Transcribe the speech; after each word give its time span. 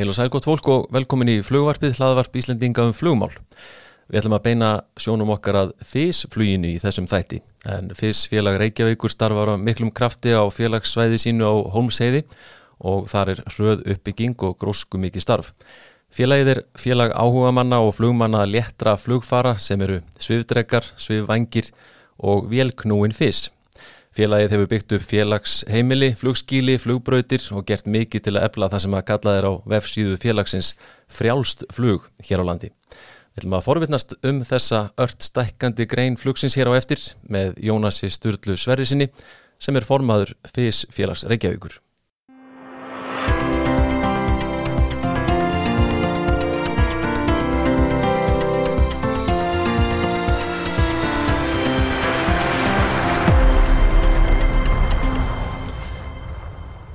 Heil 0.00 0.08
og 0.08 0.14
sæl 0.16 0.30
gott 0.32 0.46
fólk 0.48 0.68
og 0.72 0.84
velkomin 0.96 1.28
í 1.28 1.40
flugvarpið 1.44 1.98
hlaðvarp 1.98 2.36
Íslendinga 2.40 2.86
um 2.88 2.94
flugmál. 2.96 3.34
Við 4.08 4.22
ætlum 4.22 4.36
að 4.38 4.46
beina 4.46 4.70
sjónum 4.96 5.32
okkar 5.34 5.58
að 5.60 5.74
FIS-fluginu 5.90 6.70
í 6.70 6.78
þessum 6.80 7.04
þætti. 7.10 7.42
En 7.68 7.92
FIS 7.98 8.22
félag 8.32 8.56
Reykjavíkur 8.62 9.12
starfar 9.12 9.52
á 9.52 9.60
miklum 9.60 9.90
krafti 9.92 10.32
á 10.32 10.40
félagssvæði 10.48 11.20
sínu 11.20 11.44
á 11.44 11.54
Holmsheiði 11.74 12.22
og 12.80 13.12
þar 13.12 13.34
er 13.34 13.44
hröð 13.52 13.84
uppbygging 13.92 14.40
og 14.48 14.56
grósku 14.64 14.96
mikið 15.04 15.26
starf. 15.26 15.52
Félagið 16.08 16.54
er 16.54 16.64
félag 16.80 17.12
áhuga 17.12 17.52
manna 17.52 17.84
og 17.84 17.98
flugmanna 18.00 18.46
léttra 18.48 18.96
flugfara 18.96 19.58
sem 19.60 19.84
eru 19.84 20.00
svifdregar, 20.16 20.94
svifvangir 20.96 21.74
og 22.16 22.48
velknúin 22.48 23.12
FIS. 23.12 23.50
Félagið 24.10 24.54
hefur 24.56 24.68
byggt 24.72 24.92
upp 24.96 25.02
félagsheimili, 25.06 26.08
flugskíli, 26.18 26.74
flugbrautir 26.82 27.44
og 27.54 27.62
gert 27.68 27.86
mikið 27.86 28.24
til 28.24 28.32
að 28.34 28.46
efla 28.48 28.68
það 28.72 28.82
sem 28.82 28.96
að 28.98 29.04
kalla 29.06 29.34
þeir 29.36 29.46
á 29.46 29.52
vefsíðu 29.70 30.16
félagsins 30.18 30.70
frjálst 31.06 31.62
flug 31.70 32.08
hér 32.26 32.42
á 32.42 32.48
landi. 32.48 32.72
Við 33.30 33.44
ætlum 33.44 33.54
að 33.60 33.68
forvittnast 33.68 34.16
um 34.26 34.40
þessa 34.48 34.80
ört 34.98 35.22
stækkandi 35.22 35.86
grein 35.86 36.18
flugsins 36.18 36.58
hér 36.58 36.72
á 36.74 36.78
eftir 36.80 37.04
með 37.30 37.62
Jónasi 37.62 38.10
Sturlu 38.10 38.58
Sverrisinni 38.58 39.12
sem 39.62 39.78
er 39.78 39.86
formaður 39.86 40.34
FIS 40.56 40.88
félags 40.90 41.22
Reykjavíkur. 41.30 41.78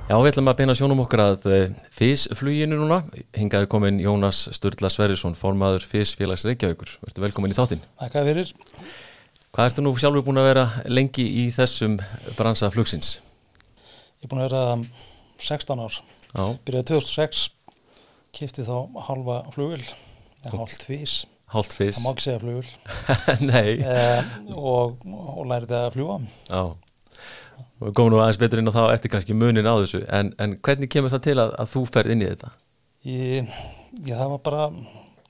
Já, 0.05 0.19
við 0.21 0.27
ætlum 0.29 0.49
að 0.51 0.57
beina 0.59 0.73
sjónum 0.77 0.99
okkar 1.01 1.21
að 1.23 1.45
FIS-fluginu 1.97 2.77
núna. 2.77 2.99
Hingaði 3.33 3.65
komin 3.71 3.95
Jónas 3.97 4.43
Sturla 4.53 4.91
Sverrisson, 4.93 5.33
formaður 5.33 5.81
FIS-félags 5.89 6.43
Reykjavíkur. 6.45 6.91
Verður 7.01 7.25
velkomin 7.25 7.55
í 7.55 7.57
þáttinn. 7.57 7.81
Takk 8.03 8.19
að 8.21 8.29
verir. 8.29 8.51
Hvað 9.49 9.71
ertu 9.71 9.81
nú 9.81 9.95
sjálfur 9.97 10.27
búin 10.27 10.37
að 10.43 10.49
vera 10.51 10.67
lengi 10.93 11.25
í 11.41 11.47
þessum 11.55 11.97
bransa 12.37 12.69
flugsins? 12.69 13.15
Ég 14.21 14.27
er 14.27 14.33
búin 14.35 14.43
að 14.45 14.51
vera 14.51 14.63
16 15.41 15.81
ár. 15.87 15.97
Já. 16.35 16.45
Byrjaði 16.69 16.89
2006, 16.91 17.43
kipti 18.37 18.69
þá 18.69 18.77
halva 19.09 19.41
flugil, 19.57 19.81
eða 20.45 20.59
hálft 20.59 20.85
FIS. 20.85 21.23
Hálft 21.49 21.73
FIS. 21.73 21.97
Það 21.97 22.05
má 22.05 22.11
ekki 22.13 22.27
segja 22.29 22.43
flugil. 22.45 22.73
Nei. 23.55 23.79
Eh, 23.81 24.33
og, 24.53 25.01
og 25.01 25.45
lærið 25.49 25.79
að 25.81 25.93
fljúa. 25.97 26.21
Já. 26.51 26.63
Og 27.83 27.91
komum 27.91 28.13
nú 28.13 28.21
aðeins 28.23 28.39
betur 28.39 28.61
inn 28.61 28.71
á 28.71 28.75
þá 28.75 28.83
eftir 28.93 29.11
kannski 29.11 29.35
munin 29.35 29.67
á 29.67 29.75
þessu. 29.75 29.99
En, 30.07 30.31
en 30.39 30.55
hvernig 30.63 30.91
kemur 30.91 31.11
það 31.11 31.25
til 31.25 31.35
að, 31.43 31.51
að 31.59 31.71
þú 31.73 31.81
ferð 31.91 32.13
inn 32.13 32.23
í 32.23 32.29
þetta? 32.29 32.51
Ég, 33.05 33.57
ég 34.07 34.15
það 34.15 34.31
var 34.31 34.41
bara 34.45 34.67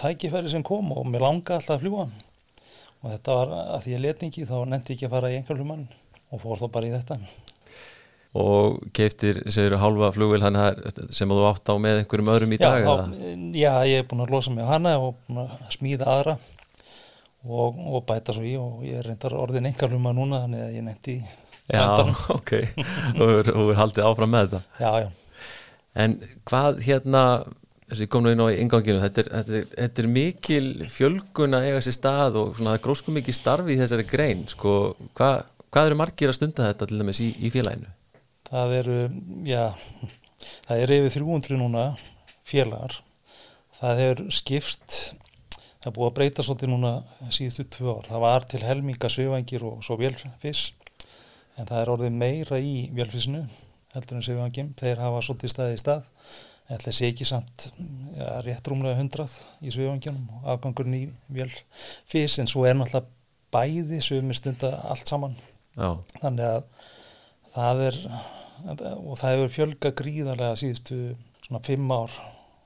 tækifæri 0.01 0.51
sem 0.51 0.65
kom 0.65 0.91
og 0.93 1.07
mér 1.09 1.25
langaði 1.25 1.57
alltaf 1.57 1.77
að 1.79 1.85
fljúa. 1.85 2.05
Og 3.01 3.09
þetta 3.09 3.39
var 3.39 3.55
að 3.63 3.81
því 3.83 3.95
ég 3.95 4.03
letingi 4.03 4.45
þá 4.49 4.55
nefndi 4.69 4.93
ekki 4.95 5.07
að 5.09 5.15
fara 5.15 5.31
í 5.33 5.39
engalhumann 5.39 5.87
og 6.33 6.41
fór 6.43 6.61
þá 6.61 6.67
bara 6.75 6.89
í 6.89 6.93
þetta. 6.93 7.17
Og 8.35 8.77
keiftir, 8.93 9.39
segir 9.53 9.77
hálfa 9.79 10.11
flugvil 10.11 10.43
sem 11.15 11.31
þú 11.31 11.45
átt 11.47 11.71
á 11.71 11.75
með 11.79 12.01
einhverjum 12.01 12.31
öðrum 12.33 12.53
í 12.53 12.59
já, 12.59 12.65
dag? 12.67 12.85
Þá, 12.85 13.17
já, 13.55 13.71
ég 13.87 14.01
er 14.01 14.07
búin 14.09 14.25
að 14.25 14.33
losa 14.35 14.51
mig 14.51 14.67
á 14.67 14.73
hana 14.73 14.97
og 14.99 15.15
smíða 15.71 16.09
aðra 16.11 16.35
og, 17.45 17.77
og 17.79 18.03
bæta 18.09 18.35
svo 18.35 18.43
í 18.43 18.55
og 18.59 18.83
ég 18.85 18.99
er 18.99 19.07
reyndar 19.07 19.37
orðin 19.39 19.69
engalhumann 19.71 20.19
núna 20.19 20.41
þannig 20.43 20.65
að 20.65 20.75
ég 20.75 20.85
nefndi 20.89 21.15
Já, 21.71 21.85
ok, 22.37 22.51
og 23.17 23.29
er 23.41 23.79
haldið 23.79 24.07
áfram 24.07 24.33
með 24.35 24.49
þetta. 24.49 24.81
Já, 24.81 25.05
já. 25.05 25.07
En 25.95 26.17
hvað 26.45 26.81
hérna, 26.85 27.23
ég 27.95 28.09
kom 28.11 28.25
nú 28.25 28.33
inn 28.33 28.43
á 28.43 28.47
inganginu, 28.53 29.01
þetta 29.01 29.23
er, 29.23 29.31
þetta, 29.31 29.57
er, 29.59 29.67
þetta 29.79 30.03
er 30.03 30.09
mikil 30.17 30.67
fjölgun 30.91 31.57
að 31.57 31.69
eiga 31.69 31.83
sér 31.85 31.97
stað 31.97 32.39
og 32.41 32.53
svona 32.57 32.75
það 32.75 32.83
grósku 32.85 33.15
mikið 33.15 33.39
starfi 33.39 33.73
í 33.75 33.79
þessari 33.79 34.07
grein 34.09 34.43
sko, 34.51 34.75
hvað, 35.17 35.45
hvað 35.73 35.89
eru 35.89 35.99
margir 36.03 36.33
að 36.33 36.37
stunda 36.39 36.69
þetta 36.69 36.89
til 36.91 37.01
dæmis 37.01 37.23
í, 37.23 37.31
í 37.39 37.53
félaginu? 37.53 37.89
Það 38.45 38.77
eru, 38.81 38.99
já 39.47 39.63
það 40.67 40.81
er 40.83 40.95
yfir 40.99 41.17
300 41.17 41.61
núna 41.61 41.85
félagar. 42.45 42.99
Það 43.75 44.01
er 44.05 44.25
skipst 44.33 44.99
það 45.85 45.91
er 45.91 45.95
búið 45.97 46.09
að 46.09 46.15
breyta 46.17 46.43
svolítið 46.45 46.71
núna 46.71 46.91
síðustu 47.29 47.65
tvö 47.75 47.99
ár, 47.99 48.07
það 48.09 48.23
var 48.23 48.45
til 48.49 48.61
helminga 48.65 49.09
svifangir 49.11 49.65
og 49.67 49.83
svo 49.85 49.97
velfiss 49.99 50.71
en 51.55 51.69
það 51.69 51.79
er 51.81 51.91
orðið 51.93 52.19
meira 52.19 52.59
í 52.59 52.75
vélfísinu 52.95 53.45
heldur 53.95 54.19
en 54.19 54.25
séu 54.25 54.41
hann 54.41 54.53
gem 54.55 54.73
þeir 54.79 55.01
hafa 55.03 55.23
svolítið 55.23 55.53
staði 55.53 55.77
í 55.77 55.81
stað. 55.81 56.07
En 56.65 56.81
það 56.81 56.95
sé 56.97 57.09
ekki 57.11 57.27
samt 57.29 57.67
ja, 58.17 58.29
rétt 58.41 58.67
rúmlega 58.67 58.97
hundrað 58.97 59.35
í 59.61 59.73
svifangjónum 59.73 60.39
og 60.39 60.47
afgangurinn 60.55 60.97
í 60.97 61.03
vélfís 61.37 62.39
en 62.41 62.49
svo 62.49 62.65
er 62.65 62.73
náttúrulega 62.79 63.11
bæði 63.53 63.99
svifmi 64.01 64.35
stunda 64.35 64.73
allt 64.89 65.07
saman. 65.07 65.37
Já. 65.75 65.91
þannig 66.21 66.45
að 66.47 66.67
það 67.51 67.81
er 67.83 67.97
og 68.95 69.17
það 69.19 69.33
hefur 69.33 69.53
fjölga 69.57 69.91
gríðarlega 69.99 70.59
síðustu 70.59 70.99
svona 71.45 71.61
fimm 71.67 71.91
ár. 71.91 72.13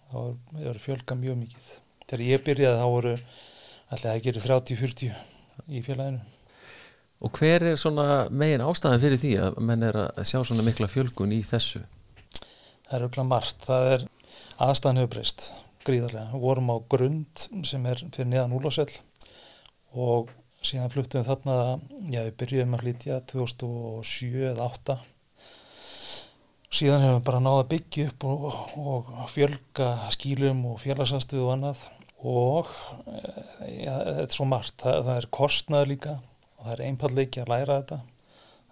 Þá 0.10 0.20
hefur 0.62 0.82
fjölga 0.86 1.18
mjög 1.20 1.40
mikið. 1.44 1.70
Þegar 2.06 2.26
ég 2.26 2.44
byrjaði 2.46 2.82
þá 2.82 2.90
voru 2.96 3.16
alltaf 3.90 4.12
að 4.14 4.22
gera 4.28 4.46
30-40 4.46 5.18
í 5.68 5.82
félaginu 5.86 6.39
Og 7.20 7.36
hver 7.36 7.66
er 7.74 7.80
svona 7.80 8.30
megin 8.32 8.64
ástæðan 8.64 9.02
fyrir 9.02 9.20
því 9.20 9.32
að 9.44 9.58
menn 9.68 9.84
er 9.84 9.98
að 10.06 10.22
sjá 10.30 10.40
svona 10.40 10.64
mikla 10.64 10.88
fjölgun 10.88 11.34
í 11.36 11.42
þessu? 11.44 11.82
Það 12.88 12.94
er 12.96 13.04
auðvitað 13.04 13.28
margt. 13.28 13.66
Það 13.68 13.88
er 13.96 14.06
aðstæðan 14.64 15.02
hefur 15.02 15.12
breyst 15.18 15.48
gríðarlega. 15.88 16.30
Við 16.32 16.46
vorum 16.46 16.72
á 16.72 16.78
grund 16.96 17.46
sem 17.68 17.88
er 17.92 18.04
fyrir 18.06 18.30
neðan 18.32 18.56
úlásell 18.56 18.92
og 20.00 20.32
síðan 20.64 20.92
fluttum 20.94 21.24
við 21.24 21.30
þarna, 21.32 21.58
já 22.12 22.22
við 22.24 22.34
byrjuðum 22.40 22.76
að 22.78 22.84
flytja 22.86 23.20
2007 23.34 24.48
eða 24.54 24.70
2008. 24.80 24.98
Síðan 26.80 27.04
hefum 27.04 27.20
við 27.20 27.28
bara 27.28 27.44
náða 27.44 27.68
byggju 27.74 28.08
upp 28.14 28.26
og, 28.30 28.50
og 28.80 29.14
fjölga 29.34 29.92
skýlum 30.16 30.64
og 30.70 30.80
félagsastuðu 30.84 31.48
og 31.48 31.54
annað 31.58 31.86
og 32.20 32.74
ja, 33.10 33.96
þetta 33.96 34.26
er 34.28 34.36
svo 34.36 34.48
margt. 34.48 34.76
Það, 34.84 35.00
það 35.08 35.16
er 35.18 35.32
kostnað 35.40 35.88
líka 35.90 36.20
og 36.60 36.68
það 36.68 36.74
er 36.76 36.86
einfalleiki 36.90 37.44
að 37.44 37.52
læra 37.54 37.80
þetta. 37.82 38.00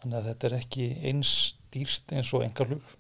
Þannig 0.01 0.19
að 0.19 0.29
þetta 0.31 0.47
er 0.47 0.55
ekki 0.59 0.87
eins 1.09 1.33
dýrst 1.73 2.13
eins 2.15 2.31
og 2.35 2.45
engarlug 2.45 2.95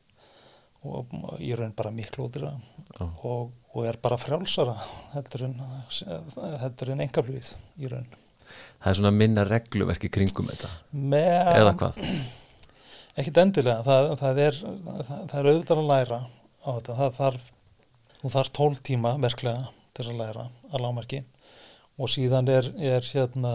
og 0.87 1.11
ég 1.43 1.57
raun 1.57 1.73
bara 1.75 1.91
miklu 1.91 2.27
ódýra 2.27 2.53
oh. 3.01 3.25
og, 3.25 3.53
og 3.73 3.87
er 3.89 3.97
bara 4.01 4.19
frjálsara 4.21 4.75
heldur 5.15 5.47
en, 5.49 5.57
en 5.57 7.03
engarlugið 7.03 7.49
í 7.81 7.91
raun. 7.91 8.07
Það 8.77 8.91
er 8.91 8.97
svona 8.99 9.11
minna 9.11 9.43
regluverki 9.47 10.09
kringum 10.13 10.47
þetta. 10.51 10.69
Með, 10.91 11.49
eða 11.57 11.73
hvað? 11.81 12.01
Ekkit 13.17 13.39
endilega. 13.41 13.81
Það, 13.83 14.11
það 14.21 14.43
er, 14.43 14.59
er 15.41 15.49
auðvitað 15.51 15.81
að 15.81 15.89
læra 15.89 16.19
á 16.23 16.69
þetta. 16.69 16.97
Það 17.01 17.17
þarf, 17.17 17.49
þarf 18.37 18.53
tól 18.55 18.71
tíma 18.89 19.15
verklega 19.23 19.73
til 19.97 20.07
að 20.11 20.21
læra 20.21 20.47
að 20.69 20.85
lámarki 20.85 21.23
og 21.97 22.11
síðan 22.13 22.49
er, 22.53 22.69
er 22.77 23.05
hérna 23.09 23.53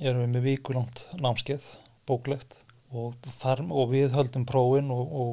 erum 0.00 0.24
við 0.24 0.32
með 0.34 0.46
vikulangt 0.46 1.04
námskeið, 1.22 1.66
bóklegt 2.08 2.60
og, 2.92 3.16
þar, 3.38 3.64
og 3.68 3.90
við 3.92 4.14
höldum 4.16 4.46
prófin 4.48 4.92
og, 4.94 5.12
og 5.22 5.32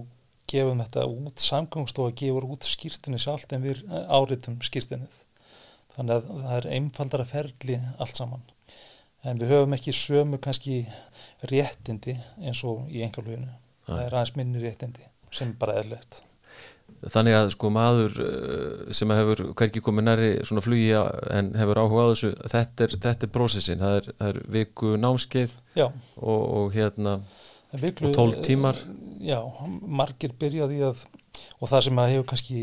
gefum 0.52 0.82
þetta 0.84 1.06
út 1.10 1.42
samgangstofa 1.42 2.16
gefur 2.20 2.48
út 2.56 2.68
skýrtinni 2.68 3.20
sjálf 3.22 3.48
en 3.56 3.66
við 3.66 3.84
áritum 3.92 4.60
skýrtinnið. 4.66 5.22
Þannig 5.96 6.16
að 6.16 6.32
það 6.46 6.56
er 6.58 6.72
einfaldara 6.76 7.28
ferli 7.30 7.78
allt 8.04 8.20
saman. 8.20 8.44
En 9.26 9.40
við 9.42 9.56
höfum 9.56 9.74
ekki 9.78 9.94
sömu 9.96 10.38
kannski 10.44 10.84
réttindi 11.50 12.18
eins 12.44 12.62
og 12.68 12.90
í 12.94 13.02
engaluginu 13.06 13.54
það 13.86 14.02
er 14.06 14.16
aðeins 14.18 14.36
minni 14.38 14.62
réttindi 14.64 15.10
sem 15.34 15.52
er 15.52 15.60
bara 15.62 15.78
eðlegt 15.82 16.22
Þannig 17.06 17.36
að 17.38 17.48
sko 17.54 17.70
maður 17.70 18.14
sem 18.96 19.12
hefur 19.14 19.42
hverki 19.58 19.82
komið 19.84 20.06
næri 20.08 20.30
svona 20.48 20.64
flugi 20.66 20.88
en 20.96 21.52
hefur 21.60 21.82
áhuga 21.84 22.06
á 22.08 22.12
þessu 22.14 22.32
þetta 22.50 22.86
er, 22.86 22.96
þetta 23.04 23.28
er 23.28 23.32
prósessin, 23.36 23.82
það 23.84 23.98
er, 24.00 24.08
það 24.22 24.32
er 24.32 24.40
viku 24.56 24.94
námskeið 25.02 25.54
og, 25.84 26.40
og 26.40 26.74
hérna 26.74 27.20
Viklu, 27.76 28.10
og 28.10 28.16
tól 28.16 28.34
tímar. 28.46 28.80
Já, 29.22 29.38
margir 29.86 30.34
byrjaði 30.40 30.82
að 30.88 31.04
og 31.60 31.72
það 31.72 31.88
sem 31.88 32.02
að 32.02 32.12
hefur 32.14 32.28
kannski 32.32 32.62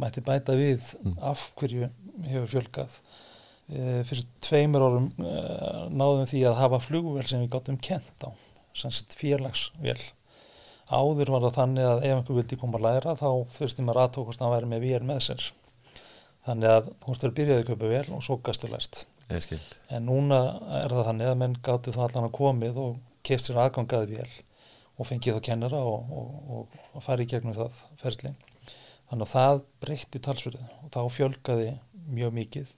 mætti 0.00 0.24
bæta 0.24 0.56
við 0.58 0.82
mm. 1.02 1.14
af 1.30 1.44
hverju 1.58 1.88
hefur 2.28 2.50
fjölgað 2.52 2.96
e, 3.68 4.02
fyrir 4.08 4.26
tveimur 4.44 4.84
árum 4.86 5.08
e, 5.18 5.32
náðum 5.92 6.28
því 6.30 6.44
að 6.48 6.60
hafa 6.62 6.82
flugvel 6.84 7.26
sem 7.28 7.44
við 7.44 7.52
gáttum 7.54 7.80
kent 7.84 8.26
á 8.26 8.30
félagsvel 9.14 9.98
áður 10.90 11.32
var 11.34 11.46
það 11.46 11.58
þannig 11.58 11.88
að 11.88 12.04
ef 12.04 12.16
einhver 12.18 12.38
vildi 12.40 12.60
koma 12.60 12.80
að 12.80 12.86
læra 12.88 13.16
þá 13.20 13.28
þurfti 13.56 13.84
maður 13.84 14.02
aðtókast 14.04 14.40
að 14.40 14.46
hann 14.46 14.54
væri 14.56 14.70
með 14.72 14.86
vél 14.86 15.08
með 15.08 15.20
sér. 15.28 15.46
Þannig 16.44 16.74
að 16.74 16.88
veist 17.06 17.24
að 17.24 17.36
byrjaði 17.38 17.62
að 17.62 17.68
köpa 17.70 17.92
vel 17.94 18.06
og 18.12 18.24
svo 18.24 18.38
gastu 18.44 18.68
lært. 18.68 19.04
En 19.88 20.04
núna 20.04 20.40
er 20.82 20.92
það 20.92 21.06
þannig 21.08 21.30
að 21.30 21.38
menn 21.40 21.60
gáttu 21.64 21.94
þá 21.94 22.02
allan 22.08 22.28
að 22.28 22.34
komið 22.36 22.80
og 22.82 22.98
kestir 23.24 23.56
aðgangaði 23.60 24.18
vel 24.18 24.32
og 24.94 25.08
fengið 25.08 25.38
þá 25.38 25.46
kennara 25.48 25.80
og, 25.80 26.10
og, 26.12 26.34
og, 26.56 26.82
og 26.94 27.04
fari 27.04 27.26
í 27.26 27.30
gegnum 27.30 27.56
það 27.56 27.78
ferli 28.02 28.34
þannig 29.10 29.26
að 29.26 29.32
það 29.32 29.62
breytti 29.84 30.20
talsverðið 30.22 30.68
og 30.84 30.92
þá 30.94 31.00
fjölgaði 31.16 31.70
mjög 32.14 32.36
mikið 32.38 32.74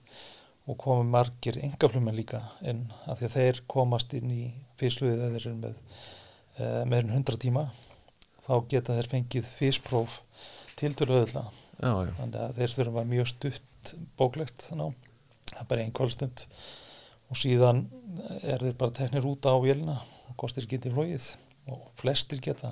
og 0.67 0.79
komu 0.81 1.05
margir 1.07 1.59
engaflumenn 1.63 2.17
líka 2.17 2.41
inn 2.67 2.85
af 3.07 3.19
því 3.19 3.27
að 3.27 3.35
þeir 3.35 3.61
komast 3.71 4.15
inn 4.17 4.31
í 4.33 4.47
fyrstluðið 4.79 5.23
eða 5.27 5.53
með 5.61 5.75
uh, 5.77 6.83
meirinn 6.89 7.13
100 7.15 7.39
tíma 7.43 7.67
þá 8.47 8.53
geta 8.71 8.97
þeir 8.97 9.11
fengið 9.13 9.49
fyrstpróf 9.57 10.19
til 10.79 10.93
til 10.97 11.09
auðvitað. 11.11 11.63
Þannig 11.77 12.39
að 12.41 12.59
þeir 12.59 12.75
þurfum 12.75 13.01
að 13.01 13.09
mjög 13.13 13.31
stutt 13.33 13.95
bóklegt 14.19 14.69
að 14.73 14.85
það 15.51 15.61
er 15.61 15.69
bara 15.71 15.83
einn 15.83 15.95
kvöldstund. 15.95 16.45
Og 17.27 17.39
síðan 17.39 17.83
er 18.41 18.63
þeir 18.63 18.77
bara 18.79 18.95
teknir 18.95 19.27
út 19.27 19.45
á 19.47 19.53
vélina. 19.59 19.97
Og 20.31 20.37
kostir 20.39 20.67
getið 20.69 20.95
flóið 20.95 21.27
og 21.67 21.89
flestir 21.99 22.39
geta. 22.43 22.71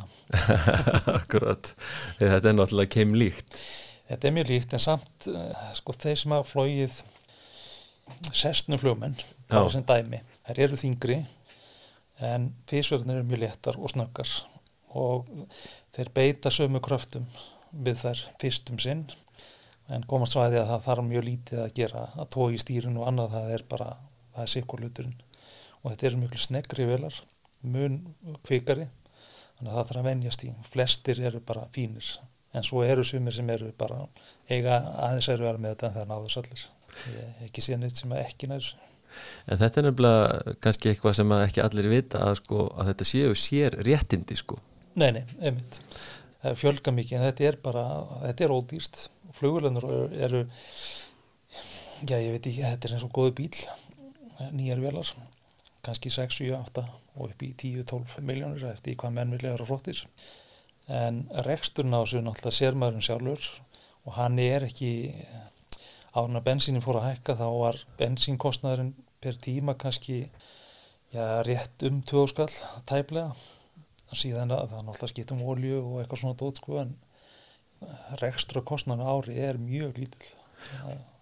Akkurat, 1.18 1.74
þetta 2.22 2.52
er 2.52 2.56
náttúrulega 2.56 2.96
keim 2.96 3.18
líkt 3.20 3.60
Þetta 4.06 4.28
er 4.28 4.36
mjög 4.36 4.52
líkt 4.52 4.74
en 4.78 4.84
samt 4.84 5.28
eh, 5.32 5.70
sko 5.80 5.96
þeir 5.98 6.20
sem 6.22 6.34
hafa 6.36 6.46
flóið 6.46 7.00
sestnum 8.36 8.78
fljómenn 8.82 9.16
bara 9.50 9.72
sem 9.74 9.86
dæmi, 9.86 10.20
þær 10.46 10.62
eru 10.68 10.78
þingri 10.78 11.18
en 12.26 12.52
físverðinir 12.70 13.24
eru 13.24 13.30
mjög 13.32 13.42
léttar 13.42 13.80
og 13.82 13.90
snöggar 13.92 14.30
og 14.96 15.30
þeir 15.96 16.12
beita 16.16 16.52
sömu 16.54 16.82
kröftum 16.84 17.28
við 17.76 18.02
þær 18.06 18.26
fyrstum 18.42 18.80
sinn 18.80 19.06
en 19.92 20.06
komast 20.10 20.36
svæði 20.36 20.60
að 20.62 20.72
það 20.72 20.86
þarf 20.88 21.08
mjög 21.10 21.26
lítið 21.30 21.62
að 21.62 21.74
gera 21.78 22.04
að 22.16 22.30
tói 22.36 22.50
í 22.56 22.62
stýrun 22.62 23.00
og 23.02 23.10
annað 23.10 23.34
það 23.36 23.56
er 23.58 23.66
bara, 23.70 23.90
það 24.34 24.46
er 24.46 24.54
sikkurluturinn 24.54 25.18
og 25.82 25.90
þetta 25.92 26.08
eru 26.10 26.22
mjög 26.24 26.38
snegri 26.42 26.88
velar 26.90 27.20
mun 27.66 28.00
kvikari 28.46 28.88
þannig 29.58 29.70
að 29.70 29.76
það 29.76 29.90
þarf 29.90 30.00
að 30.00 30.08
venjast 30.10 30.46
í. 30.46 30.54
Flestir 30.72 31.22
eru 31.30 31.42
bara 31.46 31.68
fínir 31.76 32.10
en 32.56 32.66
svo 32.66 32.84
eru 32.88 33.04
sumir 33.06 33.36
sem 33.36 33.50
eru 33.52 33.72
bara 33.78 34.06
eiga 34.50 34.80
aðeins 35.06 35.30
eru 35.34 35.48
vera 35.48 35.62
með 35.62 35.76
þetta 35.76 35.90
en 35.90 35.98
það 36.00 36.12
náður 36.12 36.36
sallir 36.38 36.68
ekki 37.46 37.64
séð 37.64 37.82
neitt 37.82 38.00
sem 38.00 38.14
ekki 38.16 38.50
nær. 38.50 38.68
En 39.48 39.60
þetta 39.60 39.82
er 39.82 39.86
nefnilega 39.90 40.56
kannski 40.64 40.92
eitthvað 40.92 41.18
sem 41.20 41.34
ekki 41.38 41.64
allir 41.64 41.92
vita 41.92 42.24
að, 42.26 42.40
sko, 42.42 42.66
að 42.76 42.90
þetta 42.92 43.08
séu 43.12 43.36
sér 43.40 43.78
réttindi 43.86 44.38
sko 44.40 44.58
Nei, 44.96 45.12
nei, 45.12 45.24
einmitt. 45.42 45.82
Það 46.40 46.52
er 46.52 46.60
fjölga 46.62 46.92
mikið 46.96 47.18
en 47.18 47.26
þetta 47.26 47.48
er 47.50 47.58
bara, 47.64 47.86
þetta 48.22 48.46
er 48.46 48.54
ódýrst 48.56 49.00
flugurlöndur 49.36 49.88
eru 50.14 50.46
já 52.06 52.16
ég 52.22 52.36
veit 52.36 52.46
ekki, 52.48 52.62
þetta 52.62 52.88
er 52.88 52.94
eins 52.96 53.04
og 53.08 53.12
góðu 53.16 53.34
bíl 53.40 53.58
nýjar 54.56 54.80
velar 54.84 55.10
kannski 55.86 56.12
6, 56.14 56.38
7, 56.42 56.54
8 56.58 56.84
og 57.16 57.30
upp 57.30 57.44
í 57.46 57.52
10-12 57.60 58.24
miljónir 58.26 58.64
eftir 58.72 58.98
hvað 59.00 59.16
menn 59.18 59.36
vilja 59.36 59.54
vera 59.54 59.68
flottir. 59.68 60.00
En 60.88 61.24
reksturna 61.46 62.02
á 62.02 62.04
þessu 62.04 62.24
náttúrulega 62.24 62.58
sér 62.58 62.80
maðurinn 62.80 63.06
sjálfur 63.06 63.50
og 64.06 64.18
hann 64.20 64.40
er 64.42 64.66
ekki 64.68 64.92
árna 66.16 66.42
bensínin 66.46 66.84
fór 66.86 67.02
að 67.02 67.10
hækka 67.10 67.38
þá 67.42 67.48
var 67.60 67.82
bensínkostnaðurinn 68.00 68.96
per 69.20 69.40
tíma 69.42 69.76
kannski 69.80 70.22
já, 71.12 71.44
rétt 71.48 71.86
um 71.88 72.02
2 72.06 72.26
skall 72.32 72.52
tæplega 72.88 73.34
síðan 74.14 74.54
að 74.54 74.70
það 74.72 74.86
náttúrulega 74.86 75.12
skiptum 75.14 75.42
olju 75.42 75.82
og 75.82 76.00
eitthvað 76.02 76.22
svona 76.22 76.40
dót 76.40 76.62
sko 76.62 76.80
en 76.84 76.96
rekstra 78.22 78.64
kostnarnu 78.66 79.06
ári 79.06 79.38
er 79.42 79.60
mjög 79.60 80.00
lítill. 80.00 80.32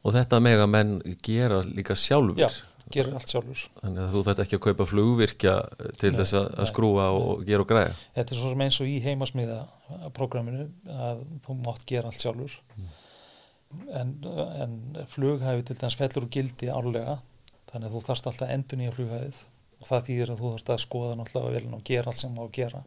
Og 0.03 0.13
þetta 0.13 0.39
með 0.43 0.65
að 0.65 0.71
menn 0.71 0.93
gera 1.23 1.61
líka 1.65 1.95
sjálfur 1.97 2.43
Já, 2.43 2.49
gera 2.93 3.15
allt 3.17 3.31
sjálfur 3.31 3.61
Þannig 3.79 4.01
að 4.03 4.13
þú 4.13 4.23
þetta 4.27 4.43
ekki 4.43 4.57
að 4.57 4.63
kaupa 4.67 4.87
flugvirkja 4.87 5.53
til 5.99 6.11
nei, 6.11 6.17
þess 6.19 6.35
að, 6.39 6.49
skrúa 6.69 7.07
nei. 7.07 7.21
og 7.21 7.45
gera 7.47 7.65
og 7.65 7.69
græða 7.71 7.95
Þetta 8.17 8.35
er 8.35 8.41
svo 8.41 8.51
sem 8.51 8.63
eins 8.65 8.79
og 8.83 8.91
í 8.91 8.97
heimasmiða 9.03 9.57
programminu 10.17 10.67
að 11.07 11.23
þú 11.45 11.57
mátt 11.63 11.87
gera 11.89 12.11
allt 12.11 12.23
sjálfur. 12.23 12.57
Mm. 12.77 12.91
en, 14.01 14.13
en 14.63 14.75
flughæfi 15.15 15.67
til 15.69 15.79
þess 15.81 15.99
fellur 15.99 16.27
og 16.27 16.35
gildi 16.35 16.69
árlega 16.71 17.17
þannig 17.71 17.89
að 17.89 17.95
þú 17.95 18.03
þarfst 18.07 18.29
alltaf 18.31 18.53
endun 18.53 18.83
í 18.83 18.89
að 18.91 18.99
flughæfið 18.99 19.41
og 19.83 19.89
það 19.89 20.07
þýðir 20.07 20.31
að 20.31 20.41
þú 20.41 20.49
þarfst 20.53 20.73
að 20.73 20.81
skoða 20.85 21.19
náttúrulega 21.19 21.53
vel 21.57 21.77
og 21.77 21.85
gera 21.89 22.11
allt 22.11 22.21
sem 22.21 22.33
má 22.37 22.43
gera. 22.55 22.79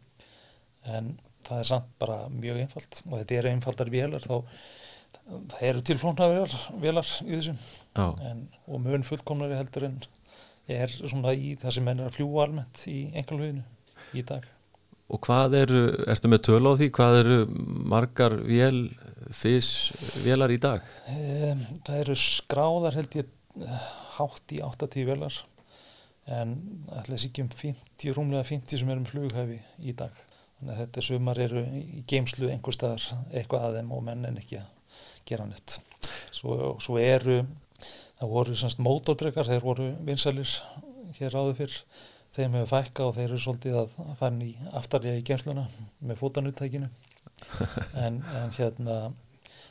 En 0.97 1.13
það 1.45 1.61
er 1.61 1.69
samt 1.69 1.95
bara 2.01 2.17
mjög 2.33 2.61
einfalt. 2.63 3.01
Og 3.05 3.15
þetta 3.19 3.37
eru 3.37 3.51
einfaldar 3.53 3.93
velar 3.93 4.25
þá 4.25 4.37
það 5.27 5.63
eru 5.69 5.83
tilflóna 5.87 6.27
velar, 6.81 7.09
í 7.23 7.33
þessum 7.35 7.57
en, 8.27 8.45
og 8.67 8.83
mjög 8.83 9.05
fullkomnari 9.07 9.57
heldur 9.59 9.87
en 9.89 9.97
er 10.67 10.91
svona 10.97 11.33
í 11.35 11.53
sem 11.63 11.85
menn 11.85 12.01
er 12.01 12.09
að 12.09 12.17
fljúa 12.17 12.45
almennt 12.47 12.83
í 12.91 13.07
engalhuginu 13.15 13.63
í 14.17 14.23
dag. 14.27 14.45
Og 15.07 15.21
hvað 15.23 15.55
eru, 15.61 15.81
ertu 16.11 16.31
með 16.31 16.41
tölu 16.49 16.73
á 16.75 16.79
því, 16.79 16.87
hvað 16.97 17.19
eru 17.21 17.37
margar 17.93 18.35
vél, 18.43 18.81
fys, 19.35 19.69
vélar 20.25 20.51
í 20.51 20.57
dag? 20.59 20.83
Um, 21.13 21.61
það 21.87 22.01
eru 22.01 22.17
skráðar 22.19 22.97
held 22.99 23.15
ég 23.21 23.31
hátt 24.17 24.55
í 24.55 24.59
80 24.65 25.07
velar 25.07 25.37
en 26.27 26.55
ætlaðis 26.91 27.27
ekki 27.29 27.43
um 27.45 27.51
50, 27.53 28.15
rúmlega 28.15 28.47
50 28.47 28.81
sem 28.81 28.89
eru 28.91 29.03
með 29.03 29.11
flughæfi 29.13 29.59
í 29.79 29.93
dag. 29.97 30.23
Þannig 30.57 30.73
að 30.73 30.81
þetta 30.81 31.03
sumar 31.05 31.39
eru 31.39 31.63
í 31.77 32.01
geimslu 32.09 32.49
einhver 32.51 32.75
staðar 32.75 33.05
eitthvað 33.29 33.67
að 33.67 33.77
þeim 33.77 33.93
og 33.95 34.03
menn 34.07 34.27
en 34.27 34.41
ekki 34.41 34.59
að 34.59 34.99
gera 35.29 35.47
neitt. 35.47 35.77
Svo, 36.33 36.75
svo 36.83 36.97
eru 36.99 37.39
það 38.17 38.33
voru 38.33 38.57
semst 38.57 38.81
mótodrekar 38.83 39.47
þeir 39.47 39.63
voru 39.63 39.91
vinsælir 40.07 40.55
hér 41.19 41.37
áður 41.37 41.59
fyrr. 41.61 41.77
Þeim 42.37 42.57
hefur 42.57 42.71
fækka 42.73 43.05
og 43.07 43.15
þeir 43.15 43.29
eru 43.29 43.41
svolítið 43.41 43.77
að 43.79 43.93
fann 44.19 44.41
í 44.45 44.51
aftarlega 44.77 45.21
í 45.21 45.25
geimsluna 45.25 45.63
með 46.05 46.19
fótanutækinu 46.19 46.89
en, 48.03 48.19
en 48.21 48.53
hérna 48.57 48.97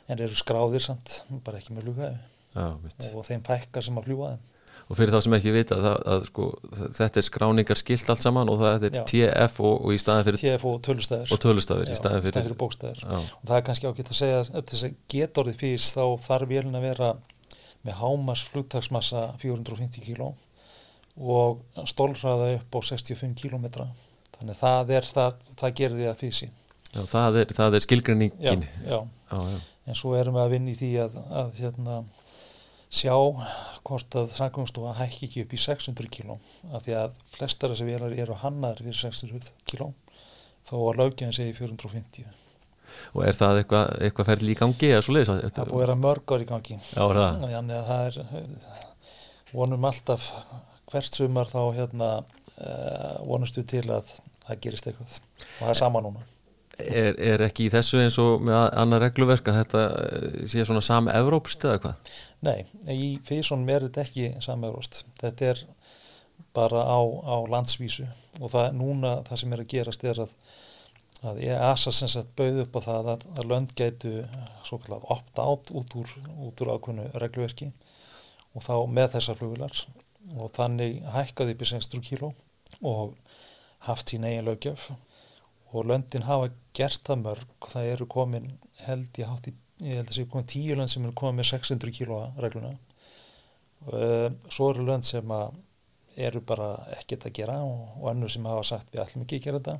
en 0.07 0.23
eru 0.23 0.35
skráðir 0.39 0.83
samt 0.83 1.21
bara 1.45 1.61
ekki 1.61 1.75
með 1.75 1.89
flughæfi. 1.89 2.19
Og 3.13 3.27
þeim 3.27 3.43
fækkar 3.45 3.85
sem 3.85 3.99
að 3.99 4.07
fljúa 4.07 4.33
þeim 4.33 4.53
og 4.85 4.99
fyrir 4.99 5.13
þá 5.13 5.19
sem 5.25 5.35
ekki 5.37 5.53
vita 5.55 5.77
að, 5.77 5.95
að, 6.13 6.25
sko, 6.29 6.49
þetta 6.99 7.21
er 7.21 7.27
skráningar 7.27 7.79
skilt 7.79 8.11
allt 8.13 8.23
saman 8.23 8.51
og 8.51 8.59
það 8.61 8.87
er 8.89 8.97
Já. 8.99 9.03
TF 9.11 9.61
og, 9.63 9.73
og 9.81 9.95
í 9.95 10.01
staðin 10.01 10.27
fyrir 10.29 10.43
TF 10.43 10.67
og 10.69 10.77
tölustæður, 10.87 11.33
og 11.33 11.41
tölustæður 11.45 11.89
Já, 11.89 11.93
í 11.93 11.99
staðin 12.01 12.25
fyrir, 12.25 12.37
fyrir 12.37 12.59
bókstæður 12.61 13.01
og 13.07 13.47
það 13.47 13.55
er 13.57 13.65
kannski 13.69 13.89
ágætt 13.89 14.13
að 14.13 14.19
segja 14.21 14.43
að 14.43 14.67
þess 14.71 14.87
að 14.87 14.99
getorðið 15.13 15.59
fyrst 15.63 15.97
þá 15.97 16.05
þarf 16.27 16.53
vélina 16.53 16.81
að 16.81 16.87
vera 16.89 17.11
með 17.87 17.99
hámars 18.01 18.43
flugtagsmassa 18.51 19.25
450 19.41 20.03
kíló 20.03 20.31
og 21.17 21.63
stólraða 21.89 22.53
upp 22.59 22.77
á 22.77 22.79
65 22.91 23.35
kílómetra. 23.39 23.87
Þannig 24.37 24.59
það 24.59 24.91
er, 24.93 25.07
það, 25.17 25.37
það 25.57 25.79
því 25.97 26.09
að 26.11 26.19
fyrst 26.21 26.49
það 26.93 27.39
er, 27.41 27.53
er 27.75 27.85
skilgreiningin. 27.85 28.65
Já, 28.85 28.99
en 29.87 29.97
svo 29.97 30.13
erum 30.17 30.37
við 30.37 30.43
að 30.43 30.53
vinna 30.53 30.71
í 30.71 30.77
því 30.77 30.91
að, 31.03 31.17
að 31.41 31.61
hérna 31.61 31.97
sjá 32.87 33.15
hvort 33.87 34.17
að 34.19 34.33
samkvæmstofa 34.37 34.95
hækki 35.01 35.27
ekki 35.27 35.43
upp 35.43 35.53
í 35.55 35.61
600 35.61 36.11
kíló 36.11 36.37
af 36.71 36.85
því 36.85 36.97
að 37.01 37.15
flestar 37.35 37.73
þessi 37.73 37.87
velar 37.87 38.15
eru 38.15 38.37
hannaður 38.43 38.85
fyrir 38.85 38.99
600 39.01 39.51
kíló 39.67 39.91
þó 40.67 40.75
að 40.79 41.01
löggjæðin 41.01 41.35
segi 41.35 41.55
450 41.57 42.27
Og 43.13 43.25
er 43.27 43.35
það 43.35 43.61
eitthvað, 43.61 43.89
eitthvað 44.07 44.29
ferli 44.29 44.53
í 44.53 44.57
gangi 44.57 44.89
eða 44.89 45.03
svo 45.03 45.13
leiðis? 45.13 45.31
Það 45.33 45.59
er 45.61 45.69
búið 45.69 45.75
að 45.75 45.83
vera 45.83 45.95
mörg 45.99 46.33
ár 46.33 46.43
í 46.43 46.47
gangi. 46.47 46.77
Já, 46.87 47.01
Þannig 47.03 47.75
að 47.75 47.89
það 47.89 48.05
er 48.07 48.19
vonum 49.51 49.87
alltaf 49.89 50.29
hvert 50.87 51.19
sumar 51.19 51.51
þá 51.51 51.59
hérna 51.75 52.09
uh, 52.23 53.19
vonustu 53.27 53.65
til 53.67 53.83
að 53.91 54.15
það 54.47 54.63
gerist 54.63 54.87
eitthvað. 54.87 55.19
Og 55.43 55.61
það 55.65 55.73
er 55.73 55.79
sama 55.83 56.03
núna 56.07 56.23
Er, 56.77 57.15
er 57.17 57.41
ekki 57.41 57.65
í 57.65 57.71
þessu 57.73 57.97
eins 58.03 58.19
og 58.21 58.43
með 58.45 58.67
annar 58.77 59.01
regluverk 59.01 59.47
að 59.49 59.55
þetta 59.63 59.79
eh, 60.03 60.27
sé 60.51 60.65
svona 60.67 60.83
sami 60.85 61.09
Evrópst 61.17 61.65
eða 61.65 61.79
hvað? 61.81 62.11
Nei, 62.45 62.59
í 62.93 63.07
Físónum 63.25 63.71
er 63.73 63.87
þetta 63.87 64.03
ekki 64.03 64.27
sami 64.45 64.69
Evrópst 64.69 65.01
þetta 65.17 65.51
er 65.53 65.63
bara 66.53 66.83
á, 66.85 66.99
á 67.01 67.37
landsvísu. 67.49 68.05
Og 68.41 68.53
það 68.53 68.77
núna 68.77 69.15
það 69.25 69.41
sem 69.41 69.55
er 69.55 69.63
að 69.63 69.71
gerast 69.73 70.05
er 70.05 70.21
að 70.27 70.35
að 71.25 71.39
EASA 71.47 71.91
sem 71.95 72.09
sagt 72.11 72.33
bauð 72.37 72.59
upp 72.61 72.75
á 72.77 72.81
það 72.85 73.07
að, 73.13 73.23
að 73.33 73.47
lönd 73.51 73.71
gætu 73.77 74.11
svo 74.67 74.77
kallat 74.83 75.05
opt-out 75.13 75.71
út 75.73 75.95
úr, 75.97 76.11
úr 76.45 76.73
ákveðnu 76.75 77.07
regluverki 77.23 77.71
og 78.53 78.65
þá 78.65 78.75
með 78.91 79.15
þessar 79.15 79.39
flugular 79.39 79.79
og 80.37 80.51
þannig 80.53 80.99
hækkaði 81.15 81.55
í 81.55 81.69
600 81.71 82.05
kíló 82.05 82.31
og 82.85 83.15
haft 83.87 84.11
sín 84.13 84.27
eigin 84.27 84.45
lögjöf 84.45 84.91
og 84.91 85.01
löndin 85.87 86.25
hafa 86.27 86.51
gert 86.77 87.03
það 87.07 87.23
mörg. 87.23 87.55
Það 87.71 87.91
eru 87.93 88.07
komin 88.11 88.51
held 88.85 89.19
ég 89.19 89.31
hátt 89.31 89.49
í 89.51 89.53
ég 89.83 89.99
held 89.99 90.07
að 90.07 90.11
það 90.11 90.17
séu 90.17 90.29
komin 90.31 90.49
tíu 90.49 90.77
lönd 90.77 90.91
sem 90.91 91.05
eru 91.05 91.13
komin 91.17 91.37
með 91.37 91.49
600 91.51 91.93
kílóa 91.93 92.31
regluna. 92.41 92.73
Uh, 93.87 94.29
svo 94.49 94.71
eru 94.71 94.87
lönd 94.87 95.05
sem 95.05 95.33
eru 96.17 96.41
bara 96.41 96.71
ekkert 96.97 97.27
að 97.29 97.35
gera 97.37 97.59
og, 97.61 97.83
og 97.99 98.09
annur 98.09 98.31
sem 98.33 98.45
hafa 98.49 98.65
sagt 98.65 98.89
við 98.93 99.03
ætlum 99.03 99.25
ekki 99.27 99.41
að 99.41 99.47
gera 99.47 99.61
þetta. 99.61 99.77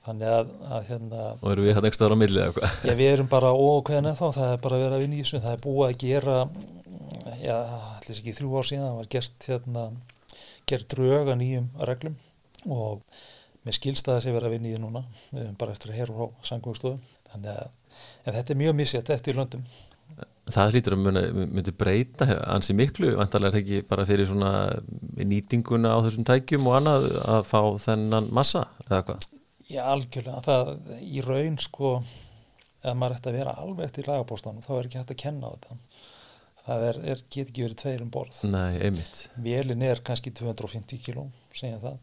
Þannig 0.00 0.30
að, 0.32 0.52
að 0.72 0.86
hérna 0.88 1.24
og 1.36 1.50
eru 1.50 1.64
við 1.66 1.74
hérna 1.76 1.90
ekki 1.90 1.98
stöður 1.98 2.14
á 2.16 2.22
millið 2.22 2.44
eða 2.46 2.70
já 2.88 2.94
við 2.96 3.10
erum 3.10 3.28
bara 3.28 3.50
ókveðin 3.68 4.08
eða 4.08 4.16
þá 4.16 4.38
það 4.38 4.52
er 4.54 4.62
bara 4.64 4.78
að 4.78 4.84
vera 4.86 4.96
að 4.96 5.04
vinna 5.04 5.18
í 5.18 5.24
þessu. 5.24 5.42
Það 5.44 5.56
er 5.56 5.64
búið 5.66 5.88
að 5.88 5.98
gera 6.06 6.36
já 7.40 7.56
allir 7.56 8.22
ekki 8.22 8.36
þrjú 8.38 8.54
ár 8.56 8.70
síðan 8.70 8.86
það 8.86 8.96
var 9.00 9.10
gert 9.16 9.50
hérna 9.50 9.84
gert 10.70 10.88
dröga 10.94 11.36
nýjum 11.36 11.68
reglum 11.90 12.16
og 12.70 13.04
með 13.66 13.76
skilstaða 13.76 14.24
sem 14.24 14.34
verið 14.34 14.48
að 14.48 14.54
vinna 14.56 14.70
í 14.70 14.74
því 14.74 14.80
núna 14.82 15.02
erum 15.36 15.56
bara 15.60 15.74
eftir 15.74 15.92
að 15.92 16.00
heyra 16.00 16.16
frá 16.16 16.46
sangvögstofum 16.48 17.00
þannig 17.32 17.58
að 17.60 18.36
þetta 18.38 18.54
er 18.54 18.60
mjög 18.62 18.76
missjætt 18.78 19.12
eftir 19.14 19.38
löndum. 19.38 19.64
Það 20.50 20.72
hlýtur 20.74 20.96
að 20.96 21.02
myndi 21.38 21.74
breyta 21.78 22.26
ansi 22.50 22.74
miklu, 22.74 23.12
vantarlega 23.20 23.60
ekki 23.60 23.82
bara 23.86 24.06
fyrir 24.08 24.26
svona 24.26 24.52
nýtinguna 25.20 25.92
á 25.94 25.98
þessum 26.06 26.26
tækjum 26.26 26.66
og 26.66 26.78
annað 26.80 27.06
að 27.20 27.44
fá 27.46 27.60
þennan 27.84 28.30
massa 28.34 28.64
eða 28.88 29.04
hvað? 29.10 29.28
Já, 29.70 29.84
algjörlega, 29.92 30.42
það 30.48 30.72
í 31.06 31.22
raun 31.22 31.60
sko 31.62 31.92
ef 32.00 32.96
maður 32.96 33.20
ætti 33.20 33.30
að 33.30 33.38
vera 33.38 33.54
alveg 33.62 33.86
eftir 33.86 34.10
lagabóstanum 34.10 34.64
þá 34.64 34.72
er 34.78 34.88
ekki 34.88 35.02
hægt 35.02 35.14
að 35.14 35.22
kenna 35.22 35.52
á 35.52 35.54
þetta. 35.54 35.78
Það 36.64 36.86
er, 36.88 37.00
er, 37.12 37.22
get 37.30 37.52
ekki 37.52 37.66
verið 37.68 37.80
tveir 37.84 38.02
um 38.02 38.10
borð. 38.12 38.40
Nei, 38.50 38.80
einmitt. 38.88 39.22
Vélin 39.44 39.86
er 39.86 40.02
kannski 40.06 40.32
250 40.34 41.04
kíló, 41.04 41.28
segja 41.54 41.78
það 41.84 42.00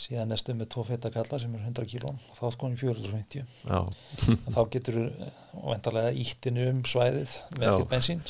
síðan 0.00 0.30
næstu 0.32 0.54
með 0.56 0.70
tvo 0.72 0.84
feta 0.88 1.10
kallar 1.12 1.42
sem 1.42 1.54
er 1.56 1.64
100 1.68 1.88
kílón 1.90 2.16
og 2.16 2.36
þá 2.38 2.44
sko 2.54 2.68
hann 2.68 2.76
450 2.80 4.54
þá 4.54 4.60
getur 4.72 4.98
þú 5.00 5.64
vendarlega 5.64 6.12
íttinu 6.22 6.68
um 6.72 6.84
svæðið 6.88 7.34
með 7.58 7.66
ekkert 7.70 7.90
bensín. 7.90 8.22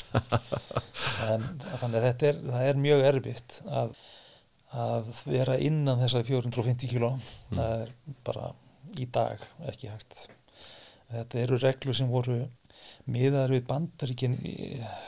En 1.31 1.45
þannig 1.81 1.99
að 2.01 2.07
þetta 2.09 2.31
er, 2.31 2.41
er 2.67 2.81
mjög 2.81 3.05
erfitt 3.11 3.59
að, 3.81 3.93
að 4.83 5.11
vera 5.29 5.59
innan 5.63 6.01
þessa 6.01 6.23
450 6.27 6.91
kíló. 6.91 7.13
Mm. 7.15 7.59
það 7.59 7.85
er 7.85 7.93
bara 8.27 8.49
í 8.99 9.07
dag 9.19 9.45
ekki 9.71 9.91
hægt. 9.91 10.25
Þetta 11.11 11.39
eru 11.45 11.59
reglu 11.61 11.95
sem 11.95 12.11
voru 12.11 12.41
miðar 13.11 13.53
við 13.53 13.63
bandaríkin 13.69 14.35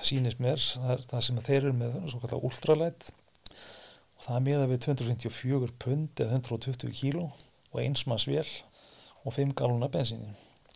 sínist 0.05 0.39
mér, 0.43 0.61
það, 0.61 1.03
það 1.11 1.27
sem 1.27 1.43
þeir 1.43 1.59
eru 1.59 1.75
með 1.81 1.99
ultralætt 2.39 3.11
það 4.23 4.45
miða 4.47 4.67
við 4.71 4.81
254 4.87 5.73
pund 5.83 6.23
eða 6.23 6.39
120 6.39 6.95
kíló 6.95 7.27
og 7.73 7.79
einsmanns 7.81 8.27
vel 8.29 8.47
og 9.23 9.35
5 9.35 9.53
galuna 9.57 9.89
bensíni. 9.91 10.31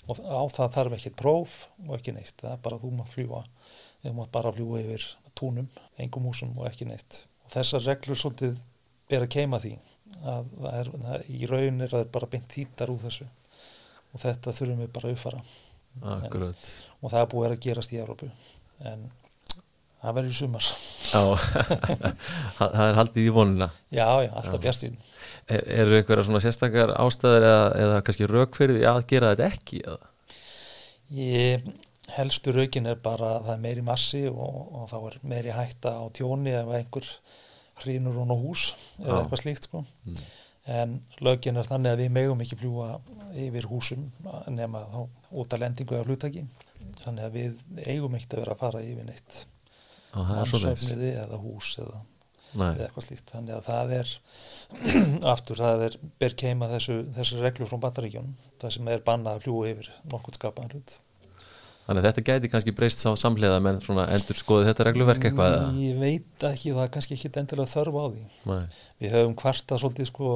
Og 0.08 0.20
á 0.24 0.44
það 0.52 0.74
þarf 0.76 0.98
ekkert 0.98 1.20
próf 1.20 1.56
og 1.86 1.98
ekki 1.98 2.16
neitt, 2.16 2.36
það 2.40 2.54
er 2.54 2.64
bara 2.64 2.78
að 2.78 2.86
þú 2.86 2.92
maður 2.96 3.14
fljúa 3.14 3.42
eða 4.04 4.14
maður 4.16 4.34
bara 4.38 4.54
fljúa 4.56 4.82
yfir 4.84 5.08
túnum, 5.38 5.68
engum 6.00 6.28
húsum 6.30 6.54
og 6.58 6.70
ekki 6.70 6.88
neitt. 6.88 7.24
Og 7.46 7.54
þessar 7.54 7.84
reglur 7.86 8.20
svolítið 8.20 8.60
ber 9.12 9.26
að 9.26 9.34
keima 9.36 9.60
því 9.64 9.74
að 10.18 10.52
það 10.56 10.78
er, 10.80 10.92
það, 11.06 11.28
í 11.32 11.50
raun 11.52 11.84
er 11.84 11.94
það 11.94 12.06
bara 12.16 12.32
beint 12.32 12.58
hýttar 12.60 12.92
úr 12.94 13.02
þessu. 13.04 13.28
Og 14.16 14.24
þetta 14.24 14.56
þurfum 14.56 14.84
við 14.86 14.94
bara 14.96 15.12
að 15.12 15.18
uppfara 15.18 15.42
en, 15.98 16.28
og 17.02 17.12
það 17.12 17.22
er 17.22 17.30
búið 17.32 17.52
að 17.52 17.64
gerast 17.66 17.94
í 17.94 18.00
Európu 18.02 18.30
en 18.86 19.08
það 20.02 20.18
verður 20.18 20.34
í 20.34 20.38
sumar. 20.38 20.68
Já, 21.08 21.22
það 22.58 22.78
er 22.86 23.00
haldið 23.00 23.24
í 23.30 23.34
vonuna 23.34 23.70
Já, 23.90 24.08
já, 24.26 24.32
alltaf 24.32 24.62
björnstíðin 24.64 25.00
Er, 25.48 25.64
eru 25.80 25.96
einhverja 25.96 26.28
svona 26.28 26.42
sérstakar 26.44 26.92
ástæður 27.00 27.46
eða, 27.48 27.68
eða 27.80 28.00
kannski 28.04 28.28
raukferði 28.28 28.82
að 28.90 28.98
gera 29.08 29.30
þetta 29.32 29.48
ekki? 29.48 29.80
Ég, 31.16 31.70
helstu 32.18 32.52
raukin 32.56 32.90
er 32.92 33.00
bara 33.04 33.38
að 33.38 33.48
það 33.48 33.54
er 33.54 33.64
meiri 33.64 33.86
massi 33.88 34.24
og, 34.28 34.58
og 34.76 34.90
þá 34.92 34.98
er 35.00 35.18
meiri 35.34 35.56
hætta 35.56 35.96
á 36.00 36.04
tjóni 36.16 36.52
ef 36.52 36.74
einhver 36.82 37.08
hrínur 37.84 38.20
hún 38.20 38.34
á 38.34 38.38
hús 38.38 38.70
eða 39.00 39.22
eitthvað 39.22 39.44
slíkt 39.44 39.70
sko. 39.70 39.84
Mm. 40.04 40.22
en 40.78 40.96
lögin 41.24 41.60
er 41.62 41.68
þannig 41.68 41.94
að 41.94 42.02
við 42.04 42.16
megum 42.18 42.42
ekki 42.44 42.60
fljúa 42.60 42.88
yfir 43.40 43.68
húsum 43.72 44.08
nema 44.52 44.82
þá 44.84 44.98
út 45.32 45.54
af 45.54 45.62
lendingu 45.64 45.96
eða 45.96 46.10
hlutaki 46.10 46.44
þannig 47.06 47.24
að 47.24 47.38
við 47.38 47.86
eigum 47.86 48.18
ekkert 48.18 48.36
að 48.36 48.44
vera 48.44 48.58
að 48.58 48.66
fara 48.66 48.84
yfir 48.84 49.08
neitt 49.08 49.46
mannsöfniði 50.26 51.12
eða 51.24 51.40
hús 51.42 51.74
eða, 51.84 52.04
eða 52.56 52.86
eitthvað 52.88 53.08
slíkt. 53.08 53.34
Þannig 53.34 53.58
að 53.58 53.66
það 53.68 53.96
er 53.98 54.14
aftur 55.34 55.64
það 55.64 55.84
er 55.88 55.98
ber 56.22 56.38
keima 56.44 56.70
þessu, 56.72 57.02
þessu 57.18 57.42
reglu 57.44 57.70
frá 57.70 57.82
bandaríkjónum 57.88 58.38
það 58.62 58.78
sem 58.78 58.94
er 58.94 59.04
bannað 59.06 59.38
að 59.38 59.46
fljúa 59.48 59.74
yfir 59.74 59.92
nokkur 60.14 60.40
skapaðan 60.40 60.78
hlut. 60.78 60.98
Þannig 61.88 62.04
að 62.04 62.08
þetta 62.10 62.24
gæti 62.28 62.50
kannski 62.52 62.72
breyst 62.76 63.00
sá 63.00 63.14
samlega 63.16 63.62
menn 63.64 63.78
endur 63.80 64.36
skoði 64.36 64.68
þetta 64.68 64.86
regluverk 64.90 65.28
eitthvað 65.30 65.54
eða? 65.54 65.68
Ég 65.80 66.00
veit 66.02 66.44
ekki, 66.50 66.74
það 66.76 66.84
er 66.84 66.90
kannski 66.98 67.16
ekki 67.16 67.30
endilega 67.32 67.72
þörf 67.72 67.96
á 67.96 68.06
því. 68.12 68.24
Nei. 68.50 68.80
Við 69.00 69.16
höfum 69.16 69.36
kvarta 69.40 69.78
svolítið 69.80 70.10
sko 70.10 70.34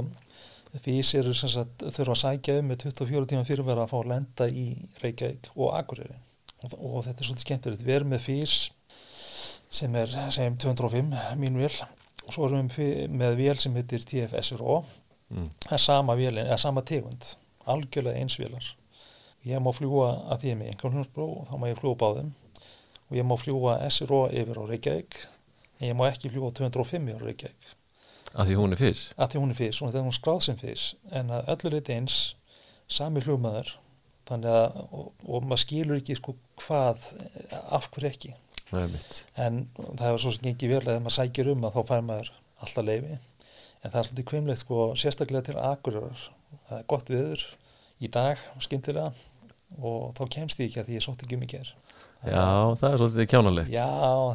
físir 0.80 1.28
þurfa 1.28 2.14
að 2.14 2.22
sækja 2.22 2.56
um 2.62 2.72
með 2.72 2.86
24 2.86 3.28
tíma 3.34 3.48
fyrirverða 3.50 3.84
að 3.84 3.92
fá 3.92 3.98
að 4.00 4.12
lenda 4.14 4.48
í 4.48 4.66
Reykjavík 5.02 5.52
og 5.58 5.76
Akureyri. 5.76 6.16
Og, 6.62 6.78
og 6.78 7.04
þetta 7.04 7.18
er 7.18 7.28
svolítið 7.28 7.46
skemmtilegt, 7.50 7.84
við 7.84 7.98
erum 7.98 8.14
með 8.16 8.24
fís 8.30 8.56
sem 9.72 9.96
er 9.96 10.12
segjum 10.36 10.58
205 10.60 11.16
mín 11.40 11.60
vél. 11.60 11.74
Og 12.26 12.36
svo 12.36 12.48
erum 12.48 12.70
við 12.72 13.08
með 13.10 13.38
vél 13.40 13.58
sem 13.60 13.76
heitir 13.76 14.04
TFSRO 14.08 14.82
mm. 15.32 15.48
það 15.66 15.78
er 15.78 15.84
sama 15.86 16.16
vélin, 16.20 16.46
eða 16.46 16.60
sama 16.62 16.84
tegund 16.86 17.34
algjörlega 17.72 18.20
einsvélar 18.22 18.70
ég 19.48 19.62
má 19.62 19.72
fljúa 19.74 20.12
að 20.32 20.44
því 20.44 20.56
með 20.60 20.72
einhvern 20.72 20.98
hljómsbró 20.98 21.28
og 21.40 21.46
þá 21.50 21.54
má 21.58 21.68
ég 21.72 21.80
fljúa 21.80 21.98
báðum. 21.98 22.32
Og 23.10 23.18
ég 23.18 23.28
má 23.28 23.36
fljúa 23.40 23.78
SRO 23.92 24.24
yfir 24.30 24.60
á 24.62 24.64
Reykjavík 24.70 25.18
en 25.82 25.88
ég 25.90 25.98
má 25.98 26.06
ekki 26.08 26.32
fljúa 26.32 26.52
205 26.56 27.10
á 27.12 27.18
Reykjavík. 27.26 27.72
Að 28.32 28.52
því 28.52 28.60
hún 28.62 28.76
er 28.76 28.80
fyrst 28.80 29.16
að 29.18 29.34
því 29.34 29.42
hún 29.42 29.52
er 29.52 29.60
fyrst, 29.60 29.82
hún 29.82 29.98
er 30.00 30.16
skráð 30.16 30.44
sem 30.46 30.60
fyrst 30.60 31.10
en 31.12 31.34
að 31.36 31.50
öllur 31.56 31.78
eitt 31.80 31.92
eins 31.92 32.20
sami 32.92 33.24
hljómaður 33.26 33.74
þannig 34.30 34.54
að 34.54 34.78
og, 34.86 35.10
og 35.28 35.44
maður 35.44 35.64
skilur 35.66 36.00
ekki 36.00 36.16
sko 36.16 36.38
hvað 36.62 37.04
af 37.76 37.90
hverju 37.92 38.12
ekki 38.12 38.34
en 38.72 39.64
það 39.78 40.08
er 40.12 40.22
svo 40.24 40.34
sem 40.36 40.52
ekki 40.54 40.72
vel 40.72 40.84
að 40.86 41.02
maður 41.02 41.18
sækir 41.18 41.52
um 41.54 41.68
að 41.68 41.78
þá 41.78 41.82
fær 41.92 42.06
maður 42.08 42.32
alltaf 42.62 42.88
leifi 42.88 43.16
en 43.16 43.90
það 43.90 44.00
er 44.02 44.08
svolítið 44.10 44.30
kvimleitt 44.32 44.62
sko, 44.62 44.92
sérstaklega 45.00 45.50
til 45.50 45.58
aðgurðar 45.60 46.26
það 46.70 46.78
er 46.78 46.88
gott 46.94 47.12
viður 47.12 47.46
í 48.02 48.12
dag 48.12 48.42
skindilega 48.62 49.12
og 49.82 50.12
þá 50.18 50.24
kemst 50.38 50.62
ég 50.62 50.70
ekki 50.70 50.82
að 50.82 50.90
því 50.90 51.00
ég 51.00 51.06
sótt 51.06 51.26
ekki 51.26 51.40
um 51.40 51.46
í 51.48 51.52
ger 51.52 51.74
Já, 52.22 52.78
það 52.78 52.92
er 52.92 53.00
svolítið 53.02 53.28
kjánalegt. 53.32 53.70
Já, 53.74 53.86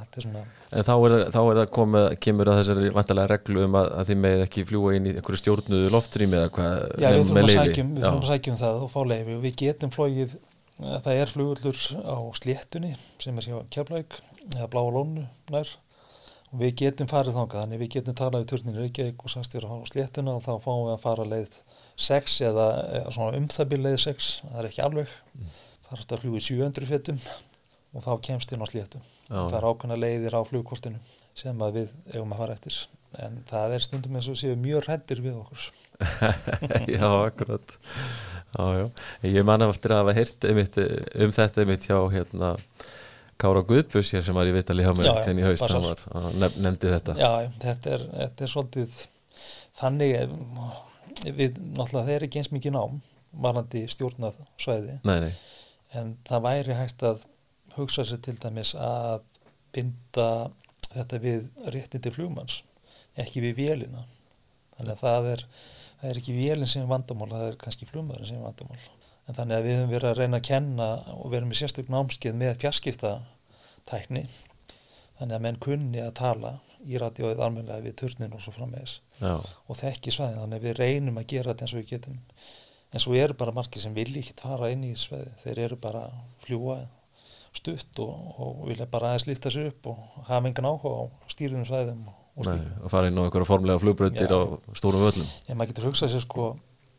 þetta 0.01 0.19
er 0.19 0.25
svona 0.25 0.41
En 0.67 0.87
þá 0.89 0.95
er, 0.97 1.13
þá 1.31 1.39
er 1.39 1.59
það 1.61 1.69
komið, 1.77 2.07
kemur 2.27 2.49
að 2.51 2.57
þessari 2.59 2.89
vantalega 2.97 3.31
reglu 3.31 3.63
um 3.63 3.77
að, 3.79 3.91
að 4.01 4.09
þið 4.09 4.19
með 4.25 4.43
ekki 4.43 4.65
fljúa 4.67 4.95
inn 4.97 5.07
í 5.07 5.13
einhverju 5.13 5.41
stjórnuðu 5.43 5.93
loftrými 5.95 6.39
eða 6.41 6.49
hvað 6.57 6.73
Já, 6.75 7.07
við 7.07 7.21
þurfum 7.21 7.39
að 7.43 7.53
sækjum, 7.55 7.93
við 7.95 8.07
þurfum 8.07 8.25
að 8.25 8.33
sækjum 8.33 8.59
það 8.65 8.83
og 8.83 8.91
fá 8.91 8.99
leifi 9.13 9.37
og 9.37 9.45
við 9.45 9.55
getum 9.63 9.95
flóið 9.95 10.35
það 10.77 11.11
er 11.15 11.33
flugullur 11.33 11.83
á 12.05 12.17
sléttunni 12.37 12.93
sem 13.23 13.37
er 13.39 13.49
hjá 13.49 13.59
Keflæk 13.73 14.19
eða 14.55 14.71
Bláa 14.73 14.93
Lónu 14.93 15.27
nær. 15.53 15.71
Og 16.53 16.61
við 16.61 16.77
getum 16.83 17.09
farið 17.11 17.35
þánga 17.37 17.63
þannig 17.63 17.81
við 17.81 17.93
getum 17.97 18.17
talað 18.17 18.45
í 18.45 18.49
turninu 18.53 18.83
Reykjavík 18.85 19.25
og 19.25 19.33
við 19.33 19.67
á 19.67 19.75
sléttuna 19.91 20.37
og 20.37 20.45
þá 20.45 20.53
fáum 20.63 20.85
við 20.87 20.93
að 20.95 21.03
fara 21.03 21.27
leið 21.27 21.57
6 22.07 22.37
eða, 22.47 22.67
eða 23.01 23.15
svona 23.17 23.41
umþabil 23.41 23.81
leið 23.83 23.97
6 24.05 24.29
það 24.45 24.61
er 24.61 24.69
ekki 24.71 24.85
alveg. 24.87 25.17
Mm. 25.35 25.57
það 25.87 25.97
er 25.97 26.05
að 26.05 26.23
fljúið 26.23 26.47
700 26.51 26.91
fettum 26.93 27.21
og 27.97 28.05
þá 28.05 28.13
kemst 28.29 28.53
inn 28.53 28.63
á 28.63 28.71
sléttu. 28.71 29.01
Það 29.27 29.59
er 29.59 29.69
ákveðna 29.71 29.99
leiðir 29.99 30.39
á 30.39 30.41
flugkortinu 30.47 31.03
sem 31.37 31.67
að 31.67 31.81
við 31.81 31.97
eigum 32.13 32.37
að 32.37 32.43
fara 32.45 32.57
eftir. 32.57 32.79
En 33.25 33.41
það 33.49 33.75
er 33.75 33.85
stundum 33.87 34.17
eins 34.19 34.29
og 34.29 34.39
séu 34.39 34.57
mjög 34.61 34.87
reddir 34.87 35.23
við 35.25 35.39
okkur. 35.41 35.69
Já, 36.97 37.07
akkurat 37.09 37.77
Já, 38.57 38.67
já. 38.81 38.87
Ég 39.29 39.45
manna 39.45 39.69
alltaf 39.69 39.93
að 39.93 40.01
hafa 40.01 40.15
heyrt 40.17 40.47
einmitt, 40.49 40.79
um 41.25 41.35
þetta 41.37 41.63
einmitt 41.63 41.89
hjá 41.89 41.99
hérna, 42.13 42.55
Kára 43.37 43.61
Guðbjörns 43.69 44.15
hér 44.17 44.25
sem 44.25 44.37
var 44.37 44.49
í 44.49 44.55
Vitali 44.55 44.87
hjá 44.87 44.95
mér 44.97 45.21
til 45.27 45.37
í 45.37 45.45
haust, 45.45 45.67
hann 45.69 45.85
var, 45.85 46.01
nef, 46.41 46.57
nefndi 46.65 46.93
þetta. 46.95 47.17
Já, 47.21 47.51
þetta 47.61 47.93
er, 47.99 48.07
þetta 48.15 48.47
er 48.47 48.53
svolítið 48.53 48.97
þannig 49.77 50.15
við 51.37 51.61
náttúrulega 51.77 52.07
þeir 52.09 52.27
ekki 52.27 52.41
eins 52.41 52.53
mikið 52.55 52.77
nám 52.79 53.01
varandi 53.37 53.83
stjórnað 53.93 54.39
svæði 54.61 54.95
nei, 55.05 55.19
nei. 55.27 55.33
en 55.99 56.15
það 56.25 56.45
væri 56.47 56.77
hægt 56.79 57.05
að 57.05 57.27
hugsa 57.77 58.07
sér 58.09 58.23
til 58.25 58.37
dæmis 58.41 58.73
að 58.81 59.27
binda 59.77 60.29
þetta 60.95 61.21
við 61.21 61.49
réttindi 61.75 62.13
flugmanns 62.15 62.63
ekki 63.21 63.43
við 63.45 63.61
vélina. 63.61 64.05
Þannig 64.77 64.93
að 64.95 65.03
það 65.03 65.29
er 65.33 65.45
það 66.01 66.11
er 66.11 66.21
ekki 66.21 66.37
vélinn 66.37 66.71
sem 66.71 66.85
er 66.85 66.91
vandamál, 66.91 67.31
það 67.33 67.47
er 67.51 67.59
kannski 67.63 67.89
flumöðurinn 67.89 68.31
sem 68.31 68.41
er 68.41 68.47
vandamál. 68.47 68.83
En 69.27 69.39
þannig 69.39 69.57
að 69.57 69.65
við 69.67 69.79
höfum 69.79 69.95
verið 69.95 70.11
að 70.11 70.21
reyna 70.21 70.39
að 70.39 70.49
kenna 70.49 70.91
og 71.17 71.31
verðum 71.33 71.55
í 71.55 71.59
sérstökn 71.59 71.95
námskeið 71.97 72.37
með 72.43 72.61
fjarskiptatækni. 72.63 74.23
Þannig 75.17 75.39
að 75.39 75.45
menn 75.47 75.59
kunni 75.65 76.03
að 76.05 76.13
tala 76.19 76.53
í 76.85 77.01
radioið 77.01 77.41
almenlega 77.43 77.83
við 77.87 77.97
turninu 78.03 78.37
og 78.37 78.45
svo 78.45 78.53
frammeðis 78.53 78.99
og 79.25 79.79
þekki 79.81 80.13
svæðin. 80.13 80.43
Þannig 80.43 80.61
að 80.61 80.69
við 80.69 80.77
reynum 80.79 81.19
að 81.19 81.29
gera 81.33 81.55
þetta 81.55 81.67
eins 81.67 81.75
og 81.75 81.81
við 81.81 81.91
getum. 81.95 82.21
En 82.93 83.03
svo 83.03 83.17
eru 83.19 83.35
bara 83.41 83.55
margir 83.57 83.83
sem 83.83 83.97
vilja 83.97 84.23
ekki 84.23 84.37
fara 84.39 84.71
inn 84.71 84.85
í 84.87 84.93
svæði, 84.97 85.33
þeir 85.43 85.63
eru 85.65 85.81
bara 85.81 86.05
fljúa 86.45 86.79
stutt 87.57 87.99
og, 88.05 88.15
og 88.45 88.63
vilja 88.69 88.87
bara 88.93 89.11
aðeins 89.11 89.27
lífta 89.31 89.53
sér 89.53 89.73
upp 89.73 89.89
og 89.91 90.23
hafa 90.29 90.51
engan 90.51 90.69
áhuga 90.69 90.93
á 91.01 91.05
stýrðum 91.33 91.67
svæðum 91.67 92.07
og 92.13 92.26
Nei, 92.37 92.59
að 92.85 92.91
fara 92.93 93.09
inn 93.09 93.17
á 93.17 93.25
einhverja 93.25 93.49
formlega 93.49 93.81
flugbröndir 93.81 94.33
á 94.33 94.41
stórum 94.77 95.05
völlum. 95.07 95.29
En 95.49 95.57
maður 95.57 95.73
getur 95.73 95.89
hugsað 95.89 96.13
sér 96.13 96.25
sko 96.27 96.51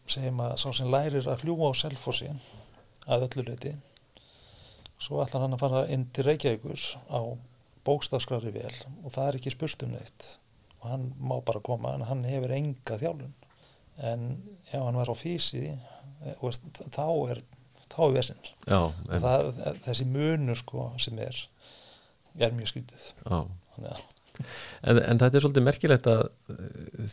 segjum 0.10 0.42
að 0.42 0.56
sá 0.64 0.72
sem 0.74 0.90
lærir 0.90 1.28
að 1.28 1.44
fljúa 1.44 1.70
á 1.70 1.74
selfossi 1.78 2.32
að 3.08 3.28
öllu 3.28 3.46
leiti 3.52 3.76
svo 4.98 5.22
ætlar 5.22 5.46
hann 5.46 5.54
að 5.54 5.62
fara 5.62 5.84
inn 5.94 6.08
til 6.16 6.26
Reykjavíkur 6.26 6.86
á 7.14 7.22
bókstafskrari 7.86 8.52
vel 8.56 8.74
og 9.04 9.12
það 9.14 9.28
er 9.28 9.38
ekki 9.40 9.54
spurt 9.54 9.86
um 9.86 9.94
neitt. 9.94 10.32
Og 10.82 10.90
hann 10.90 11.12
má 11.22 11.38
bara 11.46 11.62
koma 11.66 11.94
en 11.98 12.08
hann 12.10 12.26
hefur 12.28 12.54
enga 12.54 12.98
þjálfun. 12.98 13.36
En 14.10 14.26
ef 14.72 14.82
hann 14.82 14.98
var 14.98 15.14
á 15.14 15.16
físi 15.18 15.68
eh, 15.70 16.50
þá 16.94 17.06
er 17.30 17.44
þá 17.92 18.02
er 18.08 18.16
vesinn 18.18 18.44
já, 18.68 18.80
en, 19.10 19.24
það, 19.24 19.50
þessi 19.88 20.08
munur 20.12 20.60
sko 20.60 20.90
sem 21.02 21.20
er 21.24 21.40
er 22.38 22.54
mjög 22.54 22.76
já. 22.78 23.40
þannig 23.74 23.92
að 23.92 24.04
En, 24.84 25.00
en 25.02 25.20
þetta 25.22 25.38
er 25.40 25.44
svolítið 25.46 25.66
merkilegt 25.68 26.10
að 26.12 26.26
uh, 26.26 26.58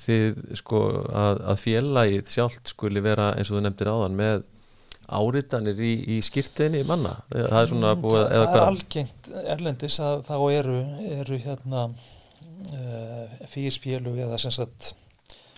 þið 0.05 0.41
sko 0.61 0.81
að, 1.09 1.41
að 1.53 1.63
félagið 1.65 2.33
sjálft 2.35 2.73
skuli 2.75 3.03
vera 3.05 3.31
eins 3.39 3.51
og 3.53 3.59
þú 3.59 3.63
nefndir 3.69 3.91
áðan 3.95 4.19
með 4.19 4.43
áritanir 5.15 5.81
í, 5.85 5.93
í 6.17 6.19
skýrtinni 6.25 6.81
manna. 6.89 7.19
Það 7.33 7.59
er 7.61 7.71
svona 7.71 7.91
búið 8.01 8.15
Mm, 8.17 8.25
það, 8.25 8.35
eða 8.35 8.45
það 8.45 8.55
er 8.55 8.59
hvað? 8.59 8.69
algengt 8.73 9.31
erlendis 9.55 9.99
að 10.01 10.23
þá 10.29 10.37
eru, 10.59 10.77
eru 11.21 11.39
hérna 11.45 11.83
uh, 11.93 13.35
físfélug 13.53 14.19
eða 14.25 14.39
sem 14.41 14.55
sagt 14.55 14.95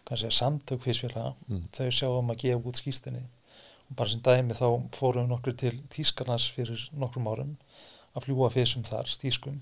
kannski 0.06 0.30
samtök 0.34 0.82
físfélaga 0.86 1.32
Mm. 1.50 1.62
þau 1.74 1.88
sjáum 1.94 2.30
að 2.34 2.40
gefa 2.42 2.68
út 2.70 2.80
skýrstinni 2.82 3.22
og 3.90 3.96
bara 3.98 4.10
sem 4.10 4.20
dæmi 4.26 4.54
þá 4.58 4.66
fórum 4.98 5.24
við 5.26 5.30
nokkur 5.30 5.56
til 5.62 5.74
Tískarnas 5.94 6.48
fyrir 6.54 6.82
nokkrum 6.98 7.26
árum 7.30 7.52
að 8.16 8.26
fljúa 8.26 8.50
físum 8.54 8.82
þar, 8.86 9.06
Tískum 9.20 9.60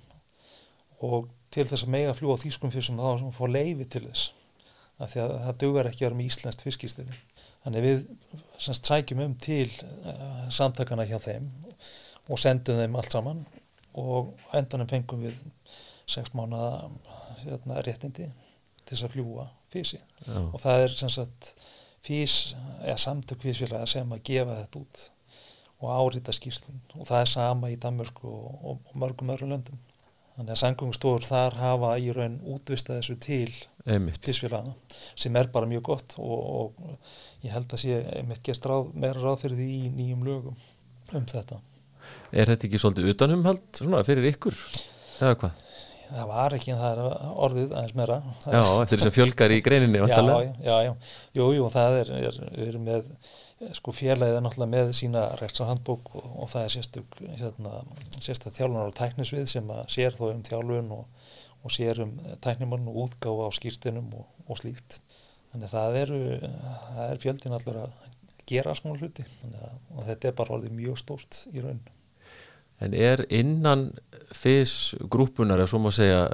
og 1.05 1.29
til 1.55 1.67
þess 1.69 1.87
að 1.87 1.95
mega 1.95 2.17
fljúa 2.17 2.39
Tískum 2.43 2.73
físum 2.75 2.99
þá 2.99 3.21
sem 3.21 3.37
fór 3.37 3.53
leifi 3.55 3.87
til 3.91 4.05
þess. 4.09 4.33
Af 4.99 5.13
því 5.13 5.23
að 5.25 5.37
það 5.45 5.61
dugar 5.63 5.91
ekki 5.91 6.05
að 6.05 6.09
vera 6.09 6.19
með 6.19 6.31
íslenskt 6.31 6.65
fiskýrstinni 6.67 7.21
þannig 7.65 7.85
við 7.85 8.03
semst 8.61 8.89
sækjum 8.91 9.23
um 9.25 9.37
til 9.41 9.69
uh, 10.05 10.45
samtakana 10.53 11.07
hjá 11.09 11.17
þeim 11.23 11.49
og 12.29 12.41
sendum 12.41 12.79
þeim 12.79 12.99
allt 13.01 13.15
saman 13.15 13.41
og 14.01 14.35
á 14.53 14.61
endanum 14.61 14.91
fengum 14.91 15.23
við 15.25 15.39
sex 16.11 16.35
mánuða 16.37 16.91
hérna, 17.41 17.81
réttindi 17.87 18.29
til 18.29 18.91
þess 18.91 19.07
að 19.07 19.15
fljúa 19.17 19.47
físi 19.73 19.99
Já, 19.99 20.37
og 20.45 20.61
það 20.61 20.85
er 20.85 20.97
sem 20.99 21.13
sagt 21.15 21.55
fís, 22.05 22.37
eða 22.83 23.01
samtök 23.01 23.47
físfélaga 23.47 23.89
sem 23.89 24.13
að 24.13 24.25
gefa 24.29 24.59
þetta 24.61 24.83
út 24.83 25.03
og 25.85 25.91
árita 25.91 26.33
skýrslun. 26.33 26.79
Og 27.01 27.09
það 27.09 27.23
er 27.23 27.31
sama 27.33 27.71
í 27.73 27.79
Danmörku 27.81 28.29
og, 28.29 28.53
og, 28.61 28.83
og 28.91 29.01
mörgum 29.01 29.33
öðrum 29.35 29.55
löndum 29.55 29.81
þannig 30.35 30.55
að 30.55 30.61
sangungstofur 30.63 31.27
þar 31.29 31.59
hafa 31.61 31.91
í 32.03 32.09
raun 32.15 32.41
útvistað 32.55 33.01
þessu 33.01 33.19
til 33.23 33.51
einmitt. 33.87 34.21
físfélagana 34.25 34.75
sem 35.15 35.37
er 35.39 35.51
bara 35.55 35.71
mjög 35.71 35.85
gott 35.91 36.17
og, 36.19 36.73
og 36.81 37.45
ég 37.45 37.55
held 37.55 37.71
að 37.71 37.85
sé 37.85 38.01
einmitt 38.19 38.43
gert 38.47 38.67
ráð, 38.71 38.91
meira 38.95 39.21
ráð 39.21 39.45
fyrir 39.45 39.61
því 39.61 39.69
í 39.77 39.93
nýjum 39.95 40.27
lögum 40.27 40.59
um 41.15 41.29
þetta 41.31 41.61
Er 42.35 42.51
þetta 42.51 42.67
ekki 42.69 42.81
svolítið 42.83 43.15
utanumhald 43.15 43.63
svona 43.79 44.03
fyrir 44.05 44.27
ykkur? 44.35 44.57
Eða 45.23 45.37
hvað? 45.41 45.61
það 46.15 46.27
var 46.31 46.55
ekki 46.57 46.73
en 46.75 46.81
það 46.81 46.93
er 46.93 47.31
orðið 47.47 47.73
aðeins 47.79 47.97
meira 47.99 48.19
Já, 48.45 48.61
eftir 48.83 49.01
þess 49.01 49.09
að 49.09 49.17
fjölgar 49.17 49.55
í 49.55 49.61
greininni 49.65 50.03
já, 50.13 50.21
já, 50.65 50.77
já, 50.87 50.93
jú, 51.39 51.49
jú, 51.57 51.69
það 51.73 51.99
er, 52.03 52.13
er, 52.29 52.39
við 52.55 52.71
erum 52.73 52.87
með, 52.89 53.09
sko 53.79 53.95
félagið 53.95 54.39
er 54.39 54.45
náttúrulega 54.45 54.73
með 54.73 54.93
sína 54.99 55.25
rekstrarhandbók 55.41 56.13
og, 56.19 56.29
og 56.45 56.51
það 56.53 56.67
er 56.67 56.75
sérstök, 56.75 57.19
hérna, 57.41 57.75
sérstök 58.19 58.57
þjálfunar 58.57 58.91
og 58.91 58.97
tæknisvið 58.99 59.47
sem 59.51 59.73
að 59.75 59.83
sér 59.97 60.17
þó 60.17 60.25
um 60.31 60.45
þjálfun 60.47 60.93
og, 60.99 61.29
og 61.65 61.75
sér 61.75 62.03
um 62.05 62.15
tæknimann 62.45 62.89
og 62.91 63.01
útgáfa 63.07 63.49
á 63.49 63.57
skýrstinum 63.57 64.13
og, 64.19 64.27
og 64.49 64.61
slíkt. 64.61 65.01
Þannig 65.53 65.69
að 65.69 65.77
það 65.77 65.99
eru, 66.03 66.21
það 66.45 67.05
er 67.09 67.23
fjöldin 67.25 67.59
allur 67.59 67.81
að 67.85 67.99
gera 68.51 68.75
smá 68.77 68.93
hluti 68.95 69.25
að, 69.49 69.77
og 69.95 70.09
þetta 70.09 70.31
er 70.31 70.39
bara 70.41 70.59
orðið 70.59 70.79
mjög 70.81 71.01
stórt 71.01 71.45
í 71.55 71.65
raun. 71.65 71.81
En 72.83 72.95
er 72.97 73.23
innan 73.31 73.87
fys 74.35 74.95
grúpunar, 75.11 75.61
ef 75.63 75.71
svo 75.71 75.79
má 75.85 75.93
segja, 75.95 76.25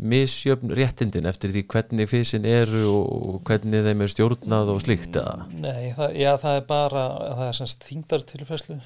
misjöfn 0.00 0.72
réttindin 0.74 1.28
eftir 1.28 1.52
því 1.52 1.64
hvernig 1.68 2.08
fysin 2.08 2.46
eru 2.48 2.84
og 2.88 3.42
hvernig 3.48 3.84
þeim 3.84 4.04
er 4.04 4.12
stjórnað 4.14 4.72
og 4.72 4.80
slíkt? 4.84 5.18
eða? 5.20 5.44
Nei, 5.52 5.90
það, 5.98 6.16
já, 6.22 6.30
það 6.40 6.60
er 6.60 6.64
bara, 6.70 7.04
það 7.40 7.44
er 7.50 7.58
semst 7.60 7.88
þingdartilfæslu 7.90 8.78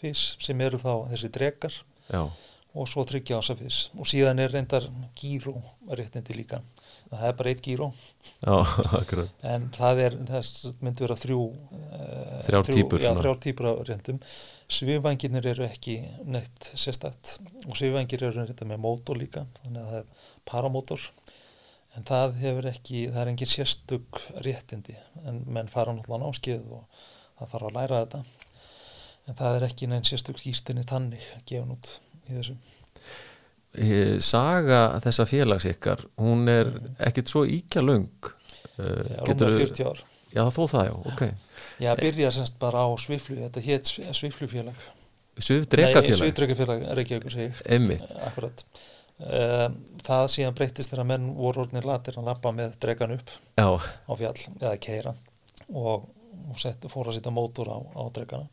fyrst 0.00 0.44
sem 0.44 0.60
eru 0.60 0.80
þá 0.82 0.92
þessi 1.12 1.32
drekar 1.32 1.78
Já, 2.12 2.22
og 2.76 2.90
svo 2.90 3.04
tryggja 3.08 3.40
ásafis 3.40 3.86
og 3.96 4.08
síðan 4.08 4.42
er 4.44 4.52
reyndar 4.52 4.84
gíró 5.16 5.56
réttindi 5.88 6.36
líka 6.36 6.60
það 7.10 7.24
er 7.28 7.38
bara 7.38 7.52
eitt 7.52 7.64
gíró. 7.64 7.90
En 9.46 9.70
það 9.76 10.02
er, 10.04 10.18
það 10.28 10.76
myndi 10.82 11.06
vera 11.06 11.16
þrjú 11.20 11.40
uh, 11.46 12.36
Þrjár 12.46 12.68
týpur 12.68 13.02
já, 13.04 13.10
þrjár 13.16 13.42
týpur 13.42 13.70
af 13.70 13.82
réttum 13.88 14.20
svifvangirnir 14.66 15.46
eru 15.52 15.66
ekki 15.66 16.00
neitt 16.26 16.70
sérstætt 16.74 17.36
og 17.66 17.76
svifvangir 17.78 18.24
eru 18.26 18.42
reynda 18.42 18.66
með 18.66 18.80
mótor 18.82 19.18
líka 19.18 19.44
þannig 19.60 19.82
að 19.82 19.90
það 19.90 20.00
er 20.00 20.24
paramótor. 20.50 21.04
En 21.96 22.04
það 22.04 22.40
hefur 22.42 22.66
ekki, 22.68 23.04
það 23.08 23.20
er 23.22 23.30
engin 23.30 23.48
sérstök 23.48 24.18
réttindi. 24.44 24.96
En 25.24 25.38
menn 25.48 25.70
fara 25.72 25.94
náttúrulega 25.96 26.26
námskeið 26.26 26.66
og 26.76 27.04
það 27.38 27.52
þarf 27.54 27.68
að 27.70 27.78
læra 27.78 28.00
þetta. 28.02 28.20
En 29.26 29.38
það 29.38 29.56
er 29.56 29.66
ekki 29.70 29.88
neinn 29.90 30.04
sérstök 30.06 30.42
skýstinni 30.42 30.84
tannig 30.86 31.24
gefin 31.48 31.72
út 31.72 31.88
í 32.26 32.34
þessu. 32.34 32.58
Eh, 32.58 32.85
Saga 34.24 34.80
þessa 35.04 35.26
félags 35.28 35.66
ykkar, 35.68 36.04
hún 36.22 36.48
er 36.52 36.70
ekkit 37.08 37.32
svo 37.32 37.44
íkja 37.48 37.82
löng. 37.84 38.08
Uh, 38.76 39.06
Já, 39.08 39.22
rúmlega 39.24 39.58
40 39.62 39.86
ár. 39.88 40.02
Já, 40.36 40.42
þó 40.52 40.62
það, 40.68 40.84
já, 40.88 40.94
ok. 41.12 41.22
Já, 41.80 41.90
byrja 42.00 42.30
semst 42.34 42.58
bara 42.60 42.82
á 42.84 42.88
Sviflu, 43.00 43.38
þetta 43.46 43.62
hétt 43.64 43.88
Sviflufélag. 44.16 44.86
Svið 45.36 45.66
drekafélag, 45.72 46.08
Nei, 46.08 46.18
Svifdrekafélag, 46.22 46.84
Reykjavíkur 46.96 47.32
segir, 47.34 47.58
einmitt. 47.68 48.04
akkurat. 48.24 48.62
Um, 49.16 49.76
það 50.04 50.26
síðan 50.32 50.56
breyttist 50.56 50.92
þegar 50.92 51.06
menn 51.08 51.26
voru 51.36 51.62
orðnir 51.64 51.86
latir 51.88 52.16
að 52.20 52.26
lappa 52.28 52.50
með 52.52 52.74
dregan 52.84 53.14
upp 53.14 53.30
Já, 53.56 53.68
á 53.80 54.12
fjall, 54.20 54.36
eða 54.60 54.72
keira 54.84 55.14
og, 55.72 56.04
og 56.52 56.58
sett, 56.60 56.84
fór 56.92 57.08
að 57.08 57.16
setja 57.16 57.32
mótor 57.32 57.70
á, 57.72 57.78
á 57.80 58.02
dregana. 58.12 58.48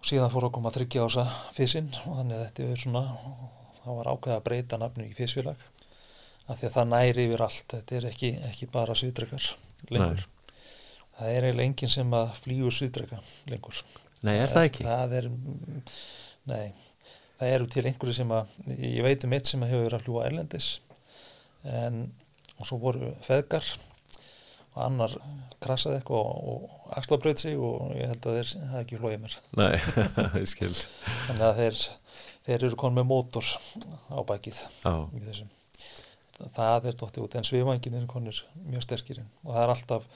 Og 0.00 0.08
síðan 0.08 0.32
fór 0.32 0.46
að 0.48 0.54
koma 0.56 0.72
að 0.72 0.78
tryggja 0.78 1.04
á 1.04 1.08
þessa 1.08 1.26
fissinn 1.56 1.90
og 2.06 2.16
þannig 2.22 2.38
að 2.38 2.44
þetta 2.46 2.68
er 2.72 2.80
svona, 2.86 3.02
það 3.84 3.98
var 4.00 4.10
ákveða 4.12 4.36
að 4.38 4.46
breyta 4.48 4.80
nafnu 4.80 5.06
í 5.08 5.14
fissfélag 5.16 5.64
af 6.50 6.58
því 6.58 6.68
að 6.68 6.76
það 6.76 6.90
næri 6.90 7.24
yfir 7.28 7.44
allt, 7.46 7.66
þetta 7.70 7.96
er 7.96 8.06
ekki, 8.10 8.30
ekki 8.50 8.68
bara 8.74 8.96
svifdrekar 8.98 9.48
lengur. 9.94 10.24
Það 11.20 11.34
er 11.34 11.46
eiginlega 11.46 11.68
enginn 11.68 11.92
sem 11.92 12.14
að 12.16 12.30
flýgur 12.40 12.74
svifdreka 12.74 13.18
lengur. 13.52 13.82
nei, 14.26 14.34
er 14.38 14.52
það 14.52 14.66
ekki? 14.70 14.86
Það 14.88 15.14
er, 15.18 15.28
nei, 16.50 16.64
það 17.40 17.54
eru 17.56 17.68
til 17.74 17.84
einhverju 17.90 18.16
sem 18.16 18.34
að, 18.36 18.56
ég 18.78 19.04
veit 19.06 19.26
um 19.26 19.36
eitt 19.36 19.50
sem 19.50 19.62
hefur 19.68 19.86
verið 19.86 19.98
að 19.98 20.06
fljúa 20.06 20.26
erlendis 20.28 20.70
en, 21.68 22.02
og 22.56 22.68
svo 22.68 22.80
voru 22.80 23.12
feðgar 23.24 23.68
og 24.70 24.82
annar 24.84 25.14
krassaði 25.62 26.00
eitthvað 26.00 26.28
og, 26.30 26.50
og 26.54 26.98
axlabraut 26.98 27.42
sig 27.42 27.58
og 27.58 27.94
ég 27.98 28.10
held 28.10 28.28
að 28.30 28.38
þeir 28.38 28.52
hafa 28.70 28.82
ekki 28.84 29.00
flóið 29.00 29.16
mér. 29.24 29.36
Nei, 29.60 29.72
ég 30.40 30.48
skil. 30.50 30.72
Þannig 31.26 31.46
að 31.48 31.60
þeir, 31.60 31.80
þeir 32.46 32.66
eru 32.68 32.78
konið 32.80 33.00
með 33.00 33.08
mótor 33.10 33.48
á 34.12 34.20
bakið. 34.26 34.60
Það 36.40 36.88
er 36.88 36.96
dóttið 36.96 37.24
út 37.26 37.36
en 37.36 37.44
svifangin 37.44 37.96
er 37.98 38.06
konir 38.08 38.38
mjög 38.64 38.86
sterkirinn 38.86 39.28
og 39.44 39.52
það 39.52 39.62
er 39.62 39.72
alltaf, 39.74 40.06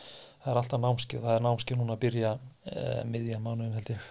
það 0.41 0.53
er 0.53 0.61
alltaf 0.63 0.81
námskið, 0.81 1.25
það 1.27 1.37
er 1.37 1.45
námskið 1.45 1.81
núna 1.81 1.97
að 1.99 2.03
byrja 2.07 2.31
e, 2.65 2.85
miðja 3.13 3.41
mánuðin 3.45 3.77
held 3.77 3.91
ég 3.93 4.07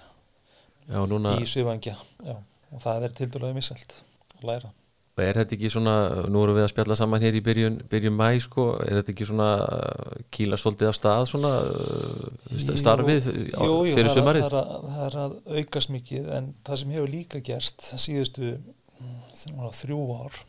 já, 0.91 0.99
núna, 1.09 1.33
í 1.41 1.49
svifangja 1.49 1.95
og 2.29 2.83
það 2.85 3.07
er 3.07 3.17
til 3.17 3.29
dælulega 3.33 3.57
misselt 3.57 3.97
að 4.37 4.45
læra. 4.51 4.73
Er 5.21 5.37
þetta 5.37 5.53
ekki 5.53 5.69
svona, 5.69 5.93
nú 6.33 6.41
erum 6.41 6.55
við 6.57 6.63
að 6.65 6.71
spjalla 6.71 6.95
saman 6.97 7.21
hér 7.21 7.35
í 7.37 7.41
byrjun, 7.45 7.75
byrjun 7.91 8.15
mæ, 8.17 8.27
sko, 8.41 8.63
er 8.81 8.97
þetta 8.97 9.13
ekki 9.13 9.27
svona 9.29 9.49
uh, 9.61 10.15
kýla 10.33 10.57
svolítið 10.57 10.89
af 10.89 10.97
stað, 10.97 11.25
svona 11.29 11.51
uh, 11.69 12.55
st- 12.57 12.77
starfið 12.81 13.27
á, 13.53 13.61
jú, 13.61 13.75
jú, 13.85 13.93
fyrir 13.93 14.09
það 14.09 14.09
er, 14.09 14.15
sumarið? 14.17 14.47
það, 14.47 14.55
er 14.55 14.57
að, 14.63 14.87
það 14.95 15.05
er 15.05 15.19
að 15.25 15.35
aukast 15.59 15.93
mikið 15.93 16.31
en 16.39 16.49
það 16.65 16.81
sem 16.81 16.95
hefur 16.97 17.13
líka 17.13 17.43
gerst 17.45 17.85
síðustu 17.93 18.55
mm, 18.57 19.69
þrjú 19.83 20.01
ár 20.17 20.41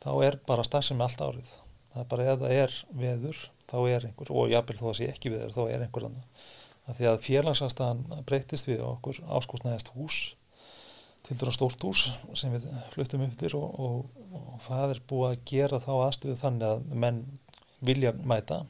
þá 0.00 0.10
er 0.30 0.40
bara 0.48 0.64
starfsemi 0.64 1.04
allt 1.04 1.20
árið 1.20 1.52
það 1.92 2.02
er 2.04 2.10
bara 2.14 2.28
það 2.40 2.56
er 2.56 2.78
veður 3.04 3.44
þá 3.70 3.78
er 3.84 4.08
einhver, 4.08 4.32
og 4.32 4.50
jafnvel 4.50 4.80
þó 4.80 4.88
að 4.90 4.98
sé 5.02 5.12
ekki 5.12 5.34
veður 5.34 5.54
þá 5.54 5.62
er 5.68 5.84
einhver 5.84 6.08
annað 6.08 6.48
af 6.88 6.96
því 6.98 7.10
að 7.10 7.24
félagsastæðan 7.26 8.24
breytist 8.26 8.66
við 8.66 8.80
okkur 8.82 9.20
áskostnaðist 9.28 9.92
hús 9.94 10.20
til 11.26 11.36
dæra 11.40 11.52
stórt 11.54 11.84
hús 11.84 12.06
sem 12.38 12.52
við 12.54 12.66
fluttum 12.94 13.24
upp 13.26 13.36
til 13.40 13.52
og, 13.58 13.80
og, 13.80 14.22
og 14.40 14.60
það 14.64 14.94
er 14.94 15.02
búið 15.10 15.28
að 15.30 15.42
gera 15.50 15.80
þá 15.82 15.92
aðstöðu 15.96 16.38
þannig 16.40 16.68
að 16.70 16.94
menn 17.04 17.20
vilja 17.84 18.14
mæta 18.24 18.62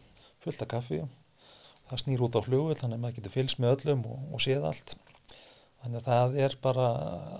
fullt 0.42 0.64
af 0.64 0.70
kaffi. 0.70 1.04
Það 1.90 2.02
snýr 2.04 2.24
út 2.26 2.38
á 2.38 2.40
flugul 2.46 2.76
þannig 2.78 2.98
að 2.98 3.04
maður 3.04 3.16
getur 3.18 3.34
fylgst 3.34 3.62
með 3.62 3.76
öllum 3.76 4.04
og, 4.10 4.26
og 4.34 4.42
séð 4.44 4.66
allt. 4.70 4.96
Þannig 5.80 6.02
að 6.02 6.08
það 6.10 6.36
er 6.44 6.56
bara 6.62 6.88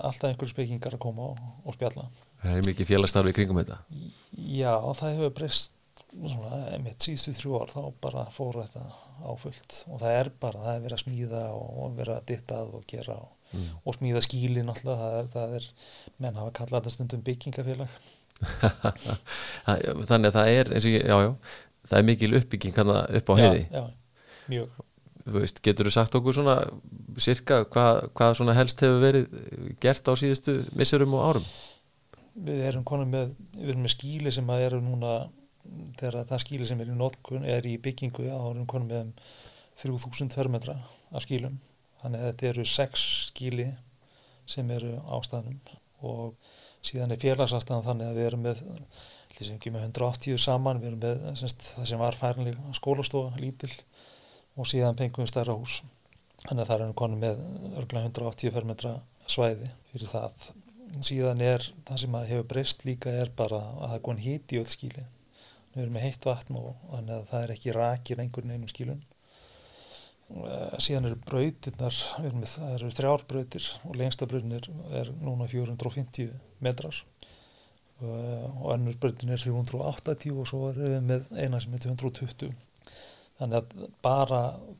alltaf 0.09 0.31
einhverju 0.31 0.53
spekingar 0.55 0.97
að 0.97 1.03
koma 1.03 1.29
og, 1.33 1.43
og 1.63 1.77
spjalla. 1.77 2.07
Það 2.41 2.57
er 2.57 2.67
mikið 2.71 2.89
félagsstarfi 2.89 3.33
í 3.33 3.37
kringum 3.37 3.61
þetta. 3.61 3.77
já 4.33 4.73
það 4.97 5.15
hefur 5.15 5.35
breyst 5.37 5.77
svona, 6.11 6.61
einmitt 6.75 7.05
síðustu 7.05 7.33
þrjú 7.37 7.59
ár 7.61 7.71
þá 7.73 7.81
bara 8.03 8.25
fóru 8.35 8.63
þetta 8.65 8.83
á 9.21 9.31
fullt 9.39 9.77
og 9.87 10.01
það 10.01 10.17
er 10.19 10.29
bara, 10.43 10.63
það 10.65 10.75
er 10.75 10.83
verið 10.85 10.97
að 10.97 11.03
smíða 11.05 11.43
og, 11.55 11.93
verið 11.99 12.15
að 12.17 12.25
dittað 12.33 12.73
og 12.79 12.89
gera 12.91 13.19
og, 13.21 13.37
Mm. 13.51 13.65
og 13.83 13.95
smíða 13.97 14.21
skílin 14.23 14.69
alltaf 14.71 14.95
það 14.95 15.15
er, 15.17 15.25
það 15.33 15.53
er, 15.57 15.65
menn 16.23 16.37
hafa 16.39 16.53
kallað 16.55 16.85
þetta 16.85 16.93
stundum 16.93 17.23
byggingafélag 17.27 17.95
Þannig 20.07 20.29
að 20.29 20.37
það 20.37 20.51
er, 20.53 20.71
eins 20.71 20.87
og 20.87 20.93
ég, 20.93 21.03
já, 21.03 21.17
já, 21.25 21.33
það 21.89 21.97
er 21.97 22.07
mikil 22.07 22.37
uppbygging 22.39 22.79
upp 22.79 23.27
á 23.27 23.33
heiði. 23.41 23.65
já, 23.67 23.81
já. 23.81 23.83
mjög 24.53 24.79
veist, 25.35 25.59
getur 25.65 25.89
þú 25.89 25.93
sagt 25.97 26.15
okkur 26.17 26.37
svona 26.37 26.55
cirka 27.21 27.59
hvað, 27.67 27.99
hvað 28.17 28.37
svona 28.39 28.55
helst 28.57 28.81
hefur 28.85 29.03
verið 29.03 29.27
gert 29.83 30.07
á 30.09 30.13
síðustu 30.15 30.57
missurum 30.79 31.19
og 31.19 31.27
árum? 31.27 31.51
við 32.47 32.63
erum 32.69 32.87
konum 32.87 33.11
með, 33.11 33.33
við 33.57 33.73
erum 33.73 33.83
með 33.83 33.95
skíli 33.97 34.31
sem 34.31 34.47
að 34.55 34.65
eru 34.69 34.79
núna 34.85 35.15
þegar 35.99 36.27
það 36.29 36.43
skíli 36.45 36.67
sem 36.67 36.81
er 36.83 36.91
í 36.91 36.97
notkun 36.97 37.47
er 37.47 37.67
í 37.67 37.77
byggingu 37.81 38.27
þá 38.27 38.37
erum 38.51 38.67
konum 38.69 38.91
með 38.91 39.03
um 39.05 39.13
3000 39.81 40.33
fermetra 40.35 40.75
af 41.11 41.23
skílum 41.25 41.57
þannig 42.01 42.21
að 42.21 42.27
þetta 42.31 42.49
eru 42.51 42.65
sex 42.67 43.05
skíli 43.29 43.69
sem 44.49 44.69
eru 44.73 44.97
á 45.05 45.15
staðnum. 45.25 45.59
Og 46.01 46.35
síðan 46.85 47.13
er 47.13 47.21
félagsastaðan 47.21 47.85
þannig 47.85 48.09
að 48.09 48.19
við 48.19 48.29
erum 48.29 48.45
með 48.47 48.63
sem 49.41 49.55
ekki 49.57 49.71
með 49.73 49.87
180 49.87 50.37
saman 50.41 50.81
við 50.81 50.91
erum 50.91 50.99
með 51.01 51.21
semst, 51.39 51.63
það 51.75 51.87
sem 51.89 52.01
var 52.01 52.17
færinlega 52.19 52.73
skólastofa 52.77 53.39
lítil 53.41 53.71
og 54.59 54.67
síðan 54.69 54.97
pengum 54.99 55.25
við 55.25 55.31
stærra 55.31 55.55
hús. 55.57 55.79
Þannig 56.43 56.63
að 56.63 56.67
það 56.67 56.75
erum 56.77 56.97
konum 57.01 57.23
með 57.23 57.41
örgulega 57.79 58.11
180 58.11 58.53
fermetra 58.53 58.91
svæði 59.29 59.71
fyrir 59.91 60.11
það. 60.11 60.45
Síðan 61.07 61.41
er 61.45 61.65
það 61.87 62.03
sem 62.03 62.19
að 62.19 62.29
hefur 62.33 62.47
breyst 62.51 62.85
líka 62.85 63.13
er 63.23 63.33
bara 63.37 63.61
að 63.71 63.87
það 63.87 63.97
er 63.97 64.05
kon 64.09 64.21
hít 64.21 64.53
í 64.53 64.61
öll 64.61 64.69
skíli 64.69 65.07
við 65.73 65.85
erum 65.85 65.97
með 65.97 66.07
heitt 66.07 66.27
vatn 66.27 66.59
og 66.59 66.71
þannig 66.91 67.15
að 67.17 67.27
það 67.31 67.43
er 67.45 67.55
ekki 67.55 67.75
rakir 67.77 68.21
einhvern 68.23 68.53
einum 68.55 68.71
skílun 68.71 69.01
Eh, 70.31 70.75
síðan 70.79 71.09
eru 71.09 71.17
brautirnar 71.27 71.95
með, 72.23 72.45
það 72.53 72.73
eru 72.77 72.89
þrjár 72.95 73.23
brautir 73.27 73.65
og 73.87 73.97
lengsta 73.99 74.27
brautin 74.29 74.55
er, 74.55 74.67
er 75.01 75.09
núna 75.19 75.47
450 75.51 76.31
metrar. 76.63 77.03
Uh, 78.01 78.47
og 78.63 78.71
önnur 78.73 78.95
brautin 78.97 79.29
er 79.29 79.37
380 79.37 80.31
og 80.33 80.47
svo 80.49 80.71
erum 80.71 80.87
við 80.87 81.03
með 81.05 81.27
eina 81.37 81.59
sem 81.61 81.75
er 81.77 81.83
220 81.83 82.47
þannig 83.37 83.59
að 83.59 83.83
bara 84.01 84.39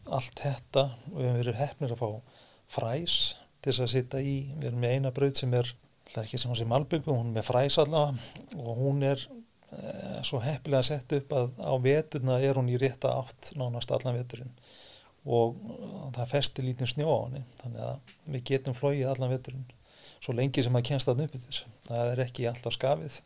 allt 0.09 0.41
þetta 0.41 0.87
við 1.03 1.27
hefum 1.27 1.37
verið 1.37 1.59
hefnir 1.59 1.93
að 1.93 2.01
fá 2.01 2.39
fræs 2.79 3.17
til 3.61 3.69
þess 3.75 3.83
að 3.85 3.91
sitta 3.93 4.23
í. 4.25 4.33
Við 4.55 4.71
erum 4.71 4.81
með 4.81 4.95
eina 4.95 5.13
braut 5.13 5.37
sem 5.37 5.53
er 5.53 5.69
það 6.09 6.17
er 6.17 6.23
ekki 6.23 6.41
sem 6.41 6.55
að 6.55 6.61
sé 6.63 6.67
malbyggu, 6.71 7.13
hún 7.13 7.29
er 7.29 7.37
með 7.37 7.47
fræs 7.51 7.77
allavega. 7.83 8.57
Og 8.57 8.81
hún 8.81 9.05
er 9.05 9.27
svo 10.27 10.41
hefnilega 10.43 10.83
sett 10.83 11.13
upp 11.15 11.35
að 11.37 11.51
á 11.63 11.73
veturna 11.81 12.39
er 12.43 12.59
hún 12.59 12.71
í 12.71 12.79
rétta 12.79 13.13
átt 13.21 13.53
nánast 13.59 13.91
allan 13.95 14.17
veturinn. 14.19 14.51
Og 15.25 15.57
það 16.15 16.31
festi 16.31 16.65
lítinn 16.65 16.89
snjó 16.89 17.11
á 17.13 17.19
hann 17.23 17.45
þannig 17.61 17.83
að 17.85 18.15
við 18.33 18.43
getum 18.51 18.77
flóið 18.77 19.11
allan 19.11 19.31
veturinn 19.35 19.67
svo 20.21 20.35
lengi 20.37 20.63
sem 20.65 20.77
að 20.77 20.87
kennst 20.89 21.09
það 21.09 21.25
upp 21.25 21.35
yfir 21.37 21.59
það 21.87 22.11
er 22.13 22.23
ekki 22.25 22.47
alltaf 22.49 22.77
skafið. 22.77 23.19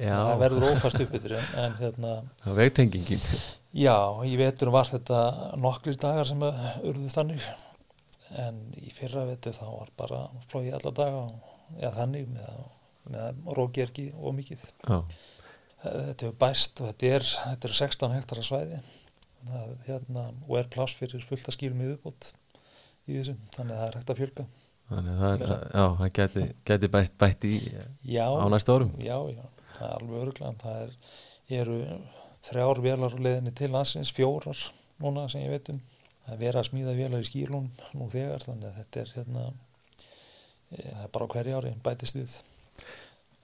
Já. 0.00 0.16
það 0.16 0.38
verður 0.40 0.64
ófært 0.70 1.02
upp 1.04 1.16
yfir 1.18 1.34
en 1.38 1.74
hérna 1.78 2.12
Það 2.42 2.58
vegtengingin. 2.58 3.26
Já, 3.76 3.96
í 4.24 4.32
veturum 4.40 4.74
var 4.74 4.88
þetta 4.88 5.18
nokklir 5.60 5.98
dagar 6.00 6.28
sem 6.28 6.42
að 6.44 6.62
urðu 6.88 7.10
þannig 7.12 7.44
en 8.40 8.62
í 8.80 8.92
fyrra 8.94 9.26
vetur 9.28 9.56
þá 9.56 9.66
var 9.68 9.92
bara 9.98 10.22
flóið 10.48 10.78
alla 10.78 10.94
daga 10.96 11.22
eða 11.78 11.92
þannig 11.98 12.32
með, 12.32 12.64
með 13.12 13.42
rókjergi 13.58 14.06
og 14.16 14.36
mikið. 14.38 14.64
Já, 14.88 14.98
þetta 15.82 16.26
hefur 16.26 16.38
bæst 16.42 16.82
og 16.82 16.90
þetta 16.90 17.14
er, 17.16 17.28
þetta 17.46 17.68
er 17.68 17.78
16 17.78 18.16
hektara 18.16 18.44
svæði. 18.46 18.82
Það, 19.42 19.70
hérna, 19.88 20.28
og 20.46 20.58
er 20.60 20.68
pláss 20.70 20.94
fyrir 20.98 21.24
fullta 21.26 21.54
skýrum 21.54 21.82
í 21.82 21.88
uppbót 21.96 22.30
í 23.10 23.16
þessu, 23.16 23.34
þannig 23.56 23.74
að 23.74 23.80
það 23.80 23.88
er 23.88 23.96
hægt 23.98 24.12
að 24.12 24.20
fjölga. 24.20 24.44
Þannig 24.92 25.12
að 25.12 25.22
það, 25.22 25.32
er, 25.34 25.64
já, 25.72 25.84
það 25.98 26.12
geti, 26.18 26.44
geti 26.70 26.90
bætt, 26.92 27.16
bætt 27.18 27.46
í 27.48 27.54
já, 28.12 28.26
á 28.28 28.46
næstu 28.52 28.76
árum. 28.76 28.92
Já, 29.02 29.16
já, 29.32 29.42
það 29.78 29.88
er 29.88 29.96
alveg 29.96 30.20
öruglega 30.20 30.52
það 30.62 30.84
er, 30.84 30.94
eru 31.62 31.78
þrjár 32.46 32.82
velar 32.86 33.18
á 33.18 33.22
leiðinni 33.26 33.54
til 33.58 33.70
landsins, 33.72 34.14
fjórar 34.14 34.62
núna 35.02 35.26
sem 35.32 35.44
ég 35.44 35.54
veit 35.56 35.72
um. 35.74 35.82
Það 36.22 36.34
er 36.36 36.40
verið 36.44 36.60
að 36.60 36.68
smíða 36.68 36.96
velar 36.98 37.22
í 37.24 37.26
skýrlunum 37.26 37.68
nú 37.98 38.08
þegar 38.12 38.44
þannig 38.46 38.68
að 38.68 38.76
þetta 38.78 39.00
er 39.02 39.12
hérna 39.16 39.44
e, 39.50 40.82
það 40.82 41.02
er 41.02 41.12
bara 41.16 41.26
á 41.26 41.32
hverju 41.34 41.56
ári 41.58 41.72
bætist 41.82 42.18
við 42.18 42.36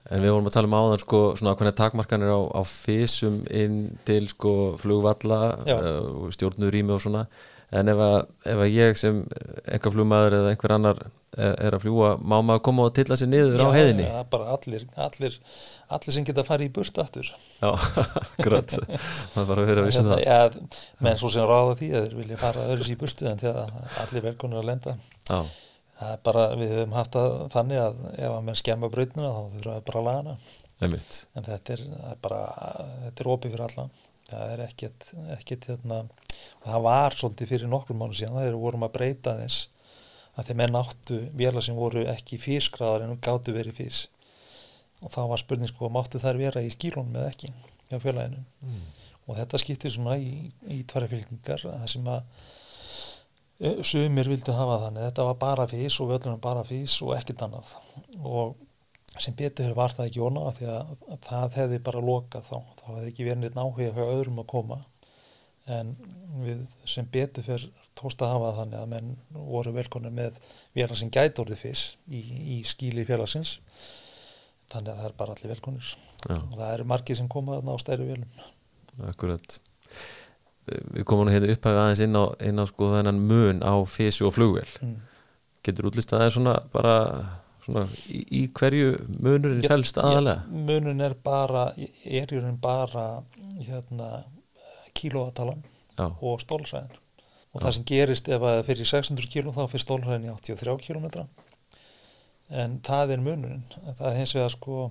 En 0.09 0.23
við 0.23 0.33
vorum 0.33 0.49
að 0.49 0.55
tala 0.57 0.69
um 0.69 0.77
áðan 0.79 1.03
sko 1.03 1.21
svona 1.37 1.53
hvernig 1.59 1.77
takmarkanir 1.77 2.33
á, 2.33 2.39
á 2.49 2.61
fysum 2.65 3.43
inn 3.53 3.79
til 4.09 4.25
sko 4.31 4.53
flugvalla 4.81 5.39
Já. 5.69 5.77
uh, 5.77 6.27
stjórnurými 6.33 6.95
og 6.95 7.03
svona. 7.05 7.27
En 7.69 7.91
ef 7.91 7.99
að, 8.01 8.15
ef 8.49 8.61
að 8.65 8.71
ég 8.73 8.97
sem 8.97 9.21
einhver 9.69 9.93
flugmaður 9.93 10.39
eða 10.39 10.53
einhver 10.55 10.73
annar 10.73 11.03
er, 11.37 11.75
að 11.75 11.83
fljúa 11.83 12.15
má 12.17 12.39
maður 12.41 12.63
koma 12.65 12.87
og 12.89 12.95
tilla 12.97 13.17
sér 13.19 13.29
niður 13.29 13.61
á 13.61 13.69
heiðinni? 13.75 14.07
Já, 14.07 14.15
er 14.23 14.29
bara 14.31 14.55
allir, 14.55 14.85
allir, 14.97 15.37
allir 15.93 16.15
sem 16.15 16.25
geta 16.25 16.41
að 16.41 16.49
fara 16.49 16.65
í 16.65 16.71
burt 16.73 16.97
aftur. 17.03 17.29
Já, 17.61 17.69
akkurat. 18.23 18.73
Það 18.73 19.41
er 19.43 19.49
bara 19.51 19.63
að 19.63 19.71
vera 19.71 19.83
að 19.83 19.89
vissi 19.91 20.05
það. 20.09 20.25
ja, 20.25 20.39
menn 21.05 21.21
svo 21.21 21.31
sem 21.33 21.45
ráða 21.49 21.77
því 21.79 21.91
að 21.93 22.07
þeir 22.07 22.19
vilja 22.23 22.41
fara 22.41 22.67
öðru 22.73 22.89
í 22.89 22.99
burtu 23.03 23.29
en 23.29 23.43
að 23.53 23.61
allir 24.05 24.25
velkonur 24.31 24.63
að 24.63 24.69
lenda. 24.71 24.95
Já, 25.29 25.39
það 25.99 26.13
er 26.15 26.21
bara, 26.29 26.43
við 26.59 26.75
höfum 26.75 26.97
haft 26.97 27.15
það 27.17 27.37
þannig 27.55 27.81
að 27.83 28.03
ef 28.11 28.29
að 28.29 28.43
menn 28.47 28.59
skemma 28.59 28.91
brautnuna 28.93 29.31
þá 29.35 29.41
þurfa 29.55 29.73
það 29.73 29.87
bara 29.89 30.01
að 30.01 30.07
laga 30.09 30.21
hana. 30.21 30.37
En 31.35 31.47
þetta 31.49 31.75
er, 31.75 31.81
er 32.11 32.21
bara, 32.23 32.43
þetta 33.07 33.25
er 33.25 33.31
opið 33.33 33.55
fyrir 33.55 33.65
alla. 33.65 33.89
Það 34.29 34.53
er 34.53 34.63
ekkert, 34.67 35.09
ekkert 35.35 35.67
hérna, 35.71 36.03
og 36.61 36.69
það 36.69 36.85
var 36.85 37.17
svolítið 37.17 37.51
fyrir 37.51 37.71
nokkur 37.71 37.97
mánu 37.97 38.15
síðan, 38.15 38.37
það 38.37 38.51
er 38.51 38.57
vorum 38.61 38.85
að 38.85 38.95
breyta 38.95 39.35
þess 39.41 39.67
að 40.39 40.49
þeir 40.49 40.59
menn 40.61 40.79
áttu 40.79 41.17
vélar 41.35 41.65
sem 41.65 41.77
voru 41.77 42.05
ekki 42.07 42.39
físgraðar 42.39 43.05
en 43.05 43.19
gáttu 43.23 43.55
verið 43.55 43.79
fís 43.81 44.05
og 44.99 45.11
þá 45.13 45.19
var 45.31 45.41
spurning 45.41 45.71
sko, 45.71 45.89
máttu 45.91 46.21
þær 46.21 46.39
vera 46.39 46.63
í 46.63 46.71
skílunum 46.73 47.17
eða 47.17 47.31
ekki 47.33 47.51
hjá 47.89 47.99
félaginu? 48.03 48.43
Mm. 48.63 48.87
og 49.27 49.37
þetta 49.39 49.61
skiptir 49.61 49.93
svona 49.93 50.17
í, 50.19 50.49
í 50.67 50.81
tværi 50.87 51.09
fylgningar 51.13 51.63
það 51.65 51.85
sem 51.93 52.09
að 52.11 52.47
sumir 53.59 54.29
vildu 54.31 54.55
hafa 54.55 54.79
þannig. 54.85 55.05
Þetta 55.09 55.27
var 55.29 55.37
bara 55.41 55.67
fís 55.69 55.99
og 55.99 56.13
völlunum 56.13 56.41
bara 56.43 56.63
fís 56.67 56.95
og 57.03 57.13
ekkert 57.17 57.43
annað. 57.47 57.73
Og 58.23 58.55
sem 59.19 59.35
betur 59.35 59.73
var 59.75 59.91
það 59.95 60.09
ekki 60.09 60.23
óna 60.23 60.53
því 60.55 60.69
að, 60.71 60.93
að 61.11 61.19
það 61.27 61.59
hefði 61.59 61.81
bara 61.89 62.05
lokað 62.09 62.47
þá. 62.47 62.57
Þá 62.79 62.87
hefði 62.93 63.11
ekki 63.11 63.27
verið 63.27 63.43
neitt 63.43 63.59
náhuga 63.59 63.91
hjá 63.91 64.03
öðrum 64.05 64.41
að 64.43 64.49
koma. 64.53 64.79
En 65.69 65.93
við 66.45 66.63
sem 66.87 67.07
betur 67.11 67.45
fyrir 67.45 67.69
tósta 67.99 68.29
að 68.29 68.37
hafa 68.37 68.51
þannig 68.61 68.79
að 68.79 68.91
menn 68.93 69.15
voru 69.35 69.73
velkonir 69.75 70.13
með 70.15 70.39
gæti 71.11 71.43
orðið 71.43 71.63
fís 71.65 71.85
í, 72.07 72.21
í 72.55 72.59
skíli 72.63 73.03
félagsins. 73.05 73.57
Þannig 74.71 74.93
að 74.93 75.01
það 75.01 75.09
er 75.09 75.17
bara 75.19 75.35
allir 75.35 75.51
velkonir 75.51 75.95
og 76.29 76.53
það 76.53 76.69
eru 76.71 76.85
margir 76.87 77.17
sem 77.17 77.27
koma 77.27 77.59
á 77.59 77.75
stærri 77.81 78.05
vélum. 78.07 78.29
Akkurat 79.09 79.59
Við 80.95 81.05
komum 81.09 81.27
nú 81.27 81.33
hérna 81.33 81.51
upphæfið 81.53 81.81
aðeins 81.83 82.01
inn 82.05 82.17
á, 82.17 82.25
inn 82.49 82.61
á 82.61 82.65
sko 82.69 82.93
þennan 82.95 83.21
mun 83.29 83.61
á 83.65 83.73
fysi 83.89 84.25
og 84.27 84.35
flugvél 84.37 84.67
mm. 84.81 84.97
Getur 85.65 85.89
útlistað 85.89 86.23
það 86.23 86.33
svona 86.37 86.55
bara 86.73 86.95
svona 87.65 87.85
í, 88.09 88.21
í 88.39 88.41
hverju 88.55 88.93
munurinn 89.19 89.63
Já, 89.63 89.71
felst 89.73 89.99
aðalega? 90.01 90.45
Já, 90.45 90.63
munun 90.69 91.05
er 91.05 91.15
bara, 91.23 91.65
er 91.77 92.33
í 92.33 92.39
raun 92.39 92.57
bara 92.61 93.05
hérna 93.59 94.09
kílóatalan 94.97 95.61
og 95.99 96.41
stólræðin 96.43 96.95
og 97.49 97.59
Já. 97.59 97.63
það 97.65 97.75
sem 97.75 97.85
gerist 97.91 98.29
ef 98.31 98.45
að 98.45 98.63
fyrir 98.69 98.89
600 98.89 99.31
kíló 99.33 99.53
þá 99.55 99.63
fyrir 99.71 99.85
stólræðin 99.85 100.27
í 100.29 100.33
83 100.33 100.77
kílómetra 100.85 101.25
en 102.49 102.79
það 102.85 103.15
er 103.15 103.23
munurinn 103.25 103.65
það 103.99 104.07
er 104.11 104.19
hins 104.21 104.35
vegar 104.37 104.55
sko 104.55 104.89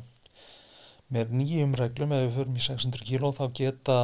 með 1.14 1.30
nýjum 1.38 1.74
reglum 1.78 2.12
ef 2.12 2.26
við 2.26 2.34
förum 2.36 2.56
í 2.58 2.62
600 2.62 3.04
kíló 3.08 3.30
þá 3.32 3.44
geta 3.56 3.96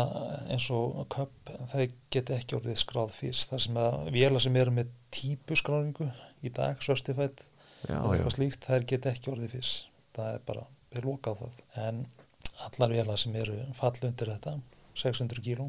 eins 0.53 0.71
og 0.73 1.03
köp, 1.13 1.51
það 1.73 1.83
geta 2.15 2.37
ekki 2.39 2.57
orðið 2.57 2.79
skráð 2.81 3.17
fyrst. 3.19 3.51
Þar 3.51 3.65
sem 3.67 3.81
að 3.83 3.97
vélar 4.15 4.45
sem 4.45 4.57
eru 4.61 4.73
með 4.73 4.95
típuskráningu 5.13 6.09
í 6.45 6.53
dag, 6.55 6.81
svörstifætt 6.81 7.45
og 7.85 8.15
eitthvað 8.15 8.37
slíkt, 8.39 8.65
það 8.65 8.87
geta 8.95 9.13
ekki 9.13 9.33
orðið 9.35 9.59
fyrst. 9.59 9.91
Það 10.17 10.39
er 10.39 10.47
bara, 10.49 10.65
við 10.95 11.11
lokað 11.11 11.43
það. 11.43 11.61
En 11.85 12.01
allar 12.71 12.97
vélar 12.97 13.21
sem 13.21 13.37
eru 13.37 13.59
fall 13.77 13.95
undir 14.09 14.33
þetta, 14.33 14.57
600 15.05 15.45
kíló. 15.45 15.69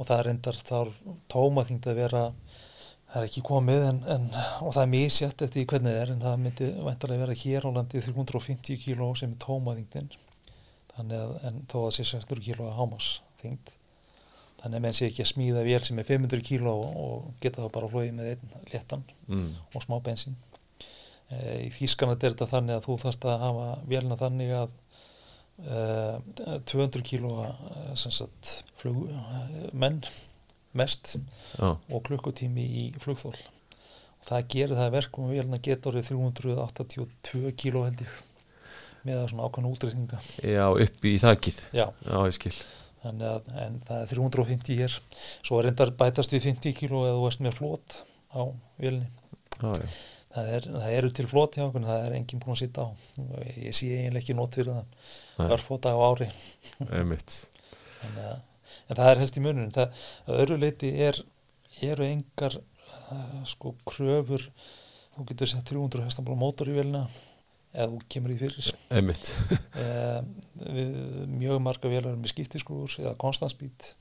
Og 0.00 0.08
það 0.08 0.18
er 0.18 0.28
reyndar 0.30 0.60
þar 0.66 0.90
tómaþyngd 1.30 1.86
að 1.92 1.98
vera 2.00 2.26
það 3.12 3.20
er 3.20 3.28
ekki 3.28 3.44
komið 3.44 3.86
en, 3.90 4.02
en 4.08 4.22
og 4.64 4.72
það 4.72 4.82
er 4.82 4.92
misjætt 4.96 5.42
eftir 5.46 5.66
hvernig 5.68 5.92
það 5.92 6.02
er 6.02 6.12
en 6.14 6.22
það 6.24 6.38
myndi 6.46 6.68
væntarlega 6.80 7.24
vera 7.26 7.40
hér 7.42 7.66
á 7.68 7.70
landi 7.76 8.00
350 8.08 8.78
kíló 8.80 9.10
sem 9.20 9.34
er 9.34 9.42
tómaþyngdin 9.44 10.08
þannig 10.96 11.22
að 11.22 11.36
en 11.48 11.62
þó 11.70 11.78
að 11.86 11.94
sé 11.96 12.08
600 12.12 12.44
kíló 12.46 12.68
að 12.68 12.76
hámas 12.80 13.08
þyngd 13.42 13.72
þannig 14.62 14.78
að 14.78 14.84
menn 14.84 14.96
sé 14.96 15.08
ekki 15.08 15.24
að 15.24 15.30
smíða 15.32 15.64
vél 15.66 15.80
sem 15.86 15.98
er 15.98 16.06
500 16.06 16.44
kíló 16.46 16.72
og 16.86 17.30
geta 17.42 17.64
það 17.64 17.72
bara 17.74 17.90
flóið 17.90 18.12
með 18.18 18.32
einn 18.32 18.66
léttan 18.70 19.02
mm, 19.26 19.48
og 19.74 19.84
smá 19.84 19.96
bensín. 20.06 20.36
E, 21.32 21.38
í 21.66 21.70
Þýskanat 21.74 22.22
er 22.22 22.36
þetta 22.36 22.50
þannig 22.52 22.78
að 22.78 22.86
þú 22.86 22.98
þarfst 23.02 23.26
að 23.26 23.42
hafa 23.42 23.66
vélina 23.90 24.18
þannig 24.20 24.52
að 24.60 24.76
e, 25.66 26.60
200 26.70 27.02
kílóa 27.10 27.48
e, 27.50 27.96
flug, 28.78 29.02
e, 29.10 29.64
menn 29.72 29.98
mest 30.78 31.16
já, 31.16 31.74
og 31.74 32.04
klukkutími 32.06 32.62
í 32.62 32.84
flugþól 33.02 33.34
og 33.34 34.28
það 34.28 34.46
gerir 34.54 34.78
það 34.78 34.86
að 34.86 34.94
verkum 34.94 35.26
að 35.26 35.34
vélina 35.34 35.58
geta 35.66 35.90
orðið 35.90 36.12
382 36.38 37.56
kíló 37.58 37.82
held 37.88 38.06
ég 38.06 38.20
með 39.06 39.18
það 39.18 39.26
svona 39.32 39.48
ákvæmna 39.48 39.72
útreikninga. 39.72 40.22
Já, 40.46 40.64
upp 40.86 41.08
í 41.08 41.12
þakkið 41.22 41.60
já, 41.74 41.84
Já, 42.06 42.16
ég 42.28 42.38
skil. 42.38 42.54
Að 43.02 43.22
en 43.58 43.80
það 43.82 43.98
er 43.98 44.10
350 44.12 44.78
hér. 44.78 44.96
Svo 45.42 45.58
er 45.58 45.68
reyndar 45.68 45.90
bætast 45.98 46.34
við 46.34 46.44
50 46.52 46.76
kíló 46.78 47.02
eða 47.08 47.16
þú 47.18 47.28
ert 47.30 47.42
með 47.42 47.56
flót 47.58 47.96
á 48.30 48.42
vilni 48.78 49.08
Já, 49.62 49.72
það, 50.32 50.50
er, 50.56 50.68
það 50.76 50.94
eru 50.98 51.10
til 51.16 51.26
flót 51.30 51.58
hjá 51.58 51.64
okkur 51.66 51.86
það 51.86 52.06
er 52.06 52.16
enginn 52.18 52.42
búin 52.42 52.54
að 52.54 52.60
sitja 52.62 52.86
á. 52.86 52.88
Ég 53.58 53.76
sé 53.76 53.90
eiginlega 53.90 54.22
ekki 54.22 54.36
nót 54.38 54.58
fyrir 54.58 54.78
það. 54.78 55.10
Örfóta 55.56 55.94
á 55.94 55.98
ári. 55.98 56.28
En, 58.02 58.16
að, 58.22 58.38
en 58.88 58.96
það 58.96 59.10
er 59.10 59.20
helst 59.22 59.38
í 59.38 59.44
munun 59.44 59.74
það 59.74 60.06
að 60.26 60.40
öðru 60.44 60.60
leiti 60.62 60.94
er, 61.06 61.18
eru 61.90 62.06
engar 62.06 62.56
uh, 62.58 63.42
sko 63.50 63.74
kröfur. 63.88 64.46
Þú 65.12 65.28
getur 65.28 65.50
sett 65.50 65.68
300 65.68 66.06
hestamál 66.06 66.38
mótor 66.40 66.70
í 66.72 66.78
velina 66.78 67.04
eða 67.72 67.88
þú 67.92 68.00
kemur 68.12 68.34
í 68.34 68.38
fyrir. 68.40 68.70
Við, 70.62 70.92
mjög 71.32 71.62
marga 71.64 71.90
vélar 71.90 72.18
með 72.18 72.34
skiptiskrúur 72.34 72.94
eða 73.00 73.16
konstansbít 73.20 73.94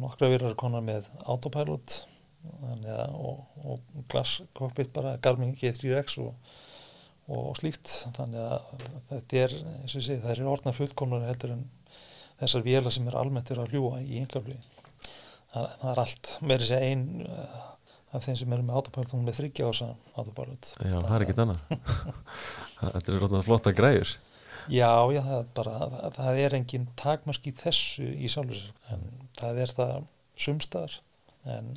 nokkra 0.00 0.28
vélar 0.30 0.54
konar 0.60 0.84
með 0.84 1.08
autopilot 1.24 2.02
þannig 2.46 2.92
að 2.92 3.14
og, 3.16 3.38
og 3.66 4.02
glass 4.12 4.42
cockpit 4.54 4.92
bara 4.94 5.16
Garmin 5.22 5.56
G3X 5.58 6.20
og, 6.22 6.52
og 7.32 7.56
slíkt. 7.58 7.90
Þannig 8.18 8.44
að 8.44 8.84
þetta 9.10 9.42
er 9.42 9.56
segi 9.90 10.20
það 10.20 10.34
er 10.36 10.50
orðna 10.52 10.76
fullkomnar 10.76 11.26
heldur 11.26 11.56
en 11.56 11.64
þessar 12.40 12.66
vélar 12.66 12.94
sem 12.94 13.08
er 13.08 13.16
almennt 13.18 13.50
er 13.50 13.62
að 13.62 13.72
hljúa 13.72 14.02
í 14.04 14.20
einhverflug 14.20 14.60
það, 15.52 15.70
það 15.80 15.90
er 15.92 16.02
allt 16.02 16.32
meiri 16.44 16.68
sér 16.68 16.84
ein 16.90 17.06
uh, 17.24 17.56
af 18.16 18.24
þeim 18.26 18.38
sem 18.40 18.54
eru 18.56 18.64
með 18.66 18.78
autopilot 18.80 19.12
hún 19.14 19.26
með 19.26 19.38
þryggja 19.40 19.68
ása 19.70 19.88
autopilot 20.20 20.70
Já, 20.80 20.96
það 20.96 21.14
er 21.18 21.24
ekkert 21.26 21.42
annað. 21.44 21.62
Þetta 22.96 23.12
er 23.12 23.20
rótnað 23.22 23.46
flotta 23.48 23.72
græjur. 23.76 24.12
Já, 24.72 24.90
já, 25.14 25.20
það 25.22 25.38
er 25.38 25.48
bara, 25.56 25.74
það, 25.94 26.06
það 26.18 26.40
er 26.42 26.56
engin 26.58 26.86
takmark 26.98 27.46
í 27.46 27.52
þessu 27.54 28.06
í 28.16 28.30
sjálfur 28.32 28.62
en 28.94 29.04
það 29.38 29.60
er 29.62 29.74
það 29.76 30.06
sumstaðar, 30.46 30.96
en 31.56 31.68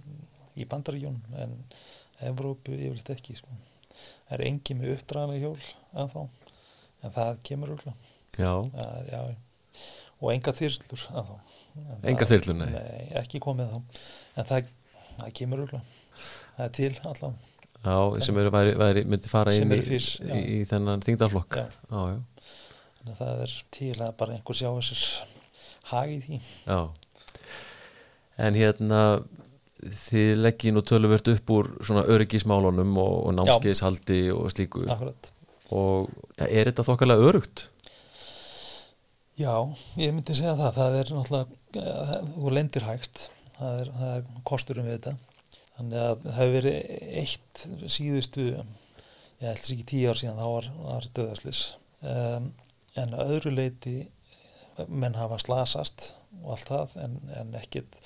í 0.60 0.66
bandaríjón, 0.70 1.20
en 1.40 1.54
Evrópu 2.30 2.74
yfirleitt 2.76 3.12
ekki, 3.14 3.38
sko. 3.38 3.54
Það 4.28 4.34
er 4.36 4.46
engin 4.48 4.82
með 4.82 4.96
uppdraganlega 4.98 5.46
hjól 5.46 6.02
ennþá, 6.04 6.26
en 7.06 7.14
það 7.16 7.38
kemur 7.48 7.76
Já, 8.40 8.52
já, 9.12 9.22
og 10.20 10.32
enga 10.34 10.54
þyrlur. 10.56 11.06
En 11.16 12.04
Engar 12.04 12.26
það- 12.26 12.32
þyrlur, 12.34 12.58
nei. 12.60 12.70
Nei, 12.74 13.08
ekki 13.22 13.40
komið 13.44 13.72
þá, 13.74 14.04
en 14.36 14.48
það, 14.50 14.70
það 15.20 15.34
kemur 15.40 15.64
örgulega, 15.66 15.99
það 16.60 16.66
er 16.68 16.76
til 16.76 16.92
allan, 17.08 17.36
já, 17.80 17.98
sem 18.28 18.40
eru 18.42 18.52
væri, 18.52 18.76
væri, 18.80 19.04
myndi 19.08 19.32
fara 19.32 19.56
inn 19.56 19.72
í, 19.72 19.80
já. 19.80 20.36
í, 20.36 20.40
í 20.60 20.62
þennan 20.68 21.04
þingdarflokk. 21.06 21.62
Þannig 21.90 23.14
að 23.14 23.20
það 23.22 23.44
er 23.46 23.58
til 23.72 23.94
að 23.96 24.16
bara 24.20 24.36
einhver 24.36 24.60
sjá 24.60 24.68
þessir 24.68 25.04
hagið 25.94 26.26
því. 26.28 26.40
Já. 26.68 26.80
En 28.40 28.60
hérna, 28.60 29.02
þið 29.80 30.44
leggji 30.44 30.76
nú 30.76 30.84
töluvert 30.84 31.32
upp 31.32 31.56
úr 31.56 31.72
svona 31.80 32.04
öryggismálunum 32.12 33.00
og, 33.00 33.16
og 33.30 33.36
námskeiðshaldi 33.40 34.22
og 34.36 34.52
slíku. 34.52 34.84
Akkurat. 34.92 35.32
Og 35.76 36.10
ja, 36.36 36.48
er 36.50 36.72
þetta 36.72 36.88
þokkalega 36.88 37.32
örugt? 37.32 37.70
Já, 39.40 39.54
ég 39.96 40.12
myndi 40.12 40.36
segja 40.36 40.58
það, 40.60 40.72
það 40.76 40.96
er 41.00 41.12
náttúrulega, 41.16 42.22
þú 42.34 42.50
lendir 42.52 42.84
hægt, 42.84 43.30
það 43.56 43.84
er, 43.86 43.92
það 44.00 44.16
er 44.18 44.26
kosturum 44.50 44.90
við 44.90 44.98
þetta, 44.98 45.14
þannig 45.80 46.00
að 46.04 46.24
það 46.28 46.38
hefur 46.38 46.56
verið 46.58 46.80
eitt 47.24 47.66
síðustu, 47.96 48.48
ég 49.40 49.46
held 49.48 49.62
þess 49.62 49.76
ekki 49.76 49.88
tíu 49.94 50.12
ár 50.12 50.22
síðan, 50.22 50.42
þá 50.42 50.50
var, 50.54 50.72
var 50.86 51.10
döðaslis, 51.20 51.62
um, 52.14 52.50
en 53.00 53.16
að 53.16 53.36
öðru 53.38 53.54
leiti 53.56 53.96
menn 54.88 55.18
hafa 55.18 55.40
slasast 55.42 56.12
og 56.44 56.52
allt 56.56 56.70
það, 56.70 56.98
en, 57.06 57.16
en 57.40 57.56
ekkit, 57.60 57.98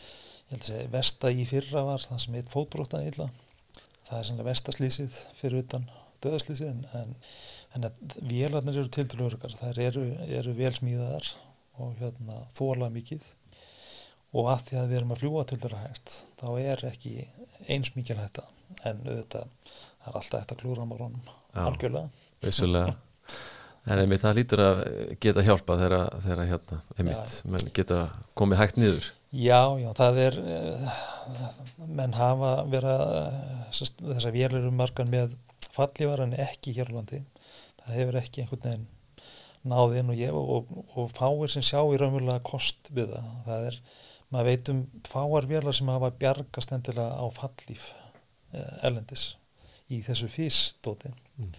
segja, 0.53 0.85
vesta 0.93 1.33
í 1.33 1.43
fyrra 1.49 1.83
var 1.85 2.05
það 2.05 2.23
sem 2.23 2.37
heit 2.37 2.53
fótbrótaði 2.53 3.11
illa, 3.11 3.27
það 4.07 4.15
er 4.19 4.29
sannlega 4.29 4.49
vestaslýsið 4.51 5.19
fyrir 5.41 5.65
utan 5.65 5.89
döðaslýsið, 6.23 6.71
en, 6.71 6.87
en 7.01 7.17
en 7.73 7.89
vélarnir 8.29 8.77
eru 8.77 8.89
til 8.93 9.07
til 9.09 9.23
örgar 9.25 9.53
þær 9.57 9.79
eru, 9.87 10.03
eru 10.29 10.53
vel 10.57 10.73
smíðaðar 10.77 11.29
og 11.81 11.95
hérna 12.01 12.43
þóla 12.53 12.89
mikið 12.93 13.25
og 14.33 14.49
að 14.51 14.67
því 14.67 14.77
að 14.81 14.91
við 14.91 14.99
erum 14.99 15.15
að 15.15 15.23
fljúa 15.23 15.45
til 15.49 15.59
þeirra 15.63 15.81
hægt 15.85 16.17
þá 16.41 16.47
er 16.63 16.85
ekki 16.89 17.15
eins 17.71 17.93
mikil 17.97 18.19
hætta 18.19 18.45
en 18.89 19.01
auðvitað 19.05 19.49
það 19.69 20.11
er 20.11 20.19
alltaf 20.19 20.39
hægt 20.39 20.55
að 20.55 20.61
klúra 20.63 21.09
Já. 21.53 21.65
algjörlega 21.67 22.09
Vissulega. 22.43 22.95
En 23.83 23.99
einmitt 23.99 24.21
það 24.23 24.37
lítur 24.37 24.61
að 24.63 24.77
geta 25.19 25.43
hjálpa 25.43 25.75
þegar, 25.75 26.03
hérna, 26.47 26.77
einmitt, 26.95 27.33
menn 27.51 27.71
geta 27.75 27.97
komið 28.39 28.61
hægt 28.61 28.77
niður. 28.79 29.09
Já, 29.35 29.75
já, 29.75 29.89
það 29.97 30.19
er 30.23 30.37
eh, 30.39 30.93
menn 31.91 32.15
hafa 32.15 32.53
verið 32.71 33.03
þess 33.75 34.27
að 34.29 34.37
vélar 34.37 34.55
eru 34.61 34.71
margan 34.71 35.11
með 35.11 35.35
fallívar 35.73 36.23
en 36.23 36.35
ekki 36.37 36.75
hér 36.77 36.93
á 36.93 36.95
landi 36.95 37.19
það 37.81 37.97
hefur 37.97 38.19
ekki 38.21 38.43
einhvern 38.43 38.63
veginn 38.67 38.87
náð 39.73 39.97
inn 39.99 40.11
og, 40.11 40.19
ég, 40.19 40.35
og, 40.35 40.71
og 40.99 41.11
fáir 41.15 41.51
sem 41.51 41.65
sjá 41.65 41.79
í 41.81 41.99
raunverulega 41.99 42.43
kost 42.45 42.91
við 42.95 43.13
það 43.15 43.29
það 43.47 43.67
er, 43.69 43.79
maður 44.33 44.49
veit 44.49 44.71
um 44.73 44.79
fáar 45.07 45.47
vélar 45.49 45.75
sem 45.77 45.91
hafa 45.93 46.09
bjargast 46.19 46.73
endilega 46.75 47.19
á 47.21 47.25
fallíf 47.35 47.91
eh, 48.53 48.73
erlendis 48.87 49.27
í 49.93 50.01
þessu 50.05 50.31
físdóti 50.31 51.13
Mm. 51.33 51.49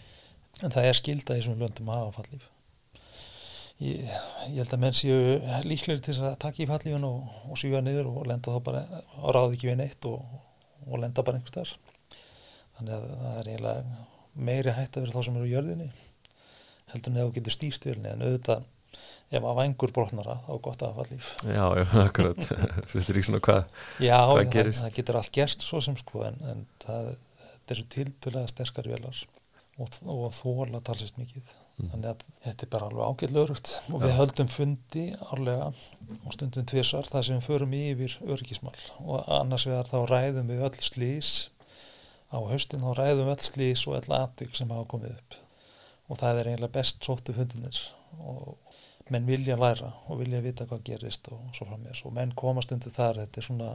en 0.62 0.70
það 0.70 0.84
er 0.86 0.94
skilda 0.94 1.34
í 1.34 1.40
þessum 1.40 1.58
löndum 1.58 1.88
að 1.90 1.96
hafa 2.04 2.12
fallíf. 2.20 2.44
Ég, 3.82 4.04
ég 4.52 4.60
held 4.60 4.74
að 4.76 4.82
menn 4.84 4.94
séu 4.94 5.16
líklegir 5.66 6.02
til 6.06 6.14
að 6.22 6.36
taka 6.44 6.62
í 6.62 6.68
fallífun 6.70 7.06
og, 7.08 7.32
og 7.50 7.58
svífa 7.58 7.80
niður 7.82 8.06
og 8.12 8.28
lenda 8.30 8.54
þá 8.54 8.60
bara 8.68 8.82
og 9.18 9.34
ráði 9.34 9.56
ekki 9.56 9.66
við 9.72 9.80
neitt 9.80 10.06
og, 10.06 10.22
og 10.86 11.02
lenda 11.02 11.24
bara 11.26 11.40
einhvers 11.40 11.56
þar 11.56 11.72
þannig 12.76 12.94
að 12.94 13.08
það 13.24 13.40
er 13.40 13.50
eiginlega 13.50 14.06
meiri 14.46 14.76
hætt 14.78 14.94
að 15.00 15.06
vera 15.08 15.16
þá 15.16 15.26
sem 15.26 15.40
eru 15.40 15.50
á 15.50 15.54
jörðinni 15.56 15.88
heldur 16.94 17.10
en 17.10 17.18
þú 17.18 17.34
getur 17.40 17.56
stýrt 17.58 17.88
vilni 17.90 18.12
en 18.14 18.24
auðvitað 18.28 18.64
ef 19.34 19.42
að 19.42 19.58
vangur 19.58 19.92
brotnara 19.94 20.38
þá 20.46 20.52
gott 20.66 20.82
að 20.82 20.92
hafa 20.92 21.04
fallíf 21.04 21.30
Já, 21.48 21.64
já, 21.80 21.84
akkurat. 22.06 22.42
Þetta 22.92 23.04
er 23.04 23.18
ekki 23.18 23.28
svona 23.28 23.44
hvað. 23.48 23.76
Já, 23.98 24.18
Hvað 24.30 24.52
það, 24.54 24.72
það 24.80 24.96
getur 24.98 25.20
allt 25.20 25.34
gerst 25.38 25.66
svo 25.66 25.82
sem 25.84 25.98
sko 26.00 26.24
en, 26.28 26.40
en 26.52 26.64
það, 26.84 27.12
þetta 27.48 27.76
eru 27.76 27.86
tildulega 27.96 28.52
sterkar 28.52 28.90
vélar 28.92 29.20
og, 29.82 30.00
og 30.06 30.26
þóla 30.36 30.82
talsist 30.86 31.20
mikið. 31.20 31.54
Mm. 31.74 31.88
þannig 31.90 32.06
að 32.06 32.20
þetta 32.44 32.62
er 32.62 32.68
bara 32.70 32.86
alveg 32.86 33.08
ágætlega 33.08 33.40
örugt 33.48 33.70
og 33.90 34.02
við 34.04 34.12
höldum 34.14 34.50
fundi 34.52 35.00
árlega 35.34 35.64
og 36.20 36.36
stundum 36.36 36.68
tvisar 36.70 37.08
þar 37.08 37.26
sem 37.26 37.40
við 37.40 37.48
förum 37.48 37.74
yfir 37.74 38.14
örgismál 38.30 38.76
og 39.02 39.24
annars 39.40 39.64
vegar 39.66 39.90
þá 39.90 39.96
ræðum 40.06 40.52
við 40.52 40.62
öll 40.68 40.84
slís 40.86 41.32
á 42.34 42.38
haustin 42.38 42.82
þá 42.82 42.92
ræðum 42.98 43.28
við 43.28 43.34
öll 43.34 43.46
slís 43.48 43.82
og 43.88 43.98
öll 43.98 44.16
atvik 44.16 44.54
sem 44.58 44.70
hafa 44.70 44.86
komið 44.90 45.16
upp. 45.16 45.36
Og 46.10 46.20
það 46.20 46.40
er 46.40 46.50
eiginlega 46.52 46.74
best 46.74 47.06
sóttu 47.06 47.34
fundinir. 47.36 47.78
Og 48.20 48.54
menn 49.12 49.26
vilja 49.28 49.56
læra 49.60 49.90
og 50.08 50.20
vilja 50.22 50.40
vita 50.44 50.68
hvað 50.68 50.84
gerist 50.86 51.28
og 51.32 51.42
svo 51.56 51.66
frammeðs 51.68 52.04
og 52.08 52.14
menn 52.16 52.32
koma 52.38 52.62
stundum 52.64 52.94
þar 52.94 53.24
þetta 53.24 53.40
er 53.40 53.48
svona 53.48 53.72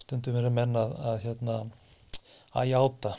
stundum 0.00 0.38
eru 0.40 0.52
menn 0.54 0.78
að, 0.78 0.94
að 1.10 1.18
hérna 1.26 1.58
að 2.56 2.70
játa. 2.70 3.12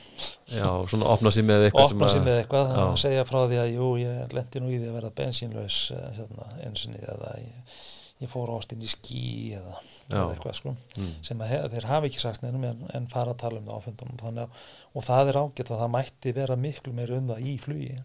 Já, 0.48 0.70
svona 0.90 1.12
opna 1.12 1.32
sér 1.34 1.46
með 1.46 1.68
eitthvað 1.68 1.92
opna 1.92 2.10
sér 2.10 2.24
með 2.26 2.40
eitthvað 2.42 2.74
að 2.82 2.96
segja 3.04 3.28
frá 3.28 3.38
því 3.44 3.60
að 3.62 3.70
jú, 3.76 3.92
ég 4.02 4.34
lendi 4.34 4.64
nú 4.64 4.72
í 4.72 4.80
því 4.80 4.90
að 4.90 4.98
verða 4.98 5.14
bensínlaus 5.20 5.80
eh, 5.94 6.10
hérna, 6.18 6.50
einsinni 6.66 7.02
eða 7.04 7.34
ég, 7.42 7.78
ég 8.24 8.32
fór 8.32 8.54
ást 8.56 8.74
inn 8.74 8.86
í 8.86 8.92
skí 8.92 9.24
eða, 9.60 9.76
eða 10.08 10.28
eitthvað 10.32 10.60
sko. 10.62 10.74
Mm. 10.96 11.12
sem 11.28 11.44
að 11.44 11.56
þeir 11.76 11.90
hafi 11.92 12.12
ekki 12.12 12.24
sagt 12.24 12.46
nefnum 12.46 12.68
en, 12.70 12.86
en 12.98 13.10
fara 13.12 13.36
að 13.36 13.42
tala 13.44 13.62
um 13.62 14.22
það 14.22 14.46
að, 14.46 14.62
og 14.94 15.08
það 15.10 15.34
er 15.34 15.42
ágætt 15.44 15.74
að 15.74 15.84
það 15.84 15.94
mætti 15.98 16.38
vera 16.40 16.62
miklu 16.68 16.96
meira 16.96 17.20
um 17.20 17.34
það 17.34 17.52
í 17.52 17.58
flugi 17.62 17.98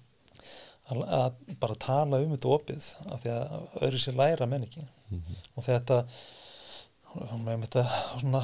að, 1.01 1.33
bara 1.61 1.75
tala 1.75 2.19
um 2.23 2.33
þetta 2.35 2.49
opið 2.57 2.89
af 3.13 3.23
því 3.23 3.31
að 3.35 3.77
öðru 3.87 3.99
sér 4.05 4.17
læra 4.21 4.47
menn 4.47 4.65
ekki 4.69 4.85
Mhm. 5.13 5.35
og 5.57 5.65
þetta 5.67 5.97
með 7.45 7.65
þetta 7.67 7.83
svona 8.21 8.41